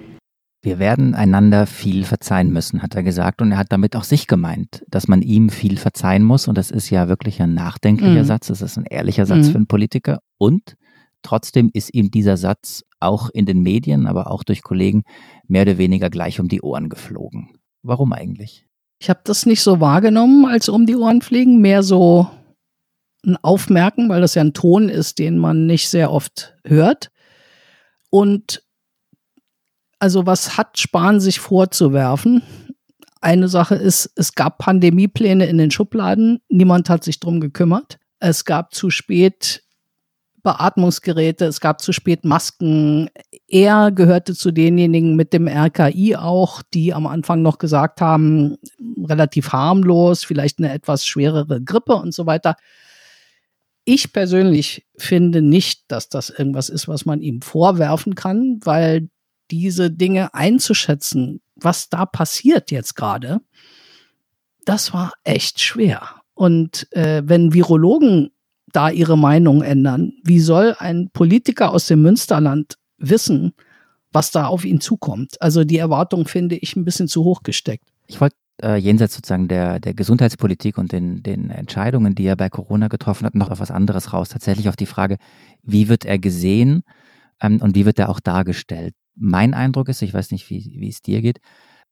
Wir 0.62 0.78
werden 0.78 1.15
einander 1.15 1.67
viel 1.67 2.04
verzeihen 2.04 2.52
müssen, 2.52 2.82
hat 2.82 2.93
er 2.93 3.04
gesagt. 3.04 3.41
Und 3.41 3.54
er 3.54 3.60
hat 3.60 3.72
damit 3.72 3.95
auch 3.95 4.04
sich 4.04 4.28
gemeint, 4.28 4.84
dass 4.89 5.08
man 5.08 5.22
ihm 5.22 5.50
viel 5.50 5.78
verzeihen 5.78 6.24
muss. 6.24 6.50
Und 6.50 6.58
das 6.58 6.69
ist 6.69 6.89
ja 6.89 7.08
wirklich 7.08 7.41
ein 7.41 7.54
nachdenklicher 7.54 8.24
mhm. 8.24 8.26
Satz. 8.26 8.48
Das 8.48 8.62
ist 8.62 8.78
ein 8.78 8.84
ehrlicher 8.84 9.26
Satz 9.26 9.48
mhm. 9.48 9.52
für 9.52 9.56
einen 9.56 9.67
Politiker. 9.67 10.19
Und 10.38 10.76
Trotzdem 11.21 11.69
ist 11.73 11.93
ihm 11.93 12.12
dieser 12.12 12.38
Satz 12.38 12.84
auch 12.99 13.29
in 13.29 13.45
den 13.45 13.62
Medien, 13.62 14.08
aber 14.08 14.32
auch 14.32 14.43
durch 14.43 14.62
Kollegen 14.62 15.03
mehr 15.47 15.63
oder 15.63 15.77
weniger 15.77 16.10
gleich 16.10 16.39
um 16.39 16.47
die 16.47 16.62
Ohren 16.62 16.89
geflogen. 16.89 17.60
Warum 17.82 18.13
eigentlich? 18.13 18.65
Ich 19.01 19.10
habe 19.10 19.21
das 19.23 19.45
nicht 19.45 19.62
so 19.62 19.79
wahrgenommen 19.79 20.45
als 20.45 20.69
um 20.69 20.86
die 20.86 20.95
Ohren 20.95 21.21
fliegen, 21.21 21.62
mehr 21.62 21.84
so 21.84 22.27
ein 23.25 23.38
Aufmerken, 23.38 24.10
weil 24.10 24.21
das 24.21 24.36
ja 24.36 24.43
ein 24.43 24.53
Ton 24.53 24.89
ist, 24.89 25.19
den 25.19 25.38
man 25.38 25.65
nicht 25.65 25.89
sehr 25.89 26.12
oft 26.12 26.55
hört. 26.65 27.12
Und 28.10 28.63
also 29.99 30.25
was 30.25 30.58
hat 30.58 30.79
Spahn 30.79 31.19
sich 31.19 31.39
vorzuwerfen? 31.39 32.41
Eine 33.21 33.49
Sache 33.49 33.75
ist, 33.75 34.12
es 34.15 34.34
gab 34.34 34.60
Pandemiepläne 34.60 35.46
in 35.46 35.58
den 35.58 35.71
Schubladen, 35.71 36.39
niemand 36.48 36.89
hat 36.89 37.04
sich 37.04 37.19
drum 37.19 37.41
gekümmert. 37.41 38.00
Es 38.19 38.46
gab 38.46 38.73
zu 38.73 38.89
spät 38.89 39.63
Beatmungsgeräte, 40.50 41.45
es 41.45 41.60
gab 41.60 41.79
zu 41.79 41.91
spät 41.91 42.25
Masken. 42.25 43.10
Er 43.47 43.91
gehörte 43.91 44.33
zu 44.33 44.52
denjenigen 44.52 45.15
mit 45.15 45.31
dem 45.31 45.47
RKI 45.47 46.15
auch, 46.15 46.63
die 46.73 46.91
am 46.91 47.06
Anfang 47.06 47.43
noch 47.43 47.60
gesagt 47.60 48.02
haben, 48.02 48.58
relativ 48.97 49.52
harmlos, 49.52 50.23
vielleicht 50.23 50.58
eine 50.58 50.73
etwas 50.73 51.06
schwerere 51.06 51.62
Grippe 51.62 51.93
und 51.93 52.15
so 52.15 52.25
weiter. 52.25 52.56
Ich 53.85 54.12
persönlich 54.12 54.87
finde 54.97 55.43
nicht, 55.43 55.83
dass 55.87 56.10
das 56.10 56.31
irgendwas 56.31 56.69
ist, 56.69 56.87
was 56.87 57.06
man 57.06 57.21
ihm 57.21 57.43
vorwerfen 57.43 58.15
kann, 58.15 58.60
weil 58.63 59.10
diese 59.52 59.91
Dinge 59.91 60.33
einzuschätzen, 60.33 61.41
was 61.56 61.89
da 61.89 62.08
passiert 62.08 62.71
jetzt 62.71 62.95
gerade, 62.95 63.39
das 64.65 64.93
war 64.93 65.13
echt 65.23 65.60
schwer. 65.60 66.21
Und 66.33 66.91
äh, 66.91 67.21
wenn 67.25 67.54
Virologen 67.54 68.31
da 68.74 68.90
ihre 68.90 69.17
Meinung 69.17 69.62
ändern. 69.62 70.13
Wie 70.24 70.40
soll 70.40 70.76
ein 70.80 71.10
Politiker 71.12 71.72
aus 71.72 71.88
dem 71.88 72.02
Münsterland 72.02 72.76
wissen, 72.98 73.54
was 74.12 74.32
da 74.32 74.48
auf 74.48 74.65
ihn 74.65 74.82
zukommt? 74.82 75.42
Also 75.42 75.63
die 75.63 75.78
Erwartung 75.78 76.28
finde 76.28 76.56
ich 76.56 76.76
ein 76.76 76.86
bisschen 76.86 77.08
zu 77.08 77.24
hoch 77.24 77.44
gesteckt. 77.44 77.86
Ich 78.08 78.20
wollte 78.20 78.36
äh, 78.62 78.76
jenseits 78.76 79.15
sozusagen 79.15 79.48
der, 79.48 79.80
der 79.80 79.94
Gesundheitspolitik 79.94 80.78
und 80.78 80.92
den, 80.92 81.24
den 81.24 81.50
Entscheidungen, 81.50 82.15
die 82.15 82.26
er 82.26 82.36
bei 82.36 82.50
Corona 82.50 82.88
getroffen 82.88 83.26
hat, 83.26 83.36
noch 83.36 83.50
auf 83.50 83.60
was 83.60 83.72
anderes 83.72 84.13
raus. 84.13 84.30
Tatsächlich 84.30 84.70
auf 84.70 84.76
die 84.76 84.86
Frage, 84.86 85.17
wie 85.63 85.88
wird 85.88 86.06
er 86.06 86.20
gesehen 86.20 86.84
ähm, 87.42 87.62
und 87.62 87.76
wie 87.76 87.86
wird 87.86 88.00
er 88.00 88.10
auch 88.10 88.20
dargestellt? 88.20 88.94
Mein 89.15 89.54
Eindruck 89.54 89.90
ist, 89.90 90.02
ich 90.02 90.13
weiß 90.13 90.32
nicht, 90.32 90.50
wie, 90.50 90.78
wie 90.80 90.90
es 90.90 91.02
dir 91.02 91.22
geht, 91.22 91.40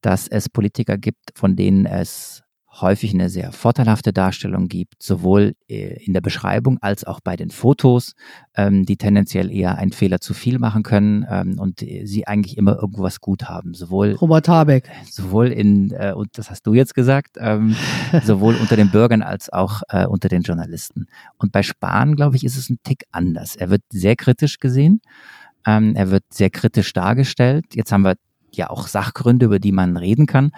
dass 0.02 0.28
es 0.28 0.50
Politiker 0.50 0.98
gibt, 0.98 1.32
von 1.36 1.56
denen 1.56 1.86
es 1.86 2.44
häufig 2.82 3.14
eine 3.14 3.30
sehr 3.30 3.52
vorteilhafte 3.52 4.14
Darstellung 4.14 4.68
gibt, 4.68 5.02
sowohl 5.02 5.54
äh, 5.68 6.04
in 6.04 6.14
der 6.14 6.22
Beschreibung 6.22 6.78
als 6.82 7.04
auch 7.04 7.20
bei 7.20 7.36
den 7.36 7.50
Fotos, 7.50 8.14
ähm, 8.56 8.86
die 8.86 8.98
tendenziell 8.98 9.52
eher 9.52 9.78
einen 9.78 9.92
Fehler 9.92 10.20
zu 10.20 10.34
viel 10.34 10.60
machen 10.60 10.84
können 10.84 11.26
ähm, 11.30 11.60
und 11.60 11.80
sie 11.80 12.28
eigentlich 12.28 12.58
immer 12.58 12.76
irgendwo 12.76 13.04
was 13.04 13.22
gut 13.22 13.46
haben. 13.50 13.74
Sowohl 13.74 14.14
Robert 14.14 14.48
Habeck. 14.48 14.90
Sowohl 15.10 15.48
in, 15.48 15.92
äh, 15.92 16.14
und 16.14 16.30
das 16.38 16.50
hast 16.50 16.64
du 16.68 16.74
jetzt 16.74 16.94
gesagt, 16.94 17.38
ähm, 17.40 17.76
sowohl 18.24 18.56
unter 18.56 18.76
den 18.76 18.92
Bürgern 18.92 19.22
als 19.22 19.52
auch 19.52 19.82
äh, 19.90 20.06
unter 20.06 20.30
den 20.30 20.42
Journalisten. 20.42 21.08
Und 21.38 21.52
bei 21.52 21.64
Spahn, 21.64 22.16
glaube 22.16 22.36
ich, 22.36 22.44
ist 22.44 22.58
es 22.58 22.70
ein 22.70 22.78
Tick 22.84 23.06
anders. 23.12 23.56
Er 23.56 23.70
wird 23.70 23.82
sehr 23.90 24.16
kritisch 24.16 24.60
gesehen. 24.60 25.02
Ähm, 25.66 25.96
er 25.96 26.12
wird 26.12 26.24
sehr 26.30 26.50
kritisch 26.50 26.94
dargestellt. 26.94 27.66
Jetzt 27.74 27.92
haben 27.92 28.04
wir 28.04 28.16
ja 28.58 28.70
auch 28.70 28.88
Sachgründe, 28.88 29.46
über 29.46 29.60
die 29.60 29.72
man 29.72 29.98
reden 29.98 30.26
kann. 30.26 30.52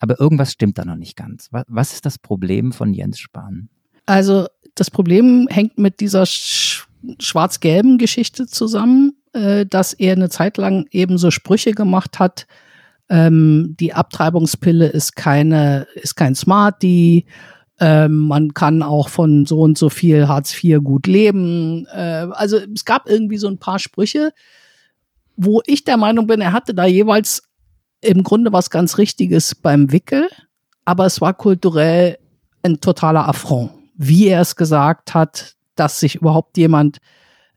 Aber 0.00 0.18
irgendwas 0.18 0.52
stimmt 0.52 0.78
da 0.78 0.84
noch 0.84 0.96
nicht 0.96 1.16
ganz. 1.16 1.50
Was 1.50 1.92
ist 1.92 2.06
das 2.06 2.18
Problem 2.18 2.72
von 2.72 2.92
Jens 2.94 3.18
Spahn? 3.18 3.68
Also 4.06 4.46
das 4.74 4.90
Problem 4.90 5.46
hängt 5.50 5.78
mit 5.78 6.00
dieser 6.00 6.26
sch 6.26 6.86
schwarz-gelben 7.18 7.98
Geschichte 7.98 8.46
zusammen, 8.46 9.16
äh, 9.32 9.66
dass 9.66 9.92
er 9.92 10.12
eine 10.12 10.28
Zeit 10.28 10.56
lang 10.56 10.86
eben 10.92 11.18
so 11.18 11.32
Sprüche 11.32 11.72
gemacht 11.72 12.20
hat. 12.20 12.46
Ähm, 13.08 13.74
die 13.80 13.92
Abtreibungspille 13.92 14.86
ist 14.86 15.16
keine, 15.16 15.88
ist 15.94 16.14
kein 16.14 16.36
Smartie. 16.36 17.26
Ähm, 17.80 18.28
man 18.28 18.54
kann 18.54 18.82
auch 18.82 19.08
von 19.08 19.46
so 19.46 19.60
und 19.60 19.76
so 19.76 19.88
viel 19.88 20.28
Hartz 20.28 20.62
IV 20.62 20.82
gut 20.84 21.08
leben. 21.08 21.86
Äh, 21.92 22.28
also 22.30 22.58
es 22.72 22.84
gab 22.84 23.08
irgendwie 23.08 23.38
so 23.38 23.48
ein 23.48 23.58
paar 23.58 23.80
Sprüche, 23.80 24.32
wo 25.44 25.62
ich 25.66 25.84
der 25.84 25.96
Meinung 25.96 26.26
bin, 26.26 26.40
er 26.40 26.52
hatte 26.52 26.74
da 26.74 26.86
jeweils 26.86 27.42
im 28.00 28.22
Grunde 28.22 28.52
was 28.52 28.70
ganz 28.70 28.98
Richtiges 28.98 29.54
beim 29.54 29.92
Wickel, 29.92 30.28
aber 30.84 31.06
es 31.06 31.20
war 31.20 31.34
kulturell 31.34 32.18
ein 32.62 32.80
totaler 32.80 33.28
Affront, 33.28 33.70
wie 33.94 34.28
er 34.28 34.40
es 34.40 34.56
gesagt 34.56 35.14
hat, 35.14 35.54
dass 35.76 36.00
sich 36.00 36.16
überhaupt 36.16 36.56
jemand 36.58 36.98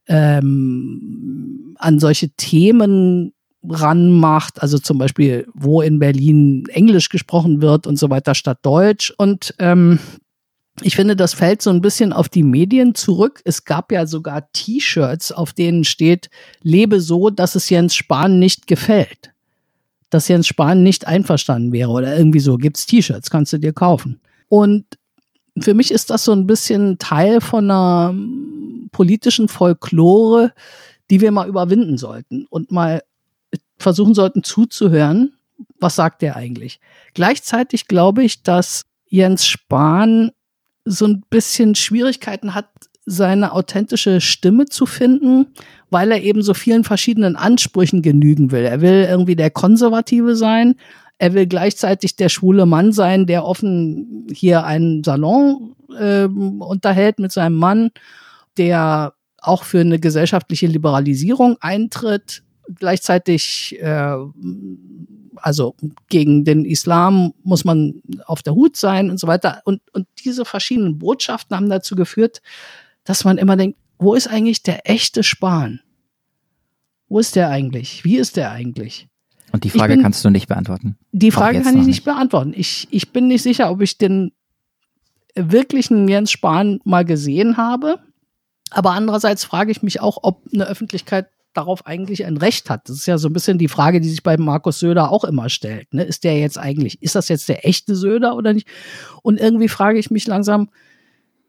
ähm, 0.07 1.75
an 1.79 1.99
solche 1.99 2.29
Themen 2.29 3.33
ranmacht, 3.67 4.61
also 4.61 4.77
zum 4.77 4.97
Beispiel, 4.97 5.47
wo 5.53 5.81
in 5.81 5.99
Berlin 5.99 6.65
Englisch 6.69 7.09
gesprochen 7.09 7.61
wird 7.61 7.87
und 7.87 7.97
so 7.97 8.09
weiter 8.09 8.35
statt 8.35 8.59
Deutsch. 8.61 9.13
Und 9.17 9.55
ähm, 9.59 9.99
ich 10.81 10.95
finde, 10.95 11.15
das 11.15 11.33
fällt 11.33 11.61
so 11.61 11.69
ein 11.69 11.81
bisschen 11.81 12.11
auf 12.11 12.27
die 12.27 12.43
Medien 12.43 12.95
zurück. 12.95 13.41
Es 13.45 13.63
gab 13.63 13.91
ja 13.91 14.05
sogar 14.05 14.51
T-Shirts, 14.51 15.31
auf 15.31 15.53
denen 15.53 15.85
steht, 15.85 16.29
lebe 16.61 16.99
so, 16.99 17.29
dass 17.29 17.55
es 17.55 17.69
Jens 17.69 17.95
Spahn 17.95 18.39
nicht 18.39 18.67
gefällt. 18.67 19.31
Dass 20.09 20.27
Jens 20.27 20.47
Spahn 20.47 20.83
nicht 20.83 21.07
einverstanden 21.07 21.71
wäre 21.71 21.91
oder 21.91 22.17
irgendwie 22.17 22.41
so. 22.41 22.57
Gibt's 22.57 22.85
T-Shirts, 22.85 23.29
kannst 23.29 23.53
du 23.53 23.57
dir 23.57 23.71
kaufen. 23.71 24.19
Und 24.49 24.85
für 25.59 25.73
mich 25.73 25.91
ist 25.91 26.09
das 26.09 26.25
so 26.25 26.33
ein 26.33 26.45
bisschen 26.45 26.97
Teil 26.97 27.39
von 27.39 27.71
einer 27.71 28.13
politischen 28.91 29.47
Folklore, 29.47 30.51
die 31.09 31.21
wir 31.21 31.31
mal 31.31 31.47
überwinden 31.47 31.97
sollten 31.97 32.45
und 32.49 32.71
mal 32.71 33.01
versuchen 33.77 34.13
sollten 34.13 34.43
zuzuhören, 34.43 35.33
was 35.79 35.95
sagt 35.95 36.21
der 36.21 36.35
eigentlich. 36.35 36.79
Gleichzeitig 37.13 37.87
glaube 37.87 38.23
ich, 38.23 38.43
dass 38.43 38.83
Jens 39.07 39.45
Spahn 39.47 40.31
so 40.85 41.05
ein 41.05 41.23
bisschen 41.29 41.75
Schwierigkeiten 41.75 42.55
hat, 42.55 42.69
seine 43.07 43.51
authentische 43.51 44.19
Stimme 44.19 44.65
zu 44.65 44.85
finden, 44.85 45.47
weil 45.91 46.11
er 46.11 46.23
eben 46.23 46.41
so 46.41 46.53
vielen 46.53 46.83
verschiedenen 46.83 47.35
Ansprüchen 47.35 48.01
genügen 48.01 48.51
will. 48.51 48.63
Er 48.63 48.81
will 48.81 49.05
irgendwie 49.07 49.35
der 49.35 49.51
Konservative 49.51 50.35
sein, 50.35 50.75
er 51.17 51.33
will 51.33 51.47
gleichzeitig 51.47 52.15
der 52.15 52.29
schwule 52.29 52.65
Mann 52.65 52.91
sein, 52.91 53.25
der 53.25 53.45
offen 53.45 54.27
hier 54.33 54.65
einen 54.65 55.03
Salon 55.03 55.75
äh, 55.97 56.25
unterhält 56.25 57.19
mit 57.19 57.31
seinem 57.31 57.55
Mann, 57.55 57.91
der 58.57 59.13
auch 59.37 59.63
für 59.63 59.79
eine 59.79 59.99
gesellschaftliche 59.99 60.67
Liberalisierung 60.67 61.57
eintritt, 61.61 62.43
gleichzeitig 62.73 63.77
äh, 63.79 64.15
also 65.45 65.75
gegen 66.09 66.43
den 66.43 66.65
Islam 66.65 67.35
muss 67.43 67.65
man 67.65 68.01
auf 68.25 68.41
der 68.41 68.55
Hut 68.55 68.75
sein 68.75 69.11
und 69.11 69.19
so 69.19 69.27
weiter. 69.27 69.61
Und, 69.63 69.79
und 69.93 70.07
diese 70.25 70.43
verschiedenen 70.43 70.97
Botschaften 70.97 71.55
haben 71.55 71.69
dazu 71.69 71.95
geführt, 71.95 72.41
dass 73.03 73.25
man 73.25 73.37
immer 73.37 73.55
denkt, 73.55 73.77
wo 73.99 74.15
ist 74.15 74.25
eigentlich 74.25 74.63
der 74.63 74.89
echte 74.89 75.21
Spahn? 75.21 75.81
Wo 77.09 77.19
ist 77.19 77.35
der 77.35 77.51
eigentlich? 77.51 78.03
Wie 78.03 78.17
ist 78.17 78.37
der 78.37 78.51
eigentlich? 78.51 79.07
Und 79.51 79.63
die 79.63 79.69
Frage 79.69 79.93
bin, 79.93 80.01
kannst 80.01 80.25
du 80.25 80.31
nicht 80.31 80.47
beantworten. 80.47 80.97
Die 81.11 81.29
Frage 81.29 81.61
kann 81.61 81.79
ich 81.79 81.85
nicht 81.85 82.03
beantworten. 82.03 82.53
Ich, 82.55 82.87
ich 82.89 83.11
bin 83.11 83.27
nicht 83.27 83.43
sicher, 83.43 83.69
ob 83.69 83.81
ich 83.81 83.99
den 83.99 84.31
wirklichen 85.35 86.07
Jens 86.07 86.31
Spahn 86.31 86.79
mal 86.85 87.05
gesehen 87.05 87.55
habe. 87.55 87.99
Aber 88.71 88.93
andererseits 88.93 89.45
frage 89.45 89.71
ich 89.71 89.83
mich 89.83 90.01
auch, 90.01 90.17
ob 90.23 90.41
eine 90.51 90.65
Öffentlichkeit 90.65 91.29
darauf 91.57 91.85
eigentlich 91.85 92.25
ein 92.25 92.37
Recht 92.37 92.69
hat. 92.69 92.89
Das 92.89 92.97
ist 92.97 93.05
ja 93.05 93.17
so 93.17 93.27
ein 93.29 93.33
bisschen 93.33 93.57
die 93.57 93.67
Frage, 93.67 94.01
die 94.01 94.09
sich 94.09 94.23
bei 94.23 94.37
Markus 94.37 94.79
Söder 94.79 95.11
auch 95.11 95.23
immer 95.23 95.49
stellt. 95.49 95.93
Ne? 95.93 96.03
Ist 96.03 96.23
der 96.23 96.39
jetzt 96.39 96.57
eigentlich, 96.57 97.01
ist 97.01 97.15
das 97.15 97.29
jetzt 97.29 97.49
der 97.49 97.67
echte 97.67 97.95
Söder 97.95 98.35
oder 98.35 98.53
nicht? 98.53 98.67
Und 99.21 99.39
irgendwie 99.39 99.69
frage 99.69 99.99
ich 99.99 100.11
mich 100.11 100.27
langsam, 100.27 100.69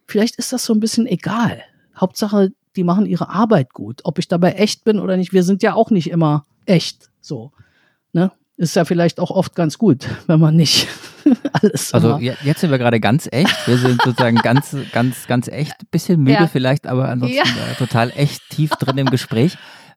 vielleicht 0.07 0.37
ist 0.37 0.53
das 0.53 0.65
so 0.65 0.73
ein 0.73 0.81
bisschen 0.81 1.07
egal. 1.07 1.63
Hauptsache, 1.97 2.53
die 2.77 2.85
machen 2.85 3.07
ihre 3.07 3.29
Arbeit 3.29 3.73
gut. 3.73 4.03
Ob 4.05 4.19
ich 4.19 4.29
dabei 4.29 4.53
echt 4.53 4.85
bin 4.85 5.01
oder 5.01 5.17
nicht, 5.17 5.33
wir 5.33 5.43
sind 5.43 5.63
ja 5.63 5.75
auch 5.75 5.91
nicht 5.91 6.11
immer 6.11 6.47
echt 6.67 7.11
so. 7.21 7.53
Ne? 8.13 8.31
Ist 8.57 8.77
ja 8.77 8.85
vielleicht 8.85 9.21
auch 9.21 9.31
oft 9.31 9.55
ganz 9.55 9.79
gut, 9.79 10.07
wenn 10.27 10.41
man 10.41 10.57
nicht 10.57 10.89
alles. 11.53 11.93
Also 11.93 12.19
jetzt 12.19 12.61
sind 12.61 12.71
wir 12.71 12.79
gerade 12.79 13.01
ganz 13.01 13.29
echt. 13.31 13.67
Wir 13.67 13.79
sind 13.79 14.01
sozusagen 14.03 14.37
ganz, 14.37 14.77
ganz, 14.93 15.27
ganz 15.27 15.49
echt. 15.49 15.75
Bisschen 15.91 16.23
müde 16.23 16.35
ja. 16.35 16.47
vielleicht, 16.47 16.87
aber 16.87 17.09
ansonsten 17.09 17.37
ja. 17.37 17.75
total 17.79 18.13
echt 18.15 18.49
tief 18.51 18.71
drin 18.71 18.99
im 18.99 19.11
Gespräch. 19.11 19.57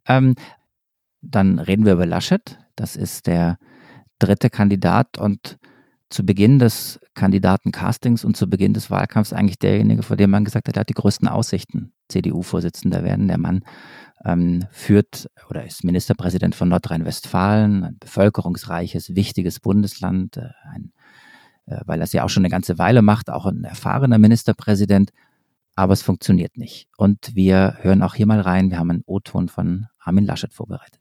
Ähm, 0.10 0.36
dann 1.22 1.60
reden 1.60 1.86
wir 1.86 1.94
über 1.94 2.06
Laschet. 2.06 2.60
Das 2.76 2.98
ist 2.98 3.28
der 3.28 3.58
dritte 4.20 4.50
Kandidat 4.50 5.18
und 5.18 5.58
zu 6.10 6.26
Beginn 6.26 6.58
des 6.58 7.00
Kandidatencastings 7.14 8.26
und 8.26 8.36
zu 8.36 8.50
Beginn 8.50 8.74
des 8.74 8.90
Wahlkampfs 8.90 9.32
eigentlich 9.32 9.60
derjenige, 9.60 10.02
vor 10.02 10.18
dem 10.18 10.32
man 10.32 10.44
gesagt 10.44 10.68
hat, 10.68 10.76
er 10.76 10.82
hat 10.82 10.90
die 10.90 10.96
größten 10.96 11.28
Aussichten, 11.28 11.94
CDU-Vorsitzender 12.08 13.04
werden. 13.04 13.28
Der 13.28 13.38
Mann 13.38 13.64
ähm, 14.26 14.66
führt 14.72 15.30
oder 15.50 15.66
ist 15.66 15.84
Ministerpräsident 15.84 16.56
von 16.56 16.68
Nordrhein-Westfalen, 16.70 17.84
ein 17.84 17.98
bevölkerungsreiches, 18.00 19.16
wichtiges 19.16 19.60
Bundesland, 19.60 20.38
äh, 20.38 20.50
ein, 20.74 20.92
äh, 21.68 21.82
weil 21.86 22.02
er 22.02 22.06
es 22.06 22.14
ja 22.14 22.24
auch 22.24 22.30
schon 22.30 22.42
eine 22.42 22.52
ganze 22.52 22.80
Weile 22.80 23.04
macht, 23.04 23.30
auch 23.30 23.46
ein 23.46 23.64
erfahrener 23.64 24.18
Ministerpräsident 24.18 25.12
aber 25.80 25.94
es 25.94 26.02
funktioniert 26.02 26.58
nicht. 26.58 26.90
Und 26.98 27.36
wir 27.36 27.78
hören 27.82 28.04
auch 28.04 28.14
hier 28.14 28.26
mal 28.26 28.42
rein. 28.42 28.70
Wir 28.70 28.80
haben 28.80 28.92
einen 28.92 29.04
O-Ton 29.06 29.48
von 29.48 29.86
Armin 29.98 30.26
Laschet 30.26 30.52
vorbereitet. 30.52 31.00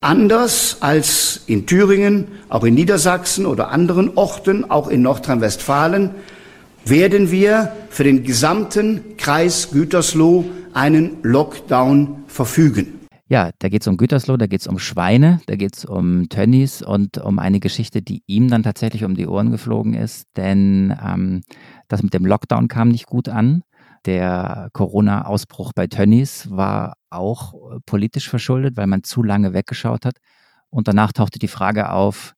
Anders 0.00 0.76
als 0.80 1.42
in 1.46 1.66
Thüringen, 1.66 2.28
auch 2.48 2.62
in 2.62 2.74
Niedersachsen 2.74 3.44
oder 3.44 3.70
anderen 3.70 4.16
Orten, 4.16 4.70
auch 4.70 4.86
in 4.86 5.02
Nordrhein-Westfalen, 5.02 6.10
werden 6.84 7.32
wir 7.32 7.72
für 7.90 8.04
den 8.04 8.22
gesamten 8.22 9.16
Kreis 9.16 9.72
Gütersloh 9.72 10.44
einen 10.74 11.16
Lockdown 11.24 12.22
verfügen. 12.28 13.00
Ja, 13.30 13.50
da 13.58 13.68
geht 13.68 13.82
es 13.82 13.88
um 13.88 13.96
Gütersloh, 13.96 14.36
da 14.36 14.46
geht 14.46 14.60
es 14.60 14.68
um 14.68 14.78
Schweine, 14.78 15.40
da 15.46 15.56
geht 15.56 15.76
es 15.76 15.84
um 15.84 16.28
Tönnies 16.28 16.82
und 16.82 17.18
um 17.18 17.38
eine 17.38 17.58
Geschichte, 17.60 18.00
die 18.00 18.22
ihm 18.26 18.48
dann 18.48 18.62
tatsächlich 18.62 19.04
um 19.04 19.16
die 19.16 19.26
Ohren 19.26 19.50
geflogen 19.50 19.92
ist, 19.92 20.28
denn 20.36 20.96
ähm, 21.04 21.42
das 21.88 22.02
mit 22.02 22.14
dem 22.14 22.24
Lockdown 22.24 22.68
kam 22.68 22.88
nicht 22.88 23.06
gut 23.06 23.28
an. 23.28 23.64
Der 24.08 24.70
Corona-Ausbruch 24.72 25.72
bei 25.74 25.86
Tönnies 25.86 26.50
war 26.50 26.94
auch 27.10 27.52
äh, 27.52 27.78
politisch 27.84 28.30
verschuldet, 28.30 28.78
weil 28.78 28.86
man 28.86 29.02
zu 29.02 29.22
lange 29.22 29.52
weggeschaut 29.52 30.06
hat. 30.06 30.16
Und 30.70 30.88
danach 30.88 31.12
tauchte 31.12 31.38
die 31.38 31.46
Frage 31.46 31.90
auf, 31.90 32.34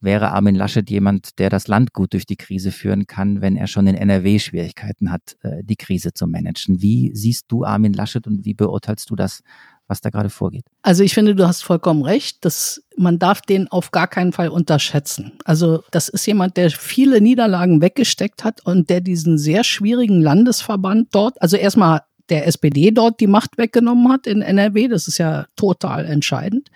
wäre 0.00 0.32
Armin 0.32 0.56
Laschet 0.56 0.90
jemand, 0.90 1.38
der 1.38 1.48
das 1.48 1.68
Land 1.68 1.92
gut 1.92 2.12
durch 2.12 2.26
die 2.26 2.34
Krise 2.34 2.72
führen 2.72 3.06
kann, 3.06 3.40
wenn 3.40 3.54
er 3.54 3.68
schon 3.68 3.86
in 3.86 3.94
NRW 3.94 4.40
Schwierigkeiten 4.40 5.12
hat, 5.12 5.36
äh, 5.42 5.62
die 5.62 5.76
Krise 5.76 6.12
zu 6.12 6.26
managen. 6.26 6.82
Wie 6.82 7.12
siehst 7.14 7.44
du 7.46 7.64
Armin 7.64 7.92
Laschet 7.92 8.26
und 8.26 8.44
wie 8.44 8.54
beurteilst 8.54 9.08
du 9.08 9.14
das 9.14 9.42
was 9.88 10.00
da 10.00 10.10
gerade 10.10 10.30
vorgeht. 10.30 10.64
Also 10.82 11.02
ich 11.02 11.14
finde, 11.14 11.34
du 11.34 11.46
hast 11.46 11.62
vollkommen 11.62 12.02
recht, 12.02 12.44
dass 12.44 12.82
man 12.96 13.18
darf 13.18 13.42
den 13.42 13.68
auf 13.68 13.90
gar 13.90 14.08
keinen 14.08 14.32
Fall 14.32 14.48
unterschätzen. 14.48 15.32
Also 15.44 15.82
das 15.90 16.08
ist 16.08 16.26
jemand, 16.26 16.56
der 16.56 16.70
viele 16.70 17.20
Niederlagen 17.20 17.82
weggesteckt 17.82 18.44
hat 18.44 18.64
und 18.64 18.90
der 18.90 19.00
diesen 19.00 19.38
sehr 19.38 19.64
schwierigen 19.64 20.20
Landesverband 20.20 21.08
dort, 21.14 21.40
also 21.42 21.56
erstmal 21.56 22.02
der 22.28 22.46
SPD 22.46 22.90
dort 22.90 23.20
die 23.20 23.26
Macht 23.26 23.58
weggenommen 23.58 24.10
hat 24.10 24.26
in 24.26 24.42
NRW, 24.42 24.88
das 24.88 25.08
ist 25.08 25.18
ja 25.18 25.46
total 25.56 26.06
entscheidend. 26.06 26.70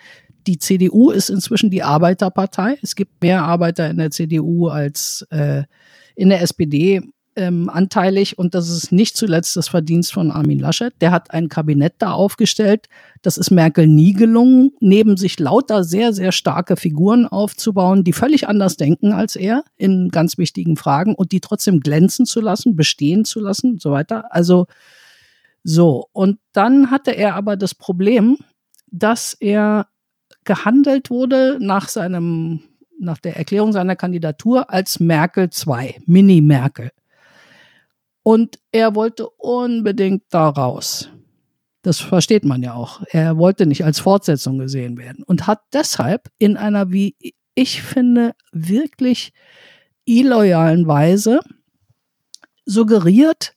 Die 0.45 0.59
CDU 0.59 1.09
ist 1.11 1.29
inzwischen 1.29 1.69
die 1.69 1.83
Arbeiterpartei. 1.83 2.77
Es 2.81 2.95
gibt 2.95 3.21
mehr 3.21 3.43
Arbeiter 3.43 3.89
in 3.89 3.97
der 3.97 4.11
CDU 4.11 4.67
als 4.67 5.25
äh, 5.29 5.63
in 6.15 6.29
der 6.29 6.41
SPD. 6.41 7.01
Ähm, 7.37 7.69
anteilig 7.69 8.37
und 8.37 8.55
das 8.55 8.69
ist 8.69 8.91
nicht 8.91 9.15
zuletzt 9.15 9.55
das 9.55 9.69
Verdienst 9.69 10.11
von 10.11 10.31
Armin 10.31 10.59
Laschet. 10.59 10.93
Der 10.99 11.11
hat 11.11 11.31
ein 11.31 11.47
Kabinett 11.47 11.93
da 11.99 12.11
aufgestellt. 12.11 12.89
Das 13.21 13.37
ist 13.37 13.51
Merkel 13.51 13.87
nie 13.87 14.13
gelungen, 14.13 14.71
neben 14.79 15.15
sich 15.15 15.39
lauter 15.39 15.83
sehr, 15.83 16.11
sehr 16.13 16.31
starke 16.31 16.75
Figuren 16.75 17.25
aufzubauen, 17.27 18.03
die 18.03 18.13
völlig 18.13 18.47
anders 18.47 18.75
denken 18.75 19.13
als 19.13 19.35
er 19.35 19.63
in 19.77 20.09
ganz 20.09 20.37
wichtigen 20.37 20.75
Fragen 20.75 21.15
und 21.15 21.31
die 21.31 21.39
trotzdem 21.39 21.79
glänzen 21.79 22.25
zu 22.25 22.41
lassen, 22.41 22.75
bestehen 22.75 23.23
zu 23.23 23.39
lassen 23.39 23.73
und 23.73 23.81
so 23.81 23.91
weiter. 23.91 24.33
Also 24.33 24.65
so. 25.63 26.07
Und 26.13 26.39
dann 26.53 26.91
hatte 26.91 27.11
er 27.11 27.35
aber 27.35 27.55
das 27.55 27.75
Problem, 27.75 28.37
dass 28.91 29.33
er 29.33 29.87
gehandelt 30.43 31.09
wurde 31.09 31.57
nach 31.59 31.89
seinem 31.89 32.61
nach 32.99 33.19
der 33.19 33.37
Erklärung 33.37 33.73
seiner 33.73 33.95
Kandidatur 33.95 34.71
als 34.71 34.99
Merkel 34.99 35.51
2, 35.51 36.01
Mini-Merkel. 36.07 36.91
Und 38.27 38.59
er 38.73 38.93
wollte 38.93 39.29
unbedingt 39.29 40.23
da 40.31 40.49
raus. 40.49 41.07
Das 41.81 42.01
versteht 42.01 42.43
man 42.43 42.61
ja 42.61 42.73
auch. 42.73 43.01
Er 43.11 43.37
wollte 43.37 43.65
nicht 43.65 43.85
als 43.85 44.01
Fortsetzung 44.01 44.57
gesehen 44.57 44.97
werden 44.97 45.23
und 45.23 45.47
hat 45.47 45.61
deshalb 45.71 46.29
in 46.37 46.57
einer, 46.57 46.91
wie 46.91 47.15
ich 47.55 47.81
finde, 47.81 48.35
wirklich 48.51 49.31
illoyalen 50.03 50.87
Weise 50.87 51.39
suggeriert, 52.65 53.55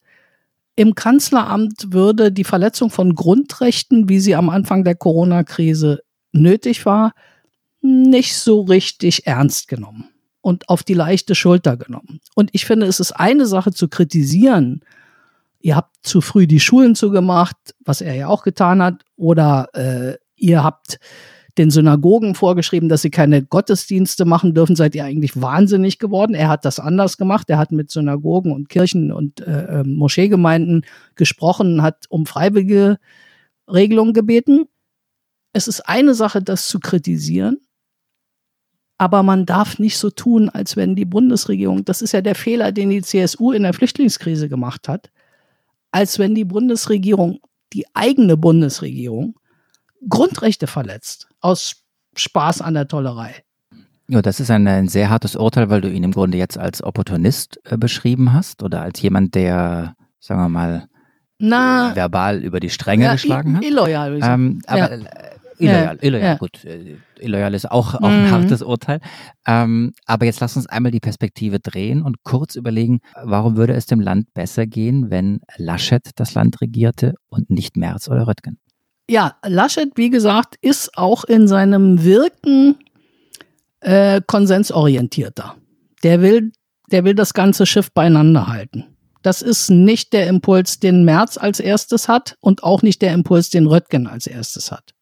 im 0.77 0.95
Kanzleramt 0.95 1.93
würde 1.93 2.31
die 2.31 2.45
Verletzung 2.45 2.91
von 2.91 3.17
Grundrechten, 3.17 4.09
wie 4.09 4.21
sie 4.21 4.37
am 4.37 4.51
Anfang 4.51 4.85
der 4.85 4.95
Corona-Krise 4.95 6.05
nötig 6.31 6.87
war, 6.87 7.13
nicht 7.81 8.37
so 8.37 8.61
richtig 8.61 9.27
ernst 9.27 9.67
genommen 9.67 10.11
und 10.41 10.69
auf 10.69 10.83
die 10.83 10.95
leichte 10.95 11.35
Schulter 11.35 11.77
genommen. 11.77 12.21
Und 12.35 12.51
ich 12.53 12.65
finde, 12.65 12.87
es 12.87 13.01
ist 13.01 13.13
eine 13.13 13.47
Sache 13.47 13.73
zu 13.73 13.89
kritisieren, 13.89 14.81
ihr 15.61 15.77
habt 15.77 15.97
zu 16.03 16.21
früh 16.21 16.47
die 16.47 16.61
Schulen 16.61 16.95
zugemacht, 16.95 17.57
was 17.85 18.01
er 18.01 18.15
ja 18.15 18.29
auch 18.29 18.43
getan 18.43 18.83
hat, 18.83 19.05
oder 19.17 19.69
äh, 19.75 20.17
ihr 20.37 20.65
habt 20.65 20.99
den 21.59 21.71
Synagogen 21.71 22.35
vorgeschrieben, 22.35 22.89
dass 22.89 23.03
sie 23.03 23.11
keine 23.11 23.43
Gottesdienste 23.45 24.25
machen 24.25 24.55
dürfen, 24.55 24.77
seid 24.77 24.95
ihr 24.95 25.05
eigentlich 25.05 25.41
wahnsinnig 25.41 25.99
geworden. 25.99 26.35
Er 26.35 26.49
hat 26.49 26.65
das 26.65 26.79
anders 26.79 27.19
gemacht. 27.19 27.51
Er 27.51 27.59
hat 27.59 27.73
mit 27.73 27.91
Synagogen 27.91 28.53
und 28.53 28.69
Kirchen 28.69 29.13
und 29.13 29.41
äh, 29.41 29.81
ähm, 29.81 29.95
Moscheegemeinden 29.97 30.87
gesprochen, 31.17 31.83
hat 31.83 32.07
um 32.09 32.25
freiwillige 32.25 32.99
Regelungen 33.69 34.15
gebeten. 34.15 34.67
Es 35.53 35.69
ist 35.69 35.81
eine 35.89 36.15
Sache, 36.15 36.43
das 36.43 36.69
zu 36.69 36.79
kritisieren, 36.79 37.59
aber 39.01 39.23
man 39.23 39.47
darf 39.47 39.79
nicht 39.79 39.97
so 39.97 40.11
tun, 40.11 40.51
als 40.51 40.77
wenn 40.77 40.95
die 40.95 41.07
Bundesregierung, 41.07 41.87
das 41.87 42.03
ist 42.03 42.13
ja 42.13 42.21
der 42.21 42.35
Fehler, 42.35 42.71
den 42.71 42.91
die 42.91 43.01
CSU 43.01 43.51
in 43.51 43.63
der 43.63 43.73
Flüchtlingskrise 43.73 44.51
gemacht 44.51 44.89
hat, 44.89 45.11
als 45.91 46.19
wenn 46.19 46.35
die 46.35 46.45
Bundesregierung, 46.45 47.41
die 47.73 47.87
eigene 47.95 48.37
Bundesregierung, 48.37 49.37
Grundrechte 50.07 50.67
verletzt. 50.67 51.29
Aus 51.41 51.77
Spaß 52.15 52.61
an 52.61 52.75
der 52.75 52.89
Tollerei. 52.89 53.37
Ja, 54.07 54.21
das 54.21 54.39
ist 54.39 54.51
ein, 54.51 54.69
ein, 54.69 54.89
sehr 54.89 55.09
hartes 55.09 55.35
Urteil, 55.35 55.71
weil 55.71 55.81
du 55.81 55.91
ihn 55.91 56.05
im 56.05 56.13
Grunde 56.13 56.37
jetzt 56.37 56.59
als 56.59 56.83
Opportunist 56.83 57.59
äh, 57.65 57.79
beschrieben 57.79 58.35
hast 58.35 58.63
oder 58.63 58.83
als 58.83 59.01
jemand, 59.01 59.35
der, 59.35 59.97
sagen 60.19 60.43
wir 60.43 60.51
mal, 60.51 60.89
Na, 61.39 61.97
verbal 61.97 62.45
über 62.45 62.61
die 62.61 62.69
Stränge 62.69 63.05
ja, 63.05 63.13
geschlagen 63.15 63.57
hat. 63.57 63.65
Illoyal. 63.65 64.21
Ähm, 64.23 64.61
aber 64.67 64.95
ja. 64.95 65.09
Illoyal, 65.61 65.97
ja, 65.97 66.03
illoyal, 66.03 66.27
ja. 66.27 66.35
gut. 66.37 66.65
Äh, 66.65 66.97
illoyal 67.19 67.55
ist 67.55 67.71
auch, 67.71 67.95
auch 67.95 68.03
ein 68.03 68.27
mhm. 68.27 68.31
hartes 68.31 68.63
Urteil. 68.63 69.01
Ähm, 69.47 69.93
aber 70.07 70.27
jetzt 70.27 70.41
lass 70.41 70.57
uns 70.57 70.67
einmal 70.67 70.91
die 70.91 71.01
Perspektive 71.01 71.61
drehen 71.61 72.03
und 72.03 72.23
kurz 72.25 72.55
überlegen, 72.55 73.01
warum 73.23 73.57
würde 73.57 73.75
es 73.75 73.87
dem 73.87 74.01
Land 74.01 74.33
besser 74.35 74.67
gehen, 74.67 75.11
wenn 75.11 75.41
Laschet 75.57 76.11
das 76.17 76.35
Land 76.35 76.61
regierte 76.61 77.15
und 77.29 77.51
nicht 77.51 77.77
Merz 77.77 78.09
oder 78.09 78.27
Röttgen? 78.27 78.59
Ja, 79.09 79.37
Laschet, 79.45 79.91
wie 79.97 80.11
gesagt, 80.11 80.57
ist 80.61 80.97
auch 80.97 81.25
in 81.25 81.49
seinem 81.49 82.05
Wirken 82.05 82.77
äh, 83.81 84.21
konsensorientierter. 84.27 85.57
Der 86.03 86.23
will, 86.23 86.53
der 86.91 87.05
will 87.05 87.15
das 87.15 87.35
ganze 87.35 87.67
Schiff 87.67 87.93
beieinander 87.93 88.47
halten. 88.47 88.87
Das 89.23 89.43
ist 89.43 89.69
nicht 89.69 90.13
der 90.13 90.29
Impuls, 90.29 90.79
den 90.79 91.05
Merz 91.05 91.37
als 91.37 91.61
erstes 91.61 92.09
hat 92.09 92.37
und 92.41 92.63
auch 92.63 92.83
nicht 92.83 93.03
der 93.03 93.13
Impuls, 93.13 93.51
den 93.51 93.67
Röttgen 93.67 94.07
als 94.07 94.27
erstes 94.27 94.73
hat. 94.73 94.95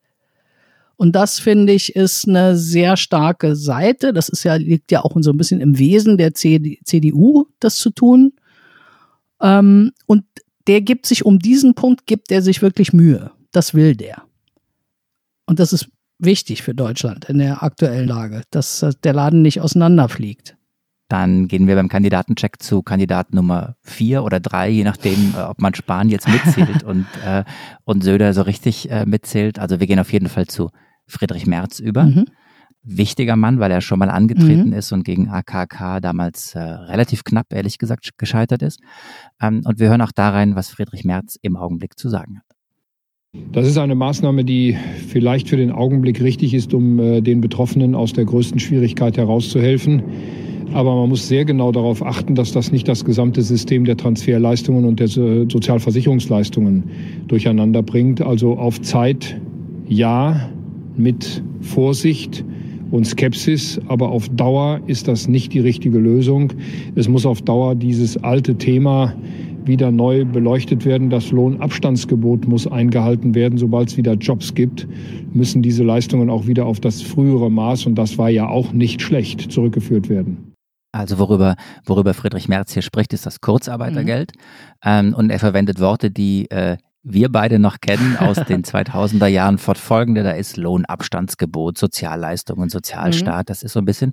Und 0.99 1.13
das 1.13 1.39
finde 1.39 1.73
ich 1.73 1.95
ist 1.95 2.29
eine 2.29 2.57
sehr 2.57 2.97
starke 2.97 3.55
Seite. 3.55 4.13
Das 4.13 4.29
ist 4.29 4.43
ja, 4.43 4.57
liegt 4.57 4.91
ja 4.91 5.03
auch 5.03 5.17
so 5.21 5.31
ein 5.31 5.37
bisschen 5.37 5.61
im 5.61 5.79
Wesen 5.79 6.19
der 6.19 6.35
CDU, 6.35 7.47
das 7.61 7.77
zu 7.77 7.91
tun. 7.91 8.33
Ähm, 9.41 9.93
und 10.07 10.25
der 10.67 10.81
gibt 10.81 11.07
sich 11.07 11.25
um 11.25 11.39
diesen 11.39 11.75
Punkt, 11.75 12.07
gibt 12.07 12.33
er 12.33 12.43
sich 12.43 12.63
wirklich 12.63 12.93
Mühe. 12.93 13.31
Das 13.53 13.75
will 13.75 13.95
der. 13.95 14.25
Und 15.47 15.61
das 15.61 15.73
ist 15.73 15.89
wichtig 16.19 16.65
für 16.65 16.75
Deutschland 16.75 17.27
in 17.27 17.39
der 17.39 17.63
aktuellen 17.63 18.09
Lage, 18.09 18.43
dass 18.51 18.85
der 19.05 19.13
Laden 19.13 19.41
nicht 19.41 19.61
auseinanderfliegt. 19.61 20.57
Dann 21.09 21.47
gehen 21.47 21.69
wir 21.69 21.77
beim 21.77 21.89
Kandidatencheck 21.89 22.61
zu 22.61 22.83
Kandidat 22.83 23.33
Nummer 23.33 23.77
vier 23.83 24.25
oder 24.25 24.41
drei, 24.41 24.69
je 24.69 24.83
nachdem, 24.83 25.33
äh, 25.37 25.43
ob 25.43 25.61
man 25.61 25.75
Spahn 25.75 26.09
jetzt 26.09 26.29
mitzählt 26.29 26.83
und, 26.85 27.07
äh, 27.25 27.45
und 27.85 28.03
Söder 28.03 28.35
so 28.35 28.43
richtig 28.43 28.91
äh, 28.91 29.07
mitzählt. 29.07 29.61
Also 29.61 29.79
wir 29.79 29.87
gehen 29.87 30.01
auf 30.01 30.13
jeden 30.13 30.29
Fall 30.29 30.49
zu 30.49 30.73
Friedrich 31.09 31.47
Merz 31.47 31.81
über. 31.81 32.05
Mhm. 32.05 32.27
Wichtiger 32.85 33.37
Mann, 33.37 33.59
weil 33.59 33.71
er 33.71 33.81
schon 33.81 33.99
mal 33.99 34.09
angetreten 34.09 34.69
mhm. 34.69 34.73
ist 34.73 34.93
und 34.93 35.05
gegen 35.05 35.29
AKK 35.29 36.01
damals 36.01 36.55
äh, 36.55 36.61
relativ 36.61 37.25
knapp, 37.25 37.47
ehrlich 37.51 37.79
gesagt, 37.79 38.17
gescheitert 38.17 38.63
ist. 38.63 38.81
Ähm, 39.43 39.63
und 39.65 39.79
wir 39.79 39.89
hören 39.89 40.01
auch 40.01 40.13
da 40.13 40.31
rein, 40.31 40.55
was 40.55 40.71
Friedrich 40.71 41.05
Merz 41.05 41.37
im 41.43 41.57
Augenblick 41.57 41.99
zu 41.99 42.09
sagen 42.09 42.39
hat. 42.39 42.45
Das 43.53 43.67
ist 43.67 43.77
eine 43.77 43.95
Maßnahme, 43.95 44.43
die 44.45 44.77
vielleicht 45.09 45.49
für 45.49 45.59
den 45.59 45.71
Augenblick 45.71 46.23
richtig 46.23 46.55
ist, 46.55 46.73
um 46.73 46.99
äh, 46.99 47.21
den 47.21 47.43
Betroffenen 47.43 47.95
aus 47.95 48.15
der 48.15 48.25
größten 48.25 48.59
Schwierigkeit 48.59 49.19
herauszuhelfen. 49.19 50.03
Aber 50.73 50.95
man 50.95 51.09
muss 51.09 51.29
sehr 51.29 51.45
genau 51.45 51.73
darauf 51.73 52.03
achten, 52.03 52.35
dass 52.35 52.53
das 52.53 52.73
nicht 52.73 52.89
das 52.89 53.05
gesamte 53.05 53.43
System 53.43 53.85
der 53.85 53.97
Transferleistungen 53.97 54.85
und 54.85 55.01
der 55.01 55.09
Sozialversicherungsleistungen 55.09 56.85
durcheinander 57.27 57.83
bringt. 57.83 58.21
Also 58.21 58.59
auf 58.59 58.81
Zeit 58.83 59.41
ja, 59.87 60.51
mit 60.99 61.43
Vorsicht 61.61 62.45
und 62.91 63.07
Skepsis, 63.07 63.81
aber 63.89 64.09
auf 64.11 64.29
Dauer 64.31 64.81
ist 64.87 65.09
das 65.09 65.29
nicht 65.29 65.53
die 65.53 65.61
richtige 65.61 65.99
Lösung. 65.99 66.53
Es 66.95 67.09
muss 67.09 67.27
auf 67.27 67.43
Dauer 67.43 67.75
dieses 67.75 68.17
alte 68.19 68.57
Thema 68.57 69.15
wieder 69.65 69.91
neu 69.91 70.25
beleuchtet 70.25 70.85
werden. 70.85 71.11
Das 71.11 71.31
Lohnabstandsgebot 71.31 72.49
muss 72.49 72.67
eingehalten 72.67 73.35
werden. 73.35 73.59
Sobald 73.59 73.91
es 73.91 73.97
wieder 73.97 74.15
Jobs 74.15 74.55
gibt, 74.55 74.89
müssen 75.33 75.63
diese 75.63 75.85
Leistungen 75.85 76.31
auch 76.31 76.47
wieder 76.47 76.67
auf 76.67 76.81
das 76.81 77.03
frühere 77.03 77.51
Maß, 77.51 77.87
und 77.87 77.95
das 77.95 78.19
war 78.19 78.31
ja 78.31 78.49
auch 78.49 78.73
nicht 78.73 79.03
schlecht, 79.03 79.53
zurückgeführt 79.53 80.09
werden. 80.09 80.55
Also 80.91 81.19
worüber, 81.19 81.57
worüber 81.85 82.15
Friedrich 82.15 82.49
Merz 82.49 82.73
hier 82.73 82.83
spricht, 82.83 83.13
ist 83.13 83.27
das 83.27 83.43
Kurzarbeitergeld. 83.43 84.33
Mhm. 84.35 84.41
Ähm, 84.85 85.15
und 85.15 85.31
er 85.31 85.39
verwendet 85.39 85.81
Worte, 85.81 86.11
die 86.11 86.51
äh, 86.51 86.79
wir 87.13 87.31
beide 87.31 87.59
noch 87.59 87.81
kennen 87.81 88.17
aus 88.17 88.37
den 88.37 88.63
2000er 88.65 89.27
Jahren 89.27 89.59
fortfolgende. 89.59 90.23
Da 90.23 90.33
ist 90.33 90.57
Lohnabstandsgebot, 90.57 91.79
Sozialleistungen, 91.79 92.69
Sozialstaat. 92.69 93.45
Mhm. 93.45 93.47
Das 93.47 93.63
ist 93.63 93.73
so 93.73 93.81
ein 93.81 93.85
bisschen 93.85 94.13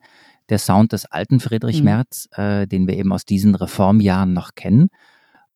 der 0.50 0.60
Sound 0.60 0.94
des 0.94 1.06
alten 1.06 1.40
Friedrich 1.40 1.80
mhm. 1.80 1.86
Merz, 1.86 2.28
äh, 2.36 2.68
den 2.68 2.88
wir 2.88 2.96
eben 2.98 3.12
aus 3.12 3.26
diesen 3.26 3.56
Reformjahren 3.56 4.34
noch 4.34 4.56
kennen. 4.56 4.90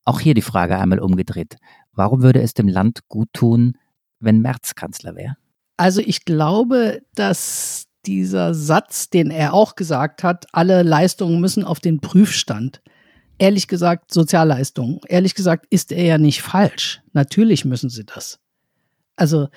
Auch 0.06 0.20
hier 0.20 0.34
die 0.34 0.42
Frage 0.42 0.78
einmal 0.78 1.00
umgedreht. 1.00 1.58
Warum 1.94 2.24
würde 2.24 2.42
es 2.42 2.54
dem 2.54 2.68
Land 2.68 3.08
gut 3.08 3.30
tun, 3.34 3.78
wenn 4.20 4.42
Merz 4.42 4.76
Kanzler 4.76 5.16
wäre? 5.16 5.36
Also 5.78 6.02
ich 6.02 6.26
glaube, 6.26 7.02
dass 7.16 7.86
dieser 8.06 8.54
Satz, 8.54 9.10
den 9.10 9.30
er 9.30 9.54
auch 9.54 9.76
gesagt 9.76 10.24
hat, 10.24 10.48
alle 10.52 10.84
Leistungen 10.84 11.40
müssen 11.40 11.64
auf 11.64 11.80
den 11.80 12.00
Prüfstand 12.00 12.82
ehrlich 13.40 13.68
gesagt 13.68 14.14
Sozialleistungen. 14.14 15.00
Ehrlich 15.08 15.34
gesagt 15.34 15.66
ist 15.70 15.92
er 15.92 16.04
ja 16.04 16.18
nicht 16.18 16.42
falsch. 16.42 17.02
Natürlich 17.14 17.66
müssen 17.66 17.90
sie 17.90 18.06
das. 18.06 18.40
Also 19.16 19.48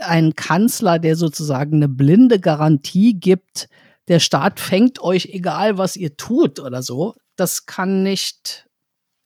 ein 0.00 0.34
Kanzler, 0.34 0.98
der 0.98 1.16
sozusagen 1.16 1.76
eine 1.76 1.88
blinde 1.88 2.40
Garantie 2.40 3.14
gibt, 3.14 3.68
der 4.08 4.20
Staat 4.20 4.60
fängt 4.60 5.00
euch 5.00 5.30
egal, 5.32 5.78
was 5.78 5.96
ihr 5.96 6.16
tut 6.16 6.60
oder 6.60 6.82
so, 6.82 7.14
das 7.36 7.66
kann 7.66 8.02
nicht 8.02 8.66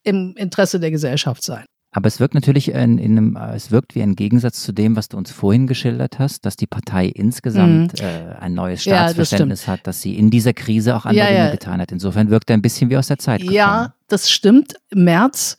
im 0.02 0.34
Interesse 0.36 0.80
der 0.80 0.90
Gesellschaft 0.90 1.42
sein. 1.42 1.64
Aber 1.92 2.06
es 2.06 2.20
wirkt 2.20 2.34
natürlich 2.34 2.68
in, 2.70 2.98
in 2.98 3.18
einem, 3.18 3.36
es 3.36 3.72
wirkt 3.72 3.96
wie 3.96 4.02
ein 4.02 4.14
Gegensatz 4.14 4.62
zu 4.62 4.72
dem, 4.72 4.94
was 4.94 5.08
du 5.08 5.16
uns 5.16 5.32
vorhin 5.32 5.66
geschildert 5.66 6.20
hast, 6.20 6.46
dass 6.46 6.56
die 6.56 6.68
Partei 6.68 7.06
insgesamt 7.06 8.00
mhm. 8.00 8.06
äh, 8.06 8.36
ein 8.38 8.54
neues 8.54 8.82
Staatsverständnis 8.82 9.66
ja, 9.66 9.72
hat, 9.72 9.88
dass 9.88 10.00
sie 10.00 10.16
in 10.16 10.30
dieser 10.30 10.52
Krise 10.52 10.94
auch 10.94 11.04
andere 11.04 11.24
ja, 11.24 11.32
Dinge 11.32 11.44
ja. 11.46 11.50
getan 11.50 11.80
hat. 11.80 11.90
Insofern 11.90 12.30
wirkt 12.30 12.48
er 12.48 12.54
ein 12.54 12.62
bisschen 12.62 12.90
wie 12.90 12.96
aus 12.96 13.08
der 13.08 13.18
Zeit. 13.18 13.42
Ja, 13.42 13.94
das 14.12 14.30
stimmt. 14.30 14.74
Merz 14.90 15.56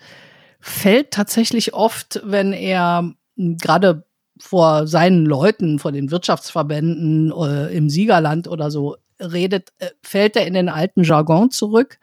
fällt 0.59 1.11
tatsächlich 1.11 1.73
oft, 1.73 2.21
wenn 2.23 2.53
er 2.53 3.13
gerade 3.35 4.05
vor 4.39 4.87
seinen 4.87 5.25
Leuten, 5.25 5.79
vor 5.79 5.91
den 5.91 6.11
Wirtschaftsverbänden 6.11 7.31
äh, 7.31 7.75
im 7.75 7.89
Siegerland 7.89 8.47
oder 8.47 8.71
so 8.71 8.97
redet, 9.19 9.69
äh, 9.79 9.89
fällt 10.01 10.35
er 10.35 10.47
in 10.47 10.53
den 10.53 10.69
alten 10.69 11.03
Jargon 11.03 11.51
zurück. 11.51 11.99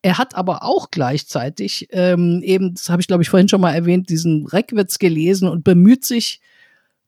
Er 0.00 0.18
hat 0.18 0.34
aber 0.34 0.64
auch 0.64 0.90
gleichzeitig, 0.90 1.88
ähm, 1.90 2.40
eben, 2.42 2.74
das 2.74 2.88
habe 2.88 3.00
ich 3.00 3.06
glaube 3.06 3.22
ich 3.22 3.30
vorhin 3.30 3.48
schon 3.48 3.60
mal 3.60 3.74
erwähnt, 3.74 4.08
diesen 4.08 4.46
Reckwitz 4.46 4.98
gelesen 4.98 5.48
und 5.48 5.64
bemüht 5.64 6.04
sich 6.04 6.40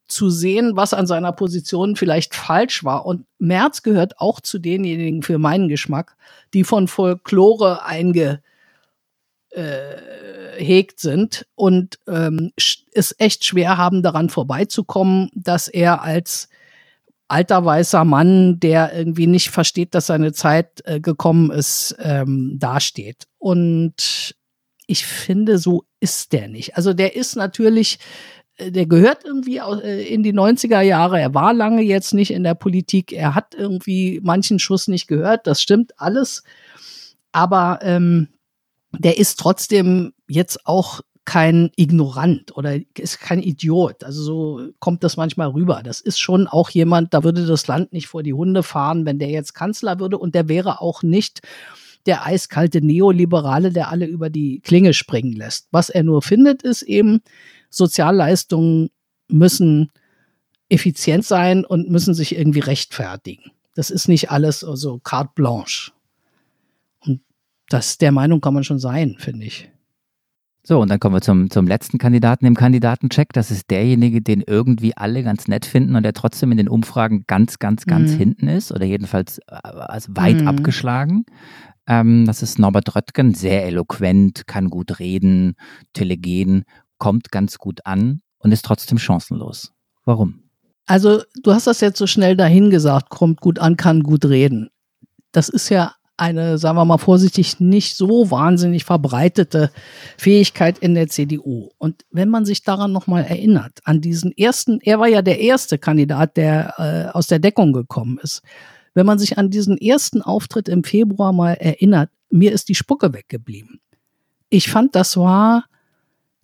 zu 0.07 0.31
sehen, 0.31 0.73
was 0.75 0.95
an 0.95 1.07
seiner 1.07 1.33
Position 1.33 1.97
vielleicht 1.97 2.35
falsch 2.35 2.85
war. 2.85 3.07
Und 3.07 3.27
Merz 3.39 3.83
gehört 3.83 4.21
auch 4.21 4.41
zu 4.41 4.59
denjenigen 4.59 5.23
für 5.23 5.39
meinen 5.39 5.69
Geschmack, 5.69 6.17
die 6.53 6.63
von 6.63 6.89
Folklore 6.89 7.83
eingehegt 9.55 11.01
sind 11.01 11.47
und 11.55 11.99
ähm, 12.09 12.53
es 12.57 13.15
echt 13.19 13.45
schwer 13.45 13.77
haben, 13.77 14.03
daran 14.03 14.29
vorbeizukommen, 14.29 15.31
dass 15.35 15.69
er 15.69 16.03
als 16.03 16.49
alter 17.29 17.65
weißer 17.65 18.05
Mann, 18.05 18.61
der 18.61 18.97
irgendwie 18.97 19.27
nicht 19.27 19.51
versteht, 19.51 19.95
dass 19.95 20.07
seine 20.07 20.33
Zeit 20.33 20.83
äh, 20.85 21.01
gekommen 21.01 21.51
ist, 21.51 21.97
ähm, 21.99 22.57
dasteht. 22.59 23.25
Und 23.39 24.37
ich 24.87 25.07
finde, 25.07 25.59
so 25.59 25.85
ist 26.01 26.33
der 26.33 26.49
nicht. 26.49 26.77
Also 26.77 26.93
der 26.93 27.17
ist 27.17 27.35
natürlich, 27.35 27.99
äh, 28.57 28.71
der 28.71 28.87
gehört 28.87 29.25
irgendwie 29.25 29.57
äh, 29.59 30.07
in 30.07 30.23
die 30.23 30.35
90er 30.35 30.83
Jahre. 30.83 31.19
Er 31.19 31.33
war 31.35 31.55
lange 31.55 31.83
jetzt 31.83 32.13
nicht 32.13 32.31
in 32.31 32.45
der 32.45 32.55
Politik. 32.55 33.13
Er 33.13 33.35
hat 33.35 33.55
irgendwie 33.55 34.21
manchen 34.23 34.59
Schuss 34.59 34.87
nicht 34.87 35.07
gehört. 35.07 35.47
Das 35.47 35.63
stimmt 35.63 35.99
alles. 35.99 36.43
Aber 37.33 37.81
ähm, 37.83 38.29
der 38.99 39.19
ist 39.19 39.39
trotzdem 39.39 40.13
jetzt 40.29 40.67
auch 40.67 41.01
kein 41.25 41.71
Ignorant 41.77 42.57
oder 42.57 42.79
ist 42.99 43.21
kein 43.21 43.43
Idiot. 43.43 44.05
Also 44.05 44.23
so 44.23 44.69
kommt 44.79 45.03
das 45.03 45.17
manchmal 45.17 45.49
rüber. 45.49 45.83
Das 45.83 46.01
ist 46.01 46.19
schon 46.19 46.47
auch 46.47 46.69
jemand, 46.71 47.15
da 47.15 47.25
würde 47.25 47.47
das 47.47 47.67
Land 47.67 47.93
nicht 47.93 48.09
vor 48.09 48.23
die 48.23 48.35
Hunde 48.35 48.63
fahren, 48.63 49.07
wenn 49.07 49.19
der 49.19 49.31
jetzt 49.31 49.55
Kanzler 49.55 49.99
würde 50.01 50.19
und 50.19 50.35
der 50.35 50.49
wäre 50.49 50.81
auch 50.81 51.03
nicht 51.03 51.41
der 52.07 52.27
eiskalte 52.27 52.83
Neoliberale, 52.83 53.73
der 53.73 53.89
alle 53.89 54.05
über 54.05 54.29
die 54.29 54.61
Klinge 54.61 54.93
springen 54.93 55.33
lässt. 55.33 55.69
Was 55.71 55.89
er 55.89 56.03
nur 56.03 56.21
findet, 56.21 56.63
ist 56.63 56.83
eben, 56.83 57.21
Sozialleistungen 57.71 58.91
müssen 59.29 59.91
effizient 60.69 61.25
sein 61.25 61.65
und 61.65 61.91
müssen 61.91 62.15
sich 62.15 62.37
irgendwie 62.37 62.61
rechtfertigen. 62.61 63.51
Das 63.75 63.91
ist 63.91 64.09
nicht 64.09 64.31
alles 64.31 64.61
so 64.61 64.71
also 64.71 64.99
carte 64.99 65.33
blanche. 65.35 65.93
Das 67.75 67.99
der 67.99 68.13
Meinung 68.13 68.41
kann 68.41 68.55
man 68.55 68.63
schon 68.63 68.79
sein, 68.79 69.17
finde 69.19 69.47
ich. 69.47 69.69
So, 70.63 70.81
und 70.81 70.93
dann 70.93 71.01
kommen 71.01 71.17
wir 71.17 71.23
zum, 71.23 71.51
zum 71.51 71.67
letzten 71.67 71.99
Kandidaten 71.99 72.47
im 72.47 72.55
Kandidatencheck. 72.55 73.33
Das 73.33 73.51
ist 73.51 73.69
derjenige, 73.69 74.23
den 74.23 74.45
irgendwie 74.47 74.97
alle 74.97 75.25
ganz 75.25 75.49
nett 75.49 75.67
finden 75.67 75.97
und 75.97 76.05
der 76.05 76.13
trotzdem 76.13 76.53
in 76.53 76.59
den 76.59 76.69
Umfragen 76.69 77.25
ganz, 77.27 77.59
ganz, 77.59 77.85
ganz 77.85 78.13
mhm. 78.13 78.19
hinten 78.19 78.47
ist 78.47 78.71
oder 78.71 78.85
jedenfalls 78.85 79.41
also 79.49 80.13
weit 80.15 80.43
mhm. 80.43 80.47
abgeschlagen. 80.47 81.25
Ähm, 81.89 82.27
das 82.27 82.43
ist 82.45 82.61
Norbert 82.61 82.95
Röttgen, 82.95 83.35
sehr 83.35 83.67
eloquent, 83.67 84.47
kann 84.47 84.71
gut 84.71 85.01
reden, 85.01 85.57
telegen, 85.95 86.63
kommt 86.99 87.33
ganz 87.33 87.59
gut 87.59 87.85
an 87.87 88.21
und 88.39 88.53
ist 88.53 88.65
trotzdem 88.65 88.99
chancenlos. 88.99 89.73
Warum? 90.05 90.45
Also, 90.87 91.23
du 91.43 91.53
hast 91.53 91.67
das 91.67 91.81
jetzt 91.81 91.99
so 91.99 92.07
schnell 92.07 92.37
dahin 92.37 92.71
gesagt, 92.71 93.11
kommt 93.11 93.41
gut 93.41 93.59
an, 93.59 93.77
kann 93.77 94.05
gut 94.05 94.27
reden. 94.27 94.71
Das 95.33 95.49
ist 95.49 95.71
ja 95.71 95.95
eine, 96.17 96.59
sagen 96.59 96.77
wir 96.77 96.85
mal 96.85 96.99
vorsichtig, 96.99 97.61
nicht 97.61 97.97
so 97.97 98.31
wahnsinnig 98.31 98.85
verbreitete 98.85 99.71
Fähigkeit 100.17 100.79
in 100.79 100.95
der 100.95 101.09
CDU. 101.09 101.71
Und 101.79 102.05
wenn 102.11 102.29
man 102.29 102.45
sich 102.45 102.63
daran 102.63 102.93
nochmal 102.93 103.25
erinnert, 103.25 103.81
an 103.85 104.01
diesen 104.01 104.33
ersten, 104.33 104.81
er 104.81 105.01
war 105.01 105.09
ja 105.09 105.23
der 105.23 105.41
erste 105.41 105.79
Kandidat, 105.79 106.37
der 106.37 106.75
äh, 106.79 107.17
aus 107.17 107.27
der 107.27 107.41
Deckung 107.41 107.73
gekommen 107.73 108.19
ist. 108.23 108.43
Wenn 108.95 109.07
man 109.07 109.19
sich 109.19 109.39
an 109.39 109.51
diesen 109.51 109.77
ersten 109.77 110.23
Auftritt 110.23 110.69
im 110.69 110.85
Februar 110.85 111.33
mal 111.33 111.55
erinnert, 111.55 112.11
mir 112.31 112.53
ist 112.53 112.69
die 112.69 112.77
Spucke 112.77 113.13
weggeblieben. 113.13 113.81
Ich 114.51 114.71
fand, 114.71 114.95
das 114.95 115.17
war 115.17 115.65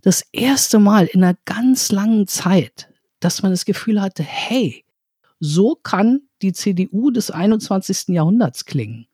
das 0.03 0.25
erste 0.33 0.81
Mal 0.81 1.07
in 1.07 1.23
einer 1.23 1.37
ganz 1.45 1.93
langen 1.93 2.27
Zeit, 2.27 2.89
dass 3.21 3.43
man 3.43 3.53
das 3.53 3.65
Gefühl 3.65 4.01
hatte, 4.01 4.25
hey, 4.25 4.85
so 5.39 5.77
kann 5.77 6.23
die 6.43 6.53
CDU 6.53 7.11
des 7.11 7.31
21. 7.31 8.09
Jahrhunderts 8.09 8.65
klingen 8.65 9.07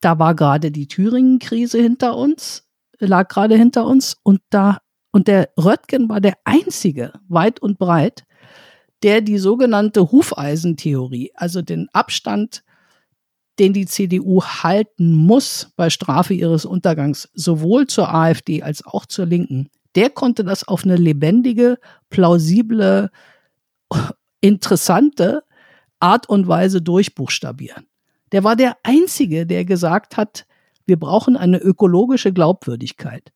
da 0.00 0.18
war 0.18 0.34
gerade 0.34 0.70
die 0.70 0.88
Thüringen-Krise 0.88 1.80
hinter 1.80 2.16
uns, 2.16 2.68
lag 2.98 3.28
gerade 3.28 3.56
hinter 3.56 3.86
uns 3.86 4.16
und 4.22 4.40
da, 4.50 4.78
und 5.10 5.28
der 5.28 5.50
Röttgen 5.56 6.08
war 6.08 6.20
der 6.20 6.34
einzige, 6.44 7.12
weit 7.28 7.60
und 7.60 7.78
breit, 7.78 8.24
der 9.02 9.20
die 9.20 9.38
sogenannte 9.38 10.10
Hufeisentheorie, 10.10 11.32
also 11.34 11.62
den 11.62 11.88
Abstand, 11.92 12.64
den 13.58 13.72
die 13.72 13.86
CDU 13.86 14.42
halten 14.42 15.12
muss 15.12 15.72
bei 15.76 15.90
Strafe 15.90 16.34
ihres 16.34 16.64
Untergangs, 16.64 17.28
sowohl 17.34 17.86
zur 17.86 18.12
AfD 18.12 18.62
als 18.62 18.84
auch 18.86 19.06
zur 19.06 19.26
Linken, 19.26 19.68
der 19.94 20.10
konnte 20.10 20.44
das 20.44 20.66
auf 20.66 20.84
eine 20.84 20.96
lebendige, 20.96 21.78
plausible, 22.10 23.10
interessante 24.40 25.42
Art 25.98 26.28
und 26.28 26.46
Weise 26.46 26.80
durchbuchstabieren 26.82 27.86
der 28.32 28.44
war 28.44 28.56
der 28.56 28.76
Einzige, 28.82 29.46
der 29.46 29.64
gesagt 29.64 30.16
hat, 30.16 30.46
wir 30.86 30.98
brauchen 30.98 31.36
eine 31.36 31.58
ökologische 31.58 32.32
Glaubwürdigkeit. 32.32 33.32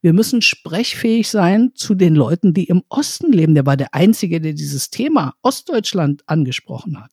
Wir 0.00 0.12
müssen 0.12 0.42
sprechfähig 0.42 1.28
sein 1.28 1.72
zu 1.74 1.94
den 1.94 2.14
Leuten, 2.14 2.54
die 2.54 2.64
im 2.64 2.82
Osten 2.88 3.32
leben. 3.32 3.54
Der 3.54 3.66
war 3.66 3.76
der 3.76 3.94
Einzige, 3.94 4.40
der 4.40 4.52
dieses 4.52 4.90
Thema 4.90 5.34
Ostdeutschland 5.42 6.22
angesprochen 6.26 7.02
hat. 7.02 7.10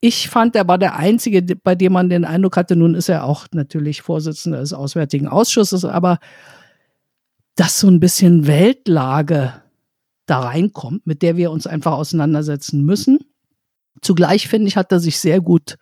Ich 0.00 0.28
fand, 0.28 0.56
er 0.56 0.66
war 0.66 0.78
der 0.78 0.96
Einzige, 0.96 1.42
bei 1.42 1.76
dem 1.76 1.92
man 1.92 2.10
den 2.10 2.24
Eindruck 2.24 2.56
hatte, 2.56 2.74
nun 2.74 2.96
ist 2.96 3.08
er 3.08 3.24
auch 3.24 3.46
natürlich 3.52 4.02
Vorsitzender 4.02 4.58
des 4.58 4.72
Auswärtigen 4.72 5.28
Ausschusses, 5.28 5.84
aber 5.84 6.18
dass 7.54 7.78
so 7.78 7.86
ein 7.86 8.00
bisschen 8.00 8.48
Weltlage 8.48 9.54
da 10.26 10.40
reinkommt, 10.40 11.06
mit 11.06 11.22
der 11.22 11.36
wir 11.36 11.52
uns 11.52 11.68
einfach 11.68 11.92
auseinandersetzen 11.92 12.84
müssen. 12.84 13.20
Zugleich 14.02 14.48
finde 14.48 14.68
ich, 14.68 14.76
hat 14.76 14.92
er 14.92 15.00
sich 15.00 15.18
sehr 15.18 15.40
gut 15.40 15.76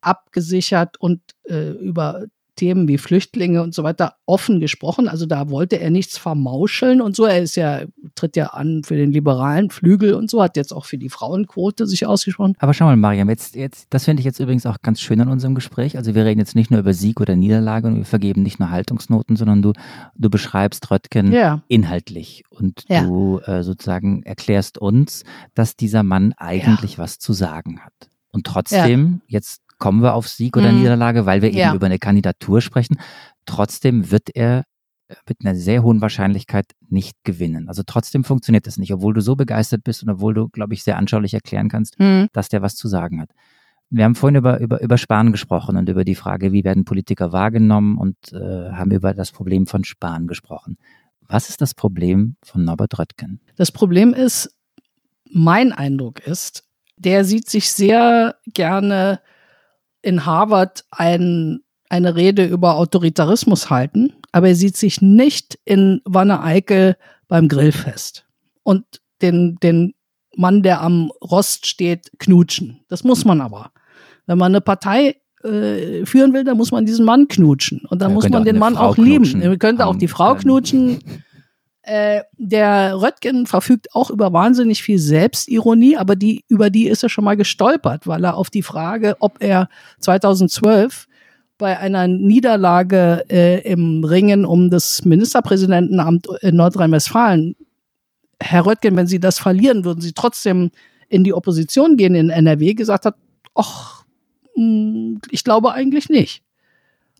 abgesichert 0.00 0.98
und 0.98 1.20
äh, 1.44 1.70
über 1.72 2.24
Themen 2.60 2.88
wie 2.88 2.98
Flüchtlinge 2.98 3.62
und 3.62 3.74
so 3.74 3.84
weiter 3.84 4.16
offen 4.26 4.60
gesprochen. 4.60 5.08
Also 5.08 5.24
da 5.24 5.48
wollte 5.48 5.80
er 5.80 5.88
nichts 5.88 6.18
vermauscheln 6.18 7.00
und 7.00 7.16
so. 7.16 7.24
Er 7.24 7.40
ist 7.40 7.56
ja, 7.56 7.84
tritt 8.14 8.36
ja 8.36 8.48
an 8.48 8.82
für 8.84 8.96
den 8.96 9.12
liberalen 9.12 9.70
Flügel 9.70 10.12
und 10.12 10.28
so, 10.28 10.42
hat 10.42 10.58
jetzt 10.58 10.72
auch 10.72 10.84
für 10.84 10.98
die 10.98 11.08
Frauenquote 11.08 11.86
sich 11.86 12.04
ausgesprochen. 12.04 12.54
Aber 12.58 12.74
schau 12.74 12.84
mal, 12.84 12.96
Mariam, 12.96 13.30
jetzt, 13.30 13.56
jetzt, 13.56 13.86
das 13.88 14.04
finde 14.04 14.20
ich 14.20 14.26
jetzt 14.26 14.40
übrigens 14.40 14.66
auch 14.66 14.82
ganz 14.82 15.00
schön 15.00 15.22
an 15.22 15.28
unserem 15.28 15.54
Gespräch. 15.54 15.96
Also 15.96 16.14
wir 16.14 16.26
reden 16.26 16.38
jetzt 16.38 16.54
nicht 16.54 16.70
nur 16.70 16.80
über 16.80 16.92
Sieg 16.92 17.18
oder 17.18 17.34
Niederlage 17.34 17.88
und 17.88 17.96
wir 17.96 18.04
vergeben 18.04 18.42
nicht 18.42 18.58
nur 18.58 18.70
Haltungsnoten, 18.70 19.36
sondern 19.36 19.62
du, 19.62 19.72
du 20.16 20.28
beschreibst 20.28 20.90
Röttgen 20.90 21.32
ja. 21.32 21.62
inhaltlich 21.68 22.44
und 22.50 22.84
ja. 22.88 23.04
du 23.04 23.40
äh, 23.46 23.62
sozusagen 23.62 24.22
erklärst 24.24 24.76
uns, 24.76 25.24
dass 25.54 25.76
dieser 25.76 26.02
Mann 26.02 26.34
eigentlich 26.36 26.92
ja. 26.92 26.98
was 26.98 27.18
zu 27.18 27.32
sagen 27.32 27.80
hat. 27.80 28.10
Und 28.32 28.46
trotzdem, 28.46 29.22
jetzt 29.26 29.62
kommen 29.80 30.02
wir 30.02 30.14
auf 30.14 30.28
Sieg 30.28 30.56
oder 30.56 30.70
mhm. 30.70 30.78
Niederlage, 30.78 31.26
weil 31.26 31.42
wir 31.42 31.50
ja. 31.50 31.68
eben 31.68 31.76
über 31.76 31.86
eine 31.86 31.98
Kandidatur 31.98 32.60
sprechen. 32.60 32.98
Trotzdem 33.46 34.12
wird 34.12 34.30
er 34.34 34.64
äh, 35.08 35.16
mit 35.28 35.38
einer 35.40 35.56
sehr 35.56 35.82
hohen 35.82 36.00
Wahrscheinlichkeit 36.00 36.66
nicht 36.88 37.16
gewinnen. 37.24 37.68
Also 37.68 37.82
trotzdem 37.84 38.22
funktioniert 38.22 38.68
das 38.68 38.76
nicht, 38.76 38.92
obwohl 38.92 39.14
du 39.14 39.20
so 39.20 39.34
begeistert 39.34 39.82
bist 39.82 40.04
und 40.04 40.10
obwohl 40.10 40.34
du, 40.34 40.48
glaube 40.48 40.74
ich, 40.74 40.84
sehr 40.84 40.96
anschaulich 40.96 41.34
erklären 41.34 41.68
kannst, 41.68 41.98
mhm. 41.98 42.28
dass 42.32 42.48
der 42.48 42.62
was 42.62 42.76
zu 42.76 42.86
sagen 42.86 43.20
hat. 43.20 43.30
Wir 43.92 44.04
haben 44.04 44.14
vorhin 44.14 44.36
über, 44.36 44.60
über, 44.60 44.80
über 44.80 44.98
Spahn 44.98 45.32
gesprochen 45.32 45.76
und 45.76 45.88
über 45.88 46.04
die 46.04 46.14
Frage, 46.14 46.52
wie 46.52 46.62
werden 46.62 46.84
Politiker 46.84 47.32
wahrgenommen 47.32 47.98
und 47.98 48.16
äh, 48.32 48.70
haben 48.70 48.92
über 48.92 49.14
das 49.14 49.32
Problem 49.32 49.66
von 49.66 49.82
Spahn 49.82 50.28
gesprochen. 50.28 50.78
Was 51.26 51.48
ist 51.48 51.60
das 51.60 51.74
Problem 51.74 52.36
von 52.42 52.64
Norbert 52.64 52.98
Röttgen? 52.98 53.40
Das 53.56 53.72
Problem 53.72 54.14
ist, 54.14 54.54
mein 55.32 55.72
Eindruck 55.72 56.20
ist, 56.20 56.64
der 56.96 57.24
sieht 57.24 57.48
sich 57.48 57.70
sehr 57.70 58.36
gerne 58.46 59.20
in 60.02 60.26
Harvard 60.26 60.84
ein, 60.90 61.60
eine 61.88 62.14
Rede 62.16 62.44
über 62.44 62.76
Autoritarismus 62.76 63.70
halten, 63.70 64.12
aber 64.32 64.48
er 64.48 64.54
sieht 64.54 64.76
sich 64.76 65.02
nicht 65.02 65.58
in 65.64 66.00
Wanne-Eickel 66.04 66.96
beim 67.28 67.48
Grillfest 67.48 68.26
und 68.62 68.84
den, 69.22 69.56
den 69.62 69.94
Mann, 70.36 70.62
der 70.62 70.80
am 70.80 71.10
Rost 71.22 71.66
steht, 71.66 72.10
knutschen. 72.18 72.80
Das 72.88 73.04
muss 73.04 73.24
man 73.24 73.40
aber. 73.40 73.72
Wenn 74.26 74.38
man 74.38 74.52
eine 74.52 74.60
Partei 74.60 75.16
äh, 75.42 76.04
führen 76.06 76.32
will, 76.32 76.44
dann 76.44 76.56
muss 76.56 76.70
man 76.70 76.86
diesen 76.86 77.04
Mann 77.04 77.28
knutschen. 77.28 77.82
Und 77.88 78.00
dann 78.00 78.10
ja, 78.10 78.14
muss 78.14 78.28
man 78.28 78.44
den 78.44 78.58
Mann 78.58 78.74
Frau 78.74 78.90
auch 78.90 78.96
lieben. 78.96 79.38
Man 79.38 79.58
könnte 79.58 79.86
auch 79.86 79.96
die 79.96 80.08
Frau 80.08 80.34
knutschen. 80.34 81.00
Äh, 81.90 82.22
der 82.38 83.02
Röttgen 83.02 83.46
verfügt 83.46 83.96
auch 83.96 84.10
über 84.10 84.32
wahnsinnig 84.32 84.80
viel 84.80 85.00
Selbstironie, 85.00 85.96
aber 85.96 86.14
die, 86.14 86.44
über 86.46 86.70
die 86.70 86.86
ist 86.86 87.02
er 87.02 87.08
schon 87.08 87.24
mal 87.24 87.36
gestolpert, 87.36 88.06
weil 88.06 88.22
er 88.22 88.36
auf 88.36 88.48
die 88.48 88.62
Frage, 88.62 89.16
ob 89.18 89.42
er 89.42 89.68
2012 89.98 91.08
bei 91.58 91.76
einer 91.80 92.06
Niederlage 92.06 93.24
äh, 93.28 93.68
im 93.68 94.04
Ringen 94.04 94.44
um 94.44 94.70
das 94.70 95.04
Ministerpräsidentenamt 95.04 96.28
in 96.42 96.54
Nordrhein-Westfalen, 96.54 97.56
Herr 98.40 98.66
Röttgen, 98.66 98.94
wenn 98.94 99.08
Sie 99.08 99.18
das 99.18 99.40
verlieren, 99.40 99.84
würden 99.84 100.00
Sie 100.00 100.12
trotzdem 100.12 100.70
in 101.08 101.24
die 101.24 101.34
Opposition 101.34 101.96
gehen 101.96 102.14
in 102.14 102.30
NRW, 102.30 102.74
gesagt 102.74 103.04
hat, 103.04 103.16
ach, 103.56 104.04
hm, 104.54 105.20
ich 105.32 105.42
glaube 105.42 105.72
eigentlich 105.72 106.08
nicht. 106.08 106.44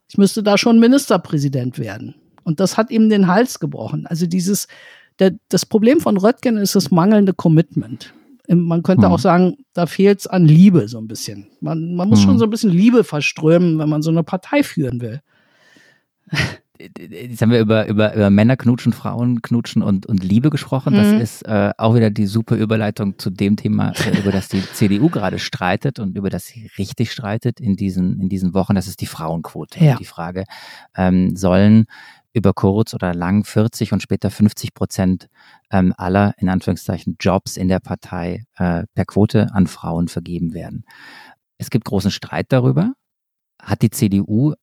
Ich 0.08 0.16
müsste 0.16 0.44
da 0.44 0.56
schon 0.56 0.78
Ministerpräsident 0.78 1.80
werden. 1.80 2.14
Und 2.45 2.61
das 2.61 2.76
hat 2.76 2.91
ihm 2.91 3.09
den 3.09 3.26
Hals 3.26 3.61
gebrochen. 3.61 4.07
Also 4.07 4.26
dieses, 4.26 4.68
der, 5.18 5.32
das 5.49 5.66
Problem 5.66 6.01
von 6.01 6.16
Röttgen 6.16 6.57
ist 6.57 6.74
das 6.74 6.91
mangelnde 6.91 7.34
Commitment. 7.34 8.12
Man 8.49 8.82
könnte 8.82 9.07
hm. 9.07 9.12
auch 9.12 9.18
sagen, 9.18 9.59
da 9.74 9.86
fehlt 9.86 10.20
es 10.20 10.26
an 10.26 10.45
Liebe 10.45 10.88
so 10.88 10.99
ein 10.99 11.07
bisschen. 11.07 11.47
Man, 11.61 11.95
man 11.95 12.09
muss 12.09 12.20
hm. 12.20 12.26
schon 12.26 12.38
so 12.38 12.45
ein 12.45 12.51
bisschen 12.51 12.70
Liebe 12.70 13.05
verströmen, 13.05 13.78
wenn 13.78 13.88
man 13.88 14.03
so 14.03 14.11
eine 14.11 14.24
Partei 14.24 14.62
führen 14.62 15.01
will. 15.01 15.20
Jetzt 16.97 17.43
haben 17.43 17.51
wir 17.51 17.61
über, 17.61 17.86
über, 17.88 18.14
über 18.14 18.30
Männer 18.30 18.57
knutschen, 18.57 18.93
Frauen 18.93 19.43
knutschen 19.43 19.82
und, 19.82 20.07
und 20.07 20.24
Liebe 20.24 20.49
gesprochen. 20.49 20.95
Das 20.95 21.09
mhm. 21.09 21.20
ist 21.20 21.43
äh, 21.43 21.72
auch 21.76 21.95
wieder 21.95 22.09
die 22.11 22.24
super 22.24 22.57
Überleitung 22.57 23.18
zu 23.18 23.28
dem 23.28 23.57
Thema, 23.57 23.93
äh, 23.93 24.18
über 24.18 24.32
das 24.32 24.49
die 24.49 24.62
CDU 24.72 25.11
gerade 25.11 25.38
streitet 25.38 25.99
und 25.99 26.16
über 26.16 26.30
das 26.30 26.47
sie 26.47 26.70
richtig 26.78 27.12
streitet 27.12 27.61
in 27.61 27.76
diesen, 27.76 28.18
in 28.18 28.30
diesen 28.30 28.55
Wochen. 28.55 28.74
Das 28.74 28.86
ist 28.86 29.03
die 29.03 29.07
Frauenquote. 29.07 29.84
Ja. 29.84 29.97
Die 29.97 30.07
Frage, 30.07 30.45
ähm, 30.97 31.36
sollen 31.36 31.84
über 32.32 32.52
kurz 32.52 32.94
oder 32.94 33.14
lang 33.14 33.44
40 33.44 33.92
und 33.92 34.02
später 34.02 34.30
50 34.30 34.74
Prozent 34.74 35.28
ähm, 35.70 35.92
aller, 35.96 36.34
in 36.38 36.48
Anführungszeichen, 36.48 37.16
Jobs 37.18 37.56
in 37.56 37.68
der 37.68 37.80
Partei 37.80 38.44
äh, 38.56 38.84
per 38.94 39.04
Quote 39.04 39.48
an 39.52 39.66
Frauen 39.66 40.08
vergeben 40.08 40.54
werden. 40.54 40.84
Es 41.58 41.70
gibt 41.70 41.84
großen 41.84 42.10
Streit 42.10 42.46
darüber. 42.50 42.92
Hat 43.60 43.82
die 43.82 43.90
CDU 43.90 44.54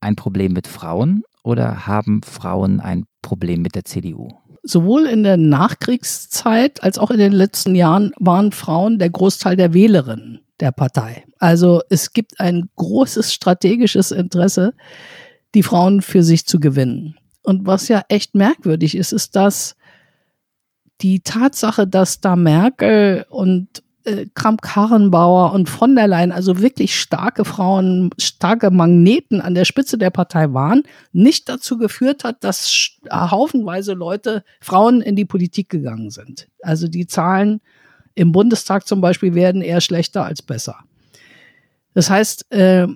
ein 0.00 0.16
Problem 0.16 0.52
mit 0.52 0.66
Frauen 0.66 1.24
oder 1.42 1.86
haben 1.86 2.22
Frauen 2.22 2.80
ein 2.80 3.04
Problem 3.22 3.62
mit 3.62 3.74
der 3.74 3.84
CDU? 3.84 4.28
Sowohl 4.62 5.06
in 5.06 5.22
der 5.22 5.36
Nachkriegszeit 5.36 6.82
als 6.82 6.98
auch 6.98 7.10
in 7.10 7.18
den 7.18 7.32
letzten 7.32 7.74
Jahren 7.74 8.12
waren 8.18 8.52
Frauen 8.52 8.98
der 8.98 9.10
Großteil 9.10 9.56
der 9.56 9.72
Wählerinnen 9.72 10.40
der 10.60 10.72
Partei. 10.72 11.24
Also 11.38 11.82
es 11.88 12.12
gibt 12.12 12.40
ein 12.40 12.68
großes 12.76 13.32
strategisches 13.32 14.10
Interesse, 14.10 14.74
die 15.54 15.62
Frauen 15.62 16.02
für 16.02 16.22
sich 16.22 16.46
zu 16.46 16.60
gewinnen. 16.60 17.16
Und 17.42 17.66
was 17.66 17.88
ja 17.88 18.02
echt 18.08 18.34
merkwürdig 18.34 18.96
ist, 18.96 19.12
ist, 19.12 19.36
dass 19.36 19.76
die 21.00 21.20
Tatsache, 21.20 21.86
dass 21.86 22.20
da 22.20 22.36
Merkel 22.36 23.24
und 23.30 23.82
äh, 24.04 24.26
Kramp-Karrenbauer 24.34 25.52
und 25.52 25.68
von 25.68 25.94
der 25.94 26.08
Leyen, 26.08 26.32
also 26.32 26.60
wirklich 26.60 26.98
starke 26.98 27.44
Frauen, 27.44 28.10
starke 28.18 28.70
Magneten 28.70 29.40
an 29.40 29.54
der 29.54 29.64
Spitze 29.64 29.98
der 29.98 30.10
Partei 30.10 30.52
waren, 30.52 30.82
nicht 31.12 31.48
dazu 31.48 31.78
geführt 31.78 32.24
hat, 32.24 32.42
dass 32.42 32.90
haufenweise 33.10 33.92
Leute, 33.92 34.44
Frauen 34.60 35.00
in 35.00 35.14
die 35.14 35.24
Politik 35.24 35.68
gegangen 35.68 36.10
sind. 36.10 36.48
Also 36.62 36.88
die 36.88 37.06
Zahlen 37.06 37.60
im 38.14 38.32
Bundestag 38.32 38.86
zum 38.86 39.00
Beispiel 39.00 39.34
werden 39.34 39.62
eher 39.62 39.80
schlechter 39.80 40.24
als 40.24 40.42
besser. 40.42 40.76
Das 41.94 42.10
heißt, 42.10 42.50
äh, 42.52 42.88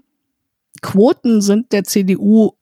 Quoten 0.83 1.41
sind 1.41 1.73
der 1.73 1.85
CDU 1.85 2.53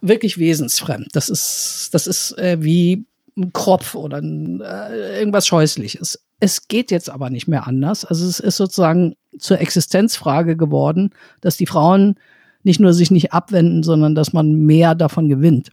wirklich 0.00 0.38
wesensfremd. 0.38 1.08
Das 1.12 1.28
ist, 1.28 1.90
das 1.92 2.06
ist 2.06 2.36
äh, 2.38 2.58
wie 2.60 3.06
ein 3.36 3.52
Kropf 3.52 3.94
oder 3.94 4.18
ein, 4.18 4.60
äh, 4.60 5.18
irgendwas 5.18 5.46
Scheußliches. 5.46 6.18
Es 6.40 6.68
geht 6.68 6.90
jetzt 6.90 7.10
aber 7.10 7.30
nicht 7.30 7.46
mehr 7.46 7.66
anders. 7.66 8.04
Also 8.04 8.26
es 8.26 8.40
ist 8.40 8.56
sozusagen 8.56 9.16
zur 9.38 9.60
Existenzfrage 9.60 10.56
geworden, 10.56 11.10
dass 11.40 11.56
die 11.56 11.66
Frauen 11.66 12.16
nicht 12.62 12.80
nur 12.80 12.92
sich 12.92 13.10
nicht 13.10 13.32
abwenden, 13.32 13.82
sondern 13.82 14.14
dass 14.14 14.32
man 14.32 14.52
mehr 14.52 14.94
davon 14.94 15.28
gewinnt. 15.28 15.70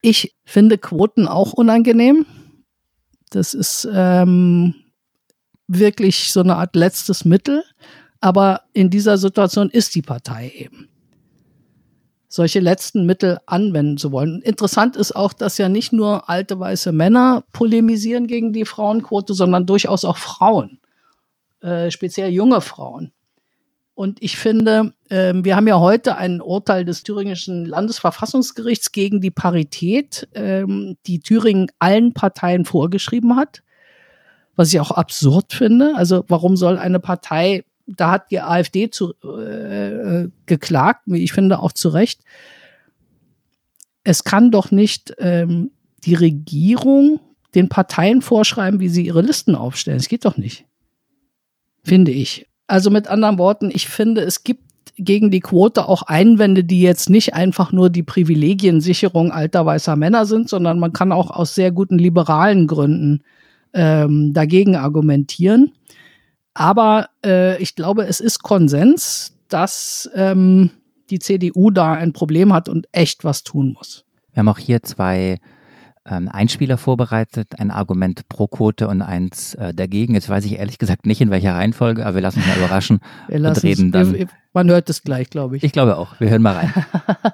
Ich 0.00 0.34
finde 0.44 0.78
Quoten 0.78 1.28
auch 1.28 1.52
unangenehm. 1.52 2.26
Das 3.30 3.54
ist 3.54 3.88
ähm, 3.92 4.74
wirklich 5.68 6.32
so 6.32 6.40
eine 6.40 6.56
Art 6.56 6.74
letztes 6.76 7.24
Mittel. 7.24 7.62
Aber 8.20 8.62
in 8.72 8.90
dieser 8.90 9.18
Situation 9.18 9.68
ist 9.68 9.94
die 9.94 10.02
Partei 10.02 10.52
eben 10.54 10.88
solche 12.32 12.60
letzten 12.60 13.04
Mittel 13.04 13.40
anwenden 13.44 13.98
zu 13.98 14.10
wollen. 14.10 14.40
Interessant 14.40 14.96
ist 14.96 15.14
auch, 15.14 15.34
dass 15.34 15.58
ja 15.58 15.68
nicht 15.68 15.92
nur 15.92 16.30
alte 16.30 16.58
weiße 16.58 16.90
Männer 16.90 17.44
polemisieren 17.52 18.26
gegen 18.26 18.54
die 18.54 18.64
Frauenquote, 18.64 19.34
sondern 19.34 19.66
durchaus 19.66 20.06
auch 20.06 20.16
Frauen, 20.16 20.80
äh, 21.60 21.90
speziell 21.90 22.30
junge 22.30 22.62
Frauen. 22.62 23.12
Und 23.92 24.22
ich 24.22 24.38
finde, 24.38 24.94
äh, 25.10 25.34
wir 25.36 25.56
haben 25.56 25.66
ja 25.66 25.78
heute 25.78 26.16
ein 26.16 26.40
Urteil 26.40 26.86
des 26.86 27.02
thüringischen 27.02 27.66
Landesverfassungsgerichts 27.66 28.92
gegen 28.92 29.20
die 29.20 29.30
Parität, 29.30 30.26
äh, 30.32 30.64
die 31.06 31.20
Thüringen 31.20 31.70
allen 31.80 32.14
Parteien 32.14 32.64
vorgeschrieben 32.64 33.36
hat, 33.36 33.62
was 34.56 34.72
ich 34.72 34.80
auch 34.80 34.90
absurd 34.90 35.52
finde. 35.52 35.92
Also 35.96 36.24
warum 36.28 36.56
soll 36.56 36.78
eine 36.78 36.98
Partei 36.98 37.66
da 37.96 38.10
hat 38.12 38.30
die 38.30 38.40
AfD 38.40 38.90
zu, 38.90 39.14
äh, 39.22 40.28
geklagt, 40.46 41.02
wie 41.06 41.22
ich 41.22 41.32
finde 41.32 41.58
auch 41.58 41.72
zu 41.72 41.88
Recht. 41.88 42.22
Es 44.04 44.24
kann 44.24 44.50
doch 44.50 44.70
nicht 44.70 45.14
ähm, 45.18 45.70
die 46.04 46.14
Regierung 46.14 47.20
den 47.54 47.68
Parteien 47.68 48.22
vorschreiben, 48.22 48.80
wie 48.80 48.88
sie 48.88 49.06
ihre 49.06 49.22
Listen 49.22 49.54
aufstellen. 49.54 49.98
Es 49.98 50.08
geht 50.08 50.24
doch 50.24 50.36
nicht. 50.36 50.64
Finde 51.84 52.12
ich. 52.12 52.46
Also 52.66 52.90
mit 52.90 53.08
anderen 53.08 53.38
Worten, 53.38 53.70
ich 53.72 53.88
finde, 53.88 54.22
es 54.22 54.44
gibt 54.44 54.62
gegen 54.96 55.30
die 55.30 55.40
Quote 55.40 55.88
auch 55.88 56.02
Einwände, 56.02 56.64
die 56.64 56.80
jetzt 56.80 57.10
nicht 57.10 57.34
einfach 57.34 57.72
nur 57.72 57.90
die 57.90 58.02
Privilegiensicherung 58.02 59.32
alter 59.32 59.64
weißer 59.66 59.96
Männer 59.96 60.26
sind, 60.26 60.48
sondern 60.48 60.78
man 60.78 60.92
kann 60.92 61.12
auch 61.12 61.30
aus 61.30 61.54
sehr 61.54 61.72
guten 61.72 61.98
liberalen 61.98 62.66
Gründen 62.66 63.22
ähm, 63.72 64.32
dagegen 64.32 64.76
argumentieren. 64.76 65.72
Aber 66.54 67.08
äh, 67.24 67.60
ich 67.62 67.74
glaube, 67.74 68.06
es 68.06 68.20
ist 68.20 68.42
Konsens, 68.42 69.36
dass 69.48 70.10
ähm, 70.14 70.70
die 71.10 71.18
CDU 71.18 71.70
da 71.70 71.92
ein 71.92 72.12
Problem 72.12 72.52
hat 72.52 72.68
und 72.68 72.86
echt 72.92 73.24
was 73.24 73.42
tun 73.42 73.72
muss. 73.72 74.04
Wir 74.32 74.40
haben 74.40 74.48
auch 74.48 74.58
hier 74.58 74.82
zwei 74.82 75.38
ähm, 76.06 76.28
Einspieler 76.28 76.78
vorbereitet, 76.78 77.58
ein 77.58 77.70
Argument 77.70 78.28
pro 78.28 78.46
Quote 78.46 78.88
und 78.88 79.02
eins 79.02 79.54
äh, 79.54 79.74
dagegen. 79.74 80.14
Jetzt 80.14 80.28
weiß 80.28 80.44
ich 80.44 80.58
ehrlich 80.58 80.78
gesagt 80.78 81.06
nicht, 81.06 81.20
in 81.20 81.30
welcher 81.30 81.54
Reihenfolge, 81.54 82.04
aber 82.04 82.16
wir 82.16 82.22
lassen 82.22 82.38
uns 82.38 82.48
mal 82.48 82.56
überraschen 82.56 83.00
wir 83.28 83.36
und 83.36 83.62
reden 83.62 83.92
dann. 83.92 84.28
Man 84.52 84.68
hört 84.70 84.90
es 84.90 85.02
gleich, 85.02 85.30
glaube 85.30 85.56
ich. 85.56 85.64
Ich 85.64 85.72
glaube 85.72 85.96
auch. 85.96 86.18
Wir 86.20 86.30
hören 86.30 86.42
mal 86.42 86.56
rein. 86.56 86.72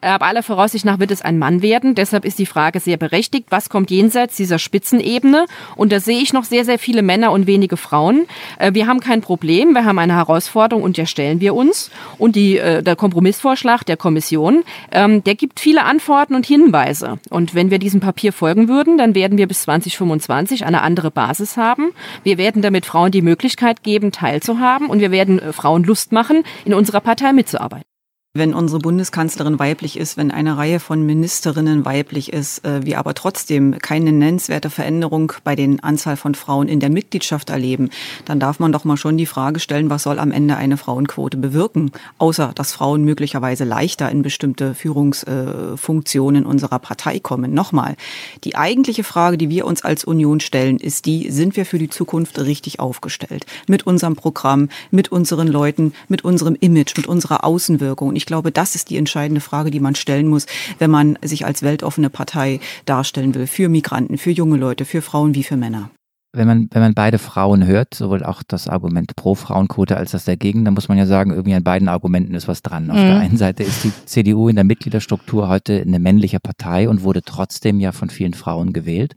Aber 0.00 0.26
aller 0.26 0.42
Voraussicht 0.42 0.84
nach 0.84 0.98
wird 0.98 1.10
es 1.10 1.22
ein 1.22 1.38
Mann 1.38 1.62
werden. 1.62 1.94
Deshalb 1.94 2.24
ist 2.24 2.38
die 2.38 2.46
Frage 2.46 2.80
sehr 2.80 2.96
berechtigt, 2.96 3.46
was 3.50 3.68
kommt 3.68 3.90
jenseits 3.90 4.36
dieser 4.36 4.58
Spitzenebene? 4.58 5.46
Und 5.76 5.92
da 5.92 6.00
sehe 6.00 6.20
ich 6.20 6.32
noch 6.32 6.44
sehr, 6.44 6.64
sehr 6.64 6.78
viele 6.78 7.02
Männer 7.02 7.32
und 7.32 7.46
wenige 7.46 7.76
Frauen. 7.76 8.26
Äh, 8.58 8.72
wir 8.74 8.86
haben 8.86 9.00
kein 9.00 9.20
Problem, 9.20 9.74
wir 9.74 9.84
haben 9.84 9.98
eine 9.98 10.14
Herausforderung 10.14 10.82
und 10.82 10.96
der 10.96 11.06
stellen 11.06 11.40
wir 11.40 11.54
uns. 11.54 11.90
Und 12.18 12.36
die, 12.36 12.58
äh, 12.58 12.82
der 12.82 12.96
Kompromissvorschlag 12.96 13.84
der 13.84 13.96
Kommission, 13.96 14.64
ähm, 14.92 15.22
der 15.24 15.34
gibt 15.34 15.60
viele 15.60 15.84
Antworten 15.84 16.34
und 16.34 16.46
Hinweise. 16.46 17.18
Und 17.28 17.54
wenn 17.54 17.70
wir 17.70 17.78
diesem 17.78 18.00
Papier 18.00 18.32
folgen 18.32 18.68
würden, 18.68 18.98
dann 18.98 19.14
werden 19.14 19.38
wir 19.38 19.46
bis 19.46 19.62
2025 19.62 20.64
eine 20.64 20.82
andere 20.82 21.10
Basis 21.10 21.56
haben. 21.56 21.92
Wir 22.22 22.38
werden 22.38 22.62
damit 22.62 22.86
Frauen 22.86 23.10
die 23.10 23.22
Möglichkeit 23.22 23.82
geben, 23.82 24.12
teilzuhaben 24.12 24.88
und 24.88 25.00
wir 25.00 25.10
werden 25.10 25.38
äh, 25.38 25.52
Frauen 25.52 25.84
Lust 25.84 26.12
machen, 26.12 26.44
in 26.64 26.74
unserer 26.74 27.00
Partei 27.00 27.32
mitzuarbeiten. 27.32 27.89
Wenn 28.32 28.54
unsere 28.54 28.78
Bundeskanzlerin 28.78 29.58
weiblich 29.58 29.98
ist, 29.98 30.16
wenn 30.16 30.30
eine 30.30 30.56
Reihe 30.56 30.78
von 30.78 31.04
Ministerinnen 31.04 31.84
weiblich 31.84 32.32
ist, 32.32 32.64
äh, 32.64 32.86
wir 32.86 33.00
aber 33.00 33.14
trotzdem 33.14 33.76
keine 33.80 34.12
nennenswerte 34.12 34.70
Veränderung 34.70 35.32
bei 35.42 35.56
den 35.56 35.82
Anzahl 35.82 36.16
von 36.16 36.36
Frauen 36.36 36.68
in 36.68 36.78
der 36.78 36.90
Mitgliedschaft 36.90 37.50
erleben, 37.50 37.90
dann 38.26 38.38
darf 38.38 38.60
man 38.60 38.70
doch 38.70 38.84
mal 38.84 38.96
schon 38.96 39.16
die 39.16 39.26
Frage 39.26 39.58
stellen, 39.58 39.90
was 39.90 40.04
soll 40.04 40.20
am 40.20 40.30
Ende 40.30 40.56
eine 40.56 40.76
Frauenquote 40.76 41.38
bewirken, 41.38 41.90
außer 42.18 42.52
dass 42.54 42.72
Frauen 42.72 43.02
möglicherweise 43.02 43.64
leichter 43.64 44.08
in 44.12 44.22
bestimmte 44.22 44.76
Führungsfunktionen 44.76 46.46
unserer 46.46 46.78
Partei 46.78 47.18
kommen. 47.18 47.52
Nochmal, 47.52 47.96
die 48.44 48.54
eigentliche 48.54 49.02
Frage, 49.02 49.38
die 49.38 49.50
wir 49.50 49.66
uns 49.66 49.82
als 49.82 50.04
Union 50.04 50.38
stellen, 50.38 50.76
ist 50.78 51.04
die, 51.04 51.32
sind 51.32 51.56
wir 51.56 51.66
für 51.66 51.80
die 51.80 51.90
Zukunft 51.90 52.38
richtig 52.38 52.78
aufgestellt? 52.78 53.44
Mit 53.66 53.88
unserem 53.88 54.14
Programm, 54.14 54.68
mit 54.92 55.10
unseren 55.10 55.48
Leuten, 55.48 55.94
mit 56.06 56.22
unserem 56.24 56.56
Image, 56.60 56.96
mit 56.96 57.08
unserer 57.08 57.42
Außenwirkung 57.42 58.19
ich 58.20 58.26
glaube, 58.26 58.52
das 58.52 58.74
ist 58.74 58.90
die 58.90 58.98
entscheidende 58.98 59.40
Frage, 59.40 59.70
die 59.70 59.80
man 59.80 59.94
stellen 59.94 60.28
muss, 60.28 60.44
wenn 60.78 60.90
man 60.90 61.18
sich 61.22 61.46
als 61.46 61.62
weltoffene 61.62 62.10
Partei 62.10 62.60
darstellen 62.84 63.34
will. 63.34 63.46
Für 63.46 63.70
Migranten, 63.70 64.18
für 64.18 64.30
junge 64.30 64.58
Leute, 64.58 64.84
für 64.84 65.00
Frauen 65.00 65.34
wie 65.34 65.42
für 65.42 65.56
Männer. 65.56 65.90
Wenn 66.34 66.46
man, 66.46 66.68
wenn 66.70 66.82
man 66.82 66.92
beide 66.92 67.18
Frauen 67.18 67.66
hört, 67.66 67.94
sowohl 67.94 68.22
auch 68.22 68.42
das 68.46 68.68
Argument 68.68 69.16
pro 69.16 69.34
Frauenquote 69.34 69.96
als 69.96 70.10
das 70.10 70.26
dagegen, 70.26 70.66
dann 70.66 70.74
muss 70.74 70.88
man 70.88 70.98
ja 70.98 71.06
sagen, 71.06 71.30
irgendwie 71.30 71.54
an 71.54 71.64
beiden 71.64 71.88
Argumenten 71.88 72.34
ist 72.34 72.46
was 72.46 72.60
dran. 72.60 72.90
Auf 72.90 72.98
mhm. 72.98 73.06
der 73.06 73.18
einen 73.20 73.36
Seite 73.38 73.62
ist 73.62 73.84
die 73.84 73.92
CDU 74.04 74.48
in 74.48 74.56
der 74.56 74.64
Mitgliederstruktur 74.64 75.48
heute 75.48 75.80
eine 75.80 75.98
männliche 75.98 76.40
Partei 76.40 76.90
und 76.90 77.02
wurde 77.02 77.22
trotzdem 77.22 77.80
ja 77.80 77.90
von 77.90 78.10
vielen 78.10 78.34
Frauen 78.34 78.74
gewählt. 78.74 79.16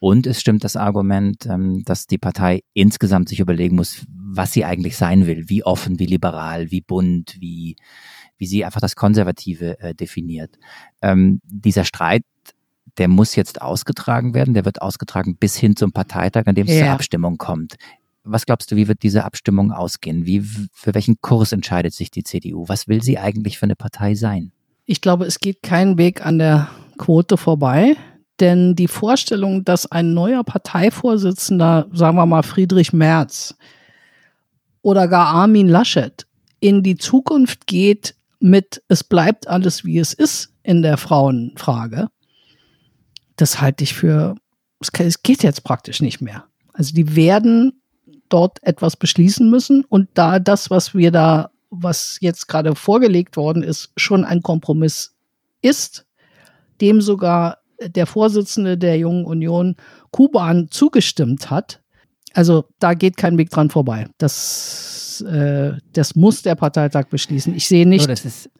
Und 0.00 0.26
es 0.26 0.40
stimmt 0.40 0.64
das 0.64 0.76
Argument, 0.76 1.46
ähm, 1.46 1.82
dass 1.84 2.06
die 2.06 2.18
Partei 2.18 2.60
insgesamt 2.74 3.30
sich 3.30 3.40
überlegen 3.40 3.74
muss, 3.74 4.04
was 4.30 4.52
sie 4.52 4.64
eigentlich 4.64 4.96
sein 4.96 5.26
will, 5.26 5.48
wie 5.48 5.64
offen, 5.64 5.98
wie 5.98 6.06
liberal, 6.06 6.70
wie 6.70 6.82
bunt, 6.82 7.36
wie, 7.40 7.76
wie 8.38 8.46
sie 8.46 8.64
einfach 8.64 8.80
das 8.80 8.96
Konservative 8.96 9.78
äh, 9.80 9.94
definiert. 9.94 10.58
Ähm, 11.02 11.40
dieser 11.44 11.84
Streit, 11.84 12.22
der 12.96 13.08
muss 13.08 13.36
jetzt 13.36 13.60
ausgetragen 13.60 14.34
werden, 14.34 14.54
der 14.54 14.64
wird 14.64 14.82
ausgetragen 14.82 15.36
bis 15.36 15.56
hin 15.56 15.76
zum 15.76 15.92
Parteitag, 15.92 16.46
an 16.46 16.54
dem 16.54 16.66
es 16.66 16.74
ja. 16.74 16.86
zur 16.86 16.94
Abstimmung 16.94 17.38
kommt. 17.38 17.76
was 18.24 18.46
glaubst 18.46 18.70
du, 18.70 18.76
wie 18.76 18.88
wird 18.88 19.02
diese 19.02 19.24
Abstimmung 19.24 19.72
ausgehen? 19.72 20.26
Wie, 20.26 20.40
für 20.40 20.94
welchen 20.94 21.20
Kurs 21.20 21.52
entscheidet 21.52 21.94
sich 21.94 22.10
die 22.10 22.24
CDU? 22.24 22.68
Was 22.68 22.88
will 22.88 23.02
sie 23.02 23.18
eigentlich 23.18 23.58
für 23.58 23.64
eine 23.64 23.76
Partei 23.76 24.14
sein? 24.14 24.52
Ich 24.84 25.00
glaube, 25.00 25.24
es 25.26 25.38
geht 25.38 25.62
kein 25.62 25.98
Weg 25.98 26.24
an 26.24 26.38
der 26.38 26.68
Quote 26.98 27.36
vorbei. 27.36 27.96
Denn 28.40 28.76
die 28.76 28.88
Vorstellung, 28.88 29.64
dass 29.64 29.90
ein 29.90 30.14
neuer 30.14 30.44
Parteivorsitzender, 30.44 31.88
sagen 31.92 32.16
wir 32.16 32.26
mal 32.26 32.42
Friedrich 32.42 32.92
Merz 32.92 33.56
oder 34.82 35.08
gar 35.08 35.26
Armin 35.26 35.68
Laschet, 35.68 36.26
in 36.60 36.82
die 36.82 36.96
Zukunft 36.96 37.66
geht 37.66 38.14
mit, 38.40 38.82
es 38.88 39.04
bleibt 39.04 39.48
alles 39.48 39.84
wie 39.84 39.98
es 39.98 40.12
ist 40.12 40.52
in 40.62 40.82
der 40.82 40.96
Frauenfrage, 40.96 42.08
das 43.36 43.60
halte 43.60 43.84
ich 43.84 43.94
für, 43.94 44.36
es 44.80 45.22
geht 45.22 45.42
jetzt 45.42 45.64
praktisch 45.64 46.00
nicht 46.00 46.20
mehr. 46.20 46.44
Also 46.72 46.94
die 46.94 47.16
werden 47.16 47.80
dort 48.28 48.58
etwas 48.62 48.96
beschließen 48.96 49.48
müssen 49.50 49.84
und 49.84 50.08
da 50.14 50.38
das, 50.38 50.70
was 50.70 50.94
wir 50.94 51.10
da, 51.10 51.50
was 51.70 52.18
jetzt 52.20 52.48
gerade 52.48 52.74
vorgelegt 52.74 53.36
worden 53.36 53.62
ist, 53.62 53.92
schon 53.96 54.24
ein 54.24 54.42
Kompromiss 54.42 55.14
ist, 55.62 56.06
dem 56.80 57.00
sogar 57.00 57.58
der 57.80 58.06
Vorsitzende 58.06 58.76
der 58.76 58.98
Jungen 58.98 59.24
Union 59.24 59.76
Kuban 60.10 60.68
zugestimmt 60.70 61.50
hat, 61.50 61.80
also 62.34 62.64
da 62.78 62.94
geht 62.94 63.16
kein 63.16 63.38
Weg 63.38 63.50
dran 63.50 63.70
vorbei. 63.70 64.08
Das, 64.18 65.07
äh, 65.20 65.76
das 65.92 66.14
muss 66.14 66.42
der 66.42 66.54
Parteitag 66.54 67.06
beschließen. 67.08 67.54
Ich 67.54 67.68
sehe 67.68 67.86
nicht. 67.86 68.08
Das 68.08 68.24
ist, 68.24 68.50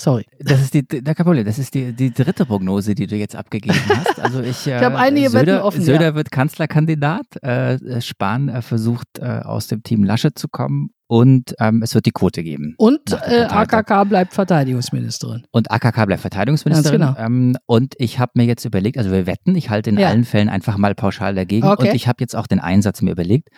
Sorry. 0.00 0.24
Das 0.38 0.60
ist 0.60 0.74
die, 0.74 0.86
da 0.86 1.12
Problem. 1.12 1.44
Das 1.44 1.58
ist 1.58 1.74
die, 1.74 1.92
die 1.92 2.12
dritte 2.12 2.46
Prognose, 2.46 2.94
die 2.94 3.08
du 3.08 3.16
jetzt 3.16 3.34
abgegeben 3.34 3.80
hast. 3.88 4.20
Also 4.20 4.40
ich, 4.40 4.66
ich 4.66 4.72
habe 4.72 4.96
einige 4.96 5.28
Söder, 5.28 5.54
Wetten 5.54 5.62
offen. 5.62 5.82
Söder 5.82 6.04
ja. 6.06 6.14
wird 6.14 6.30
Kanzlerkandidat. 6.30 7.26
Äh, 7.42 8.00
Spahn 8.00 8.48
äh, 8.48 8.62
versucht 8.62 9.08
äh, 9.18 9.24
aus 9.24 9.66
dem 9.66 9.82
Team 9.82 10.04
Laschet 10.04 10.38
zu 10.38 10.46
kommen 10.48 10.90
und 11.08 11.54
ähm, 11.58 11.82
es 11.82 11.94
wird 11.94 12.06
die 12.06 12.12
Quote 12.12 12.44
geben. 12.44 12.74
Und 12.78 13.12
äh, 13.12 13.46
AKK 13.48 14.04
bleibt 14.04 14.34
Verteidigungsministerin. 14.34 15.42
Und 15.50 15.70
AKK 15.70 16.06
bleibt 16.06 16.20
Verteidigungsministerin. 16.20 17.00
Ganz 17.00 17.16
genau. 17.16 17.26
ähm, 17.26 17.56
und 17.66 17.94
ich 17.98 18.20
habe 18.20 18.32
mir 18.34 18.44
jetzt 18.44 18.64
überlegt, 18.64 18.98
also 18.98 19.10
wir 19.10 19.26
wetten, 19.26 19.56
ich 19.56 19.68
halte 19.68 19.90
in 19.90 19.98
Ja. 19.98 20.08
allen 20.08 20.24
Fällen 20.24 20.48
einfach 20.48 20.76
mal 20.76 20.94
pauschal 20.94 21.34
dagegen. 21.34 21.66
Okay. 21.66 21.88
Und 21.88 21.94
ich 21.96 22.06
habe 22.06 22.18
jetzt 22.20 22.36
auch 22.36 22.46
den 22.46 22.60
Einsatz 22.60 23.02
mir 23.02 23.10
überlegt. 23.10 23.48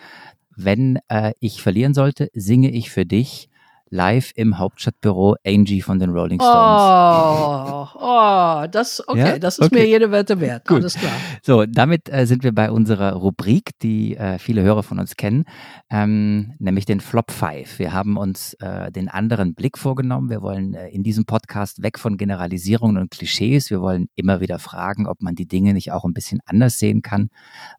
Wenn 0.57 0.99
äh, 1.09 1.33
ich 1.41 1.63
verlieren 1.63 1.95
sollte, 1.95 2.31
singe 2.35 2.71
ich 2.71 2.91
für 2.91 3.07
dich 3.07 3.50
live 3.91 4.33
im 4.37 4.59
Hauptstadtbüro 4.59 5.37
Angie 5.45 5.83
von 5.83 5.99
den 5.99 6.11
Rolling 6.11 6.41
Stones. 6.41 6.83
Oh, 6.83 7.87
oh, 8.01 8.67
das, 8.71 9.03
okay, 9.09 9.19
Ja? 9.19 9.39
das 9.39 9.59
ist 9.59 9.67
Okay. 9.67 9.81
mir 9.81 9.87
jede 9.87 10.11
Wette 10.13 10.41
wert. 10.41 10.67
Gut. 10.67 10.79
Alles 10.79 10.95
klar. 10.95 11.13
So, 11.43 11.67
damit 11.67 12.09
äh, 12.09 12.27
sind 12.27 12.45
wir 12.45 12.55
bei 12.55 12.71
unserer 12.71 13.15
Rubrik, 13.15 13.73
die 13.83 14.17
äh, 14.17 14.39
viele 14.39 14.63
Hörer 14.63 14.83
von 14.85 14.99
uns 15.01 15.17
kennen, 15.17 15.45
ähm, 15.91 16.55
nämlich 16.59 16.85
den 16.85 17.01
Flop 17.01 17.31
5. 17.33 17.79
Wir 17.79 17.93
haben 17.93 18.17
uns 18.17 18.55
äh, 18.55 18.93
den 18.93 19.09
anderen 19.09 19.55
Blick 19.55 19.77
vorgenommen. 19.77 20.31
Wir 20.31 20.41
wollen 20.41 20.75
äh, 20.75 20.89
in 20.89 21.03
diesem 21.03 21.25
Podcast 21.25 21.83
weg 21.83 21.99
von 21.99 22.17
Generalisierungen 22.17 22.97
und 22.99 23.11
Klischees. 23.11 23.71
Wir 23.71 23.81
wollen 23.81 24.07
immer 24.15 24.41
wieder 24.41 24.59
fragen, 24.61 25.07
ob 25.07 25.21
man 25.21 25.35
die 25.35 25.47
Dinge 25.49 25.75
nicht 25.75 25.91
auch 25.93 26.05
ein 26.05 26.15
bisschen 26.15 26.41
anders 26.47 26.79
sehen 26.79 27.03
kann, 27.03 27.29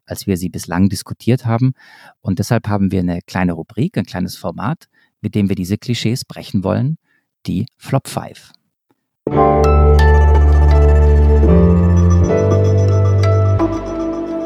als 0.04 0.26
wir 0.26 0.36
sie 0.36 0.50
bislang 0.50 0.88
diskutiert 0.90 1.46
haben. 1.46 1.72
Und 2.20 2.38
deshalb 2.38 2.68
haben 2.68 2.92
wir 2.92 3.00
eine 3.00 3.20
kleine 3.26 3.52
Rubrik, 3.54 3.96
ein 3.96 4.04
kleines 4.04 4.36
Format, 4.36 4.88
mit 5.22 5.34
dem 5.34 5.48
wir 5.48 5.56
diese 5.56 5.78
Klischees 5.78 6.24
brechen 6.24 6.62
wollen, 6.64 6.98
die 7.46 7.66
Flop 7.78 8.08
5. 8.08 8.52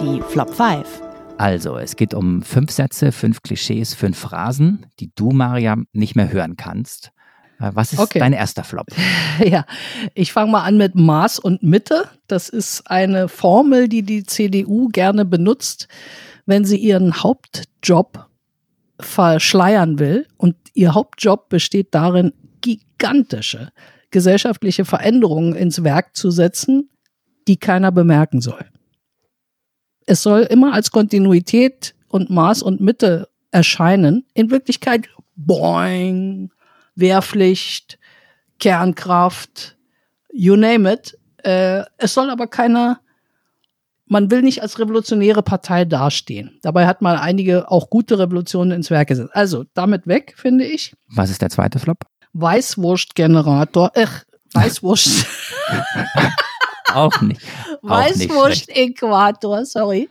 Die 0.01 0.23
Flop 0.29 0.55
5. 0.55 1.03
Also, 1.39 1.77
es 1.77 1.97
geht 1.97 2.15
um 2.15 2.43
fünf 2.43 2.71
Sätze, 2.71 3.13
fünf 3.13 3.43
Klischees, 3.43 3.95
fünf 3.95 4.17
Phrasen, 4.19 4.87
die 5.01 5.11
du, 5.15 5.31
Mariam, 5.31 5.87
nicht 5.93 6.15
mehr 6.17 6.31
hören 6.33 6.57
kannst. 6.57 7.11
Äh, 7.61 7.71
Was 7.75 7.93
ist 7.93 7.99
Okay. 7.99 8.19
dein 8.21 8.33
erster 8.33 8.65
Flop? 8.65 8.87
Ja, 9.45 9.67
ich 10.15 10.33
fange 10.33 10.51
mal 10.53 10.63
an 10.63 10.79
mit 10.79 10.95
Maß 10.95 11.39
und 11.39 11.63
Mitte. 11.63 12.09
Das 12.27 12.49
ist 12.49 12.91
eine 12.91 13.29
Formel, 13.29 13.87
die 13.89 14.03
die 14.03 14.25
CDU 14.25 14.89
gerne 14.89 15.27
benutzt, 15.27 15.89
wenn 16.47 16.65
sie 16.65 16.79
ihren 16.79 17.23
Hauptjob 17.23 18.27
verschleiern 19.01 19.99
will. 19.99 20.27
Und 20.37 20.57
ihr 20.75 20.95
Hauptjob 20.95 21.49
besteht 21.49 21.95
darin, 21.95 22.33
gigantische 22.61 23.73
gesellschaftliche 24.11 24.85
Veränderungen 24.85 25.55
ins 25.55 25.85
Werk 25.85 26.17
zu 26.17 26.31
setzen, 26.31 26.91
die 27.49 27.57
keiner 27.57 27.93
bemerken 27.93 28.41
soll. 28.41 28.65
Es 30.07 30.23
soll 30.23 30.43
immer 30.43 30.73
als 30.73 30.91
Kontinuität 30.91 31.95
und 32.09 32.31
Maß 32.31 32.63
und 32.63 32.81
Mitte 32.81 33.29
erscheinen. 33.51 34.25
In 34.35 34.51
Wirklichkeit, 34.51 35.09
boing, 35.35 36.51
Wehrpflicht, 36.95 37.99
Kernkraft, 38.59 39.77
you 40.33 40.57
name 40.57 40.91
it. 40.91 41.19
Äh, 41.45 41.85
es 41.99 42.15
soll 42.15 42.31
aber 42.31 42.47
keiner, 42.47 43.01
man 44.09 44.31
will 44.31 44.43
nicht 44.43 44.63
als 44.63 44.79
revolutionäre 44.79 45.43
Partei 45.43 45.85
dastehen. 45.85 46.59
Dabei 46.63 46.87
hat 46.87 47.03
man 47.03 47.17
einige 47.17 47.71
auch 47.71 47.91
gute 47.91 48.19
Revolutionen 48.19 48.71
ins 48.73 48.91
Werk 48.91 49.09
gesetzt. 49.09 49.31
Also 49.35 49.65
damit 49.75 50.07
weg, 50.07 50.35
finde 50.37 50.65
ich. 50.65 50.95
Was 51.09 51.31
ist 51.31 51.43
der 51.43 51.51
zweite 51.51 51.79
Flop? 51.79 51.99
Weißwurstgenerator, 52.33 53.91
äh, 53.95 54.07
Weißwurst, 54.53 55.27
Auch 56.95 57.21
nicht. 57.21 57.41
Auch 57.83 58.09
nicht. 58.15 58.31
Weißwurst-Äquator, 58.31 59.65
sorry. 59.67 60.09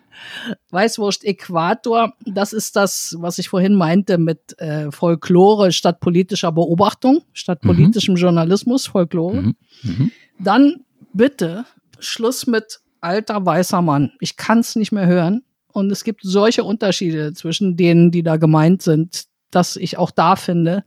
Weißwurst-Äquator, 0.72 2.14
das 2.26 2.54
ist 2.54 2.76
das, 2.76 3.16
was 3.20 3.39
ich 3.39 3.50
vorhin 3.50 3.76
meinte 3.76 4.18
mit 4.18 4.60
äh, 4.60 4.91
Folklore 4.91 5.72
statt 5.72 6.00
politischer 6.00 6.52
Beobachtung, 6.52 7.22
statt 7.34 7.64
Mhm. 7.64 7.68
politischem 7.68 8.16
Journalismus, 8.16 8.88
Folklore. 8.88 9.36
Mhm. 9.41 9.56
Mhm. 9.84 10.12
Dann 10.39 10.76
bitte 11.14 11.66
Schluss 12.00 12.46
mit 12.46 12.82
alter 13.06 13.45
weißer 13.45 13.82
Mann. 13.82 14.12
Ich 14.20 14.36
kann 14.36 14.60
es 14.60 14.76
nicht 14.76 14.91
mehr 14.91 15.06
hören. 15.06 15.43
Und 15.72 15.91
es 15.91 16.03
gibt 16.03 16.22
solche 16.24 16.64
Unterschiede 16.64 17.34
zwischen 17.34 17.76
denen, 17.76 18.10
die 18.10 18.24
da 18.24 18.38
gemeint 18.38 18.82
sind, 18.82 19.26
dass 19.51 19.76
ich 19.76 19.97
auch 19.97 20.12
da 20.12 20.36
finde, 20.36 20.84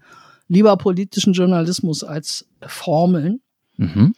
lieber 0.49 0.77
politischen 0.77 1.35
Journalismus 1.35 2.03
als 2.03 2.49
Formeln. 2.67 3.41
Mhm. 3.77 4.15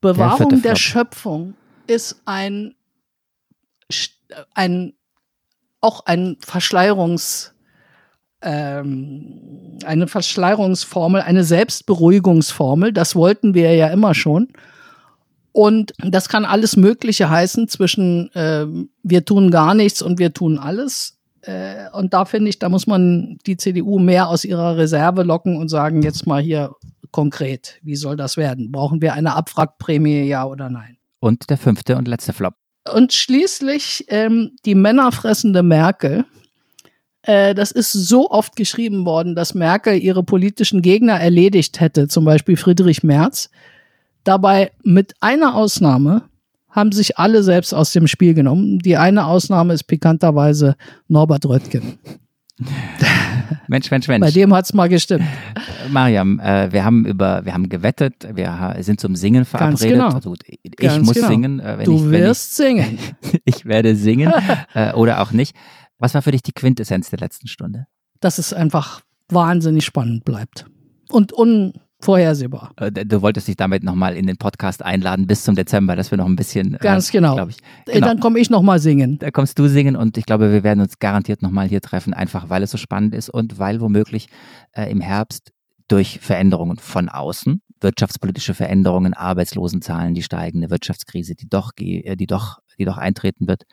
Bewahrung 0.00 0.60
der 0.62 0.76
Flop. 0.76 0.78
Schöpfung 0.78 1.54
ist 1.86 2.20
ein, 2.24 2.74
ein 4.54 4.94
auch 5.80 6.04
ein 6.06 6.36
Verschleierungs, 6.40 7.54
ähm, 8.42 9.78
eine 9.84 10.08
Verschleierungsformel, 10.08 11.22
eine 11.22 11.44
Selbstberuhigungsformel. 11.44 12.92
Das 12.92 13.14
wollten 13.14 13.54
wir 13.54 13.74
ja 13.74 13.88
immer 13.88 14.14
schon. 14.14 14.48
Und 15.52 15.92
das 15.98 16.28
kann 16.28 16.44
alles 16.44 16.76
Mögliche 16.76 17.28
heißen 17.28 17.68
zwischen 17.68 18.30
ähm, 18.34 18.88
wir 19.02 19.24
tun 19.24 19.50
gar 19.50 19.74
nichts 19.74 20.00
und 20.00 20.18
wir 20.18 20.32
tun 20.32 20.58
alles. 20.58 21.18
Äh, 21.42 21.90
und 21.92 22.14
da 22.14 22.24
finde 22.24 22.48
ich, 22.48 22.58
da 22.58 22.68
muss 22.68 22.86
man 22.86 23.38
die 23.46 23.56
CDU 23.56 23.98
mehr 23.98 24.28
aus 24.28 24.44
ihrer 24.44 24.76
Reserve 24.76 25.22
locken 25.22 25.56
und 25.56 25.68
sagen, 25.68 26.02
jetzt 26.02 26.26
mal 26.26 26.40
hier 26.40 26.74
konkret, 27.10 27.78
wie 27.82 27.96
soll 27.96 28.16
das 28.16 28.36
werden? 28.36 28.72
Brauchen 28.72 29.02
wir 29.02 29.12
eine 29.12 29.34
Abwrackprämie, 29.34 30.22
ja 30.22 30.44
oder 30.46 30.70
nein? 30.70 30.96
Und 31.20 31.50
der 31.50 31.58
fünfte 31.58 31.96
und 31.96 32.08
letzte 32.08 32.32
Flop. 32.32 32.54
Und 32.90 33.12
schließlich 33.12 34.06
ähm, 34.08 34.56
die 34.64 34.74
männerfressende 34.74 35.62
Merkel. 35.62 36.24
Äh, 37.22 37.54
das 37.54 37.70
ist 37.70 37.92
so 37.92 38.30
oft 38.30 38.56
geschrieben 38.56 39.04
worden, 39.04 39.36
dass 39.36 39.54
Merkel 39.54 39.98
ihre 39.98 40.24
politischen 40.24 40.82
Gegner 40.82 41.20
erledigt 41.20 41.78
hätte, 41.80 42.08
zum 42.08 42.24
Beispiel 42.24 42.56
Friedrich 42.56 43.04
Merz. 43.04 43.50
Dabei 44.24 44.72
mit 44.82 45.14
einer 45.20 45.54
Ausnahme 45.54 46.22
haben 46.70 46.92
sich 46.92 47.18
alle 47.18 47.42
selbst 47.42 47.74
aus 47.74 47.92
dem 47.92 48.06
Spiel 48.06 48.34
genommen. 48.34 48.78
Die 48.78 48.96
eine 48.96 49.26
Ausnahme 49.26 49.74
ist 49.74 49.84
pikanterweise 49.84 50.76
Norbert 51.08 51.46
Röttgen. 51.46 51.98
Mensch, 53.68 53.90
Mensch, 53.90 54.08
Mensch. 54.08 54.20
Bei 54.20 54.30
dem 54.30 54.52
hat's 54.54 54.74
mal 54.74 54.88
gestimmt. 54.88 55.24
Mariam, 55.90 56.38
äh, 56.40 56.72
wir 56.72 56.84
haben 56.84 57.06
über, 57.06 57.44
wir 57.44 57.54
haben 57.54 57.68
gewettet, 57.68 58.28
wir 58.34 58.76
sind 58.80 59.00
zum 59.00 59.16
Singen 59.16 59.44
verabredet. 59.44 59.92
genau. 59.92 60.10
Also 60.10 60.34
ich 60.46 60.76
Ganz 60.76 61.06
muss 61.06 61.14
genau. 61.14 61.28
singen. 61.28 61.60
Äh, 61.60 61.78
wenn 61.78 61.84
Du 61.84 61.96
ich, 61.96 62.10
wirst 62.10 62.56
singen. 62.56 62.98
Ich, 63.22 63.40
ich 63.44 63.64
werde 63.66 63.96
singen 63.96 64.32
äh, 64.74 64.92
oder 64.92 65.20
auch 65.20 65.32
nicht. 65.32 65.54
Was 65.98 66.14
war 66.14 66.22
für 66.22 66.32
dich 66.32 66.42
die 66.42 66.52
Quintessenz 66.52 67.10
der 67.10 67.20
letzten 67.20 67.48
Stunde? 67.48 67.86
Dass 68.20 68.38
es 68.38 68.52
einfach 68.52 69.00
wahnsinnig 69.28 69.84
spannend 69.84 70.24
bleibt. 70.24 70.66
Und 71.08 71.32
unvorhersehbar. 71.32 71.86
Äh, 72.76 72.90
Du 72.92 73.22
wolltest 73.22 73.48
dich 73.48 73.56
damit 73.56 73.82
nochmal 73.82 74.16
in 74.16 74.26
den 74.26 74.36
Podcast 74.36 74.84
einladen 74.84 75.26
bis 75.26 75.44
zum 75.44 75.54
Dezember, 75.54 75.96
dass 75.96 76.10
wir 76.10 76.18
noch 76.18 76.26
ein 76.26 76.36
bisschen, 76.36 76.76
Ganz 76.80 77.08
äh, 77.08 77.12
genau. 77.12 77.34
glaube 77.34 77.52
ich. 77.52 77.58
Äh, 77.94 78.00
Dann 78.00 78.20
komme 78.20 78.38
ich 78.38 78.50
noch 78.50 78.62
mal 78.62 78.78
singen. 78.78 79.18
Da 79.18 79.30
kommst 79.30 79.58
du 79.58 79.68
singen 79.68 79.96
und 79.96 80.18
ich 80.18 80.26
glaube, 80.26 80.52
wir 80.52 80.62
werden 80.62 80.80
uns 80.80 80.98
garantiert 80.98 81.42
nochmal 81.42 81.68
hier 81.68 81.80
treffen, 81.80 82.12
einfach 82.14 82.50
weil 82.50 82.62
es 82.62 82.70
so 82.70 82.78
spannend 82.78 83.14
ist 83.14 83.30
und 83.30 83.58
weil 83.58 83.80
womöglich 83.80 84.28
äh, 84.72 84.90
im 84.90 85.00
Herbst 85.00 85.52
durch 85.88 86.20
Veränderungen 86.20 86.78
von 86.78 87.08
außen, 87.08 87.60
wirtschaftspolitische 87.80 88.54
Veränderungen, 88.54 89.14
Arbeitslosenzahlen, 89.14 90.14
die 90.14 90.22
steigende 90.22 90.70
Wirtschaftskrise, 90.70 91.34
die 91.34 91.48
doch, 91.48 91.72
äh, 91.78 92.16
die 92.16 92.26
doch, 92.26 92.58
die 92.78 92.84
doch 92.84 92.96
eintreten 92.96 93.48
wird, 93.48 93.64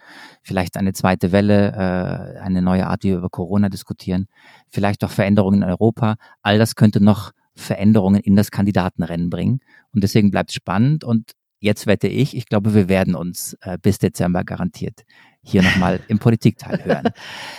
vielleicht 0.41 0.77
eine 0.77 0.93
zweite 0.93 1.31
Welle, 1.31 1.71
äh, 1.73 2.39
eine 2.39 2.61
neue 2.61 2.87
Art, 2.87 3.03
wie 3.03 3.09
wir 3.09 3.17
über 3.17 3.29
Corona 3.29 3.69
diskutieren, 3.69 4.27
vielleicht 4.69 5.03
auch 5.03 5.11
Veränderungen 5.11 5.61
in 5.61 5.69
Europa. 5.69 6.15
All 6.41 6.57
das 6.57 6.75
könnte 6.75 7.01
noch 7.03 7.31
Veränderungen 7.59 8.21
in 8.21 8.35
das 8.35 8.51
Kandidatenrennen 8.51 9.29
bringen. 9.29 9.59
Und 9.93 10.03
deswegen 10.03 10.31
bleibt 10.31 10.51
es 10.51 10.55
spannend. 10.55 11.03
Und 11.03 11.31
jetzt 11.59 11.87
wette 11.87 12.07
ich, 12.07 12.35
ich 12.35 12.47
glaube, 12.47 12.73
wir 12.73 12.89
werden 12.89 13.15
uns 13.15 13.55
äh, 13.61 13.77
bis 13.81 13.99
Dezember 13.99 14.43
garantiert 14.43 15.03
hier 15.41 15.63
nochmal 15.63 16.01
im 16.07 16.19
Politikteil 16.19 16.79
hören. 16.85 17.09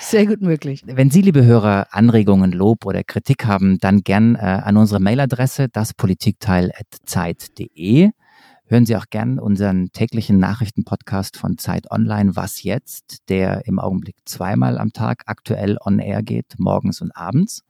Sehr 0.00 0.26
gut 0.26 0.42
möglich. 0.42 0.82
Wenn 0.86 1.10
Sie, 1.10 1.22
liebe 1.22 1.44
Hörer, 1.44 1.88
Anregungen, 1.90 2.52
Lob 2.52 2.86
oder 2.86 3.02
Kritik 3.04 3.46
haben, 3.46 3.78
dann 3.78 4.02
gern 4.02 4.36
äh, 4.36 4.40
an 4.40 4.76
unsere 4.76 5.00
Mailadresse 5.00 5.68
daspolitikteil.zeit.de. 5.68 8.10
Hören 8.66 8.86
Sie 8.86 8.96
auch 8.96 9.06
gern 9.10 9.38
unseren 9.40 9.90
täglichen 9.92 10.38
Nachrichtenpodcast 10.38 11.36
von 11.36 11.58
Zeit 11.58 11.90
Online, 11.90 12.36
Was 12.36 12.62
jetzt, 12.62 13.28
der 13.28 13.66
im 13.66 13.80
Augenblick 13.80 14.14
zweimal 14.26 14.78
am 14.78 14.92
Tag 14.92 15.22
aktuell 15.26 15.76
on 15.84 15.98
air 15.98 16.22
geht, 16.22 16.54
morgens 16.58 17.00
und 17.00 17.10
abends. 17.16 17.64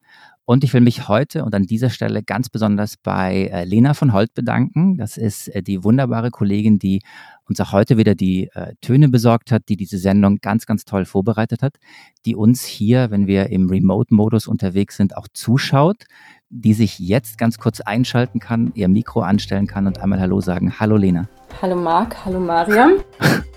und 0.47 0.63
ich 0.63 0.73
will 0.73 0.79
mich 0.79 1.09
heute 1.09 1.43
und 1.43 1.53
an 1.53 1.63
dieser 1.63 1.89
Stelle 1.89 2.23
ganz 2.23 2.47
besonders 2.47 2.95
bei 2.95 3.49
äh, 3.51 3.65
Lena 3.65 3.93
von 3.93 4.13
Holt 4.13 4.33
bedanken. 4.33 4.95
Das 4.95 5.17
ist 5.17 5.49
äh, 5.49 5.61
die 5.61 5.83
wunderbare 5.83 6.31
Kollegin, 6.31 6.79
die 6.79 7.01
uns 7.49 7.59
auch 7.59 7.73
heute 7.73 7.97
wieder 7.97 8.15
die 8.15 8.49
äh, 8.53 8.73
Töne 8.79 9.09
besorgt 9.09 9.51
hat, 9.51 9.63
die 9.67 9.75
diese 9.75 9.97
Sendung 9.97 10.37
ganz, 10.41 10.65
ganz 10.65 10.85
toll 10.85 11.03
vorbereitet 11.03 11.63
hat, 11.63 11.75
die 12.25 12.33
uns 12.33 12.63
hier, 12.63 13.11
wenn 13.11 13.27
wir 13.27 13.49
im 13.49 13.69
Remote-Modus 13.69 14.47
unterwegs 14.47 14.95
sind, 14.95 15.17
auch 15.17 15.27
zuschaut, 15.33 16.05
die 16.49 16.73
sich 16.73 16.97
jetzt 16.97 17.37
ganz 17.37 17.57
kurz 17.57 17.81
einschalten 17.81 18.39
kann, 18.39 18.71
ihr 18.73 18.87
Mikro 18.87 19.19
anstellen 19.23 19.67
kann 19.67 19.85
und 19.85 19.99
einmal 19.99 20.21
Hallo 20.21 20.39
sagen. 20.39 20.79
Hallo 20.79 20.95
Lena. 20.95 21.27
Hallo 21.61 21.75
Marc, 21.75 22.23
hallo 22.23 22.39
Mariam. 22.39 22.91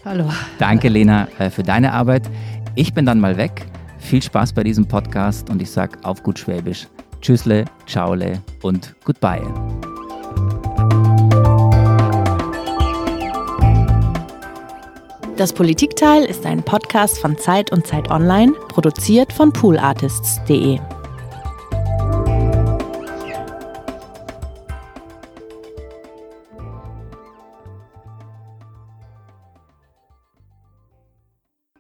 hallo. 0.05 0.28
Danke 0.59 0.88
Lena 0.88 1.28
äh, 1.38 1.51
für 1.51 1.62
deine 1.62 1.93
Arbeit. 1.93 2.28
Ich 2.74 2.95
bin 2.95 3.07
dann 3.07 3.20
mal 3.20 3.36
weg. 3.36 3.64
Viel 4.01 4.23
Spaß 4.23 4.53
bei 4.53 4.65
diesem 4.65 4.87
Podcast 4.87 5.51
und 5.51 5.63
ich 5.63 5.71
sage 5.71 5.99
auf 6.03 6.23
gut 6.23 6.39
Schwäbisch 6.39 6.89
Tschüssle, 7.21 7.65
Ciaole 7.87 8.43
und 8.63 8.95
Goodbye. 9.05 9.43
Das 15.37 15.53
Politikteil 15.53 16.25
ist 16.25 16.45
ein 16.45 16.63
Podcast 16.63 17.19
von 17.19 17.39
Zeit 17.39 17.73
und 17.73 17.87
Zeit 17.87 18.11
Online, 18.11 18.53
produziert 18.69 19.33
von 19.33 19.53
poolartists.de. 19.53 20.79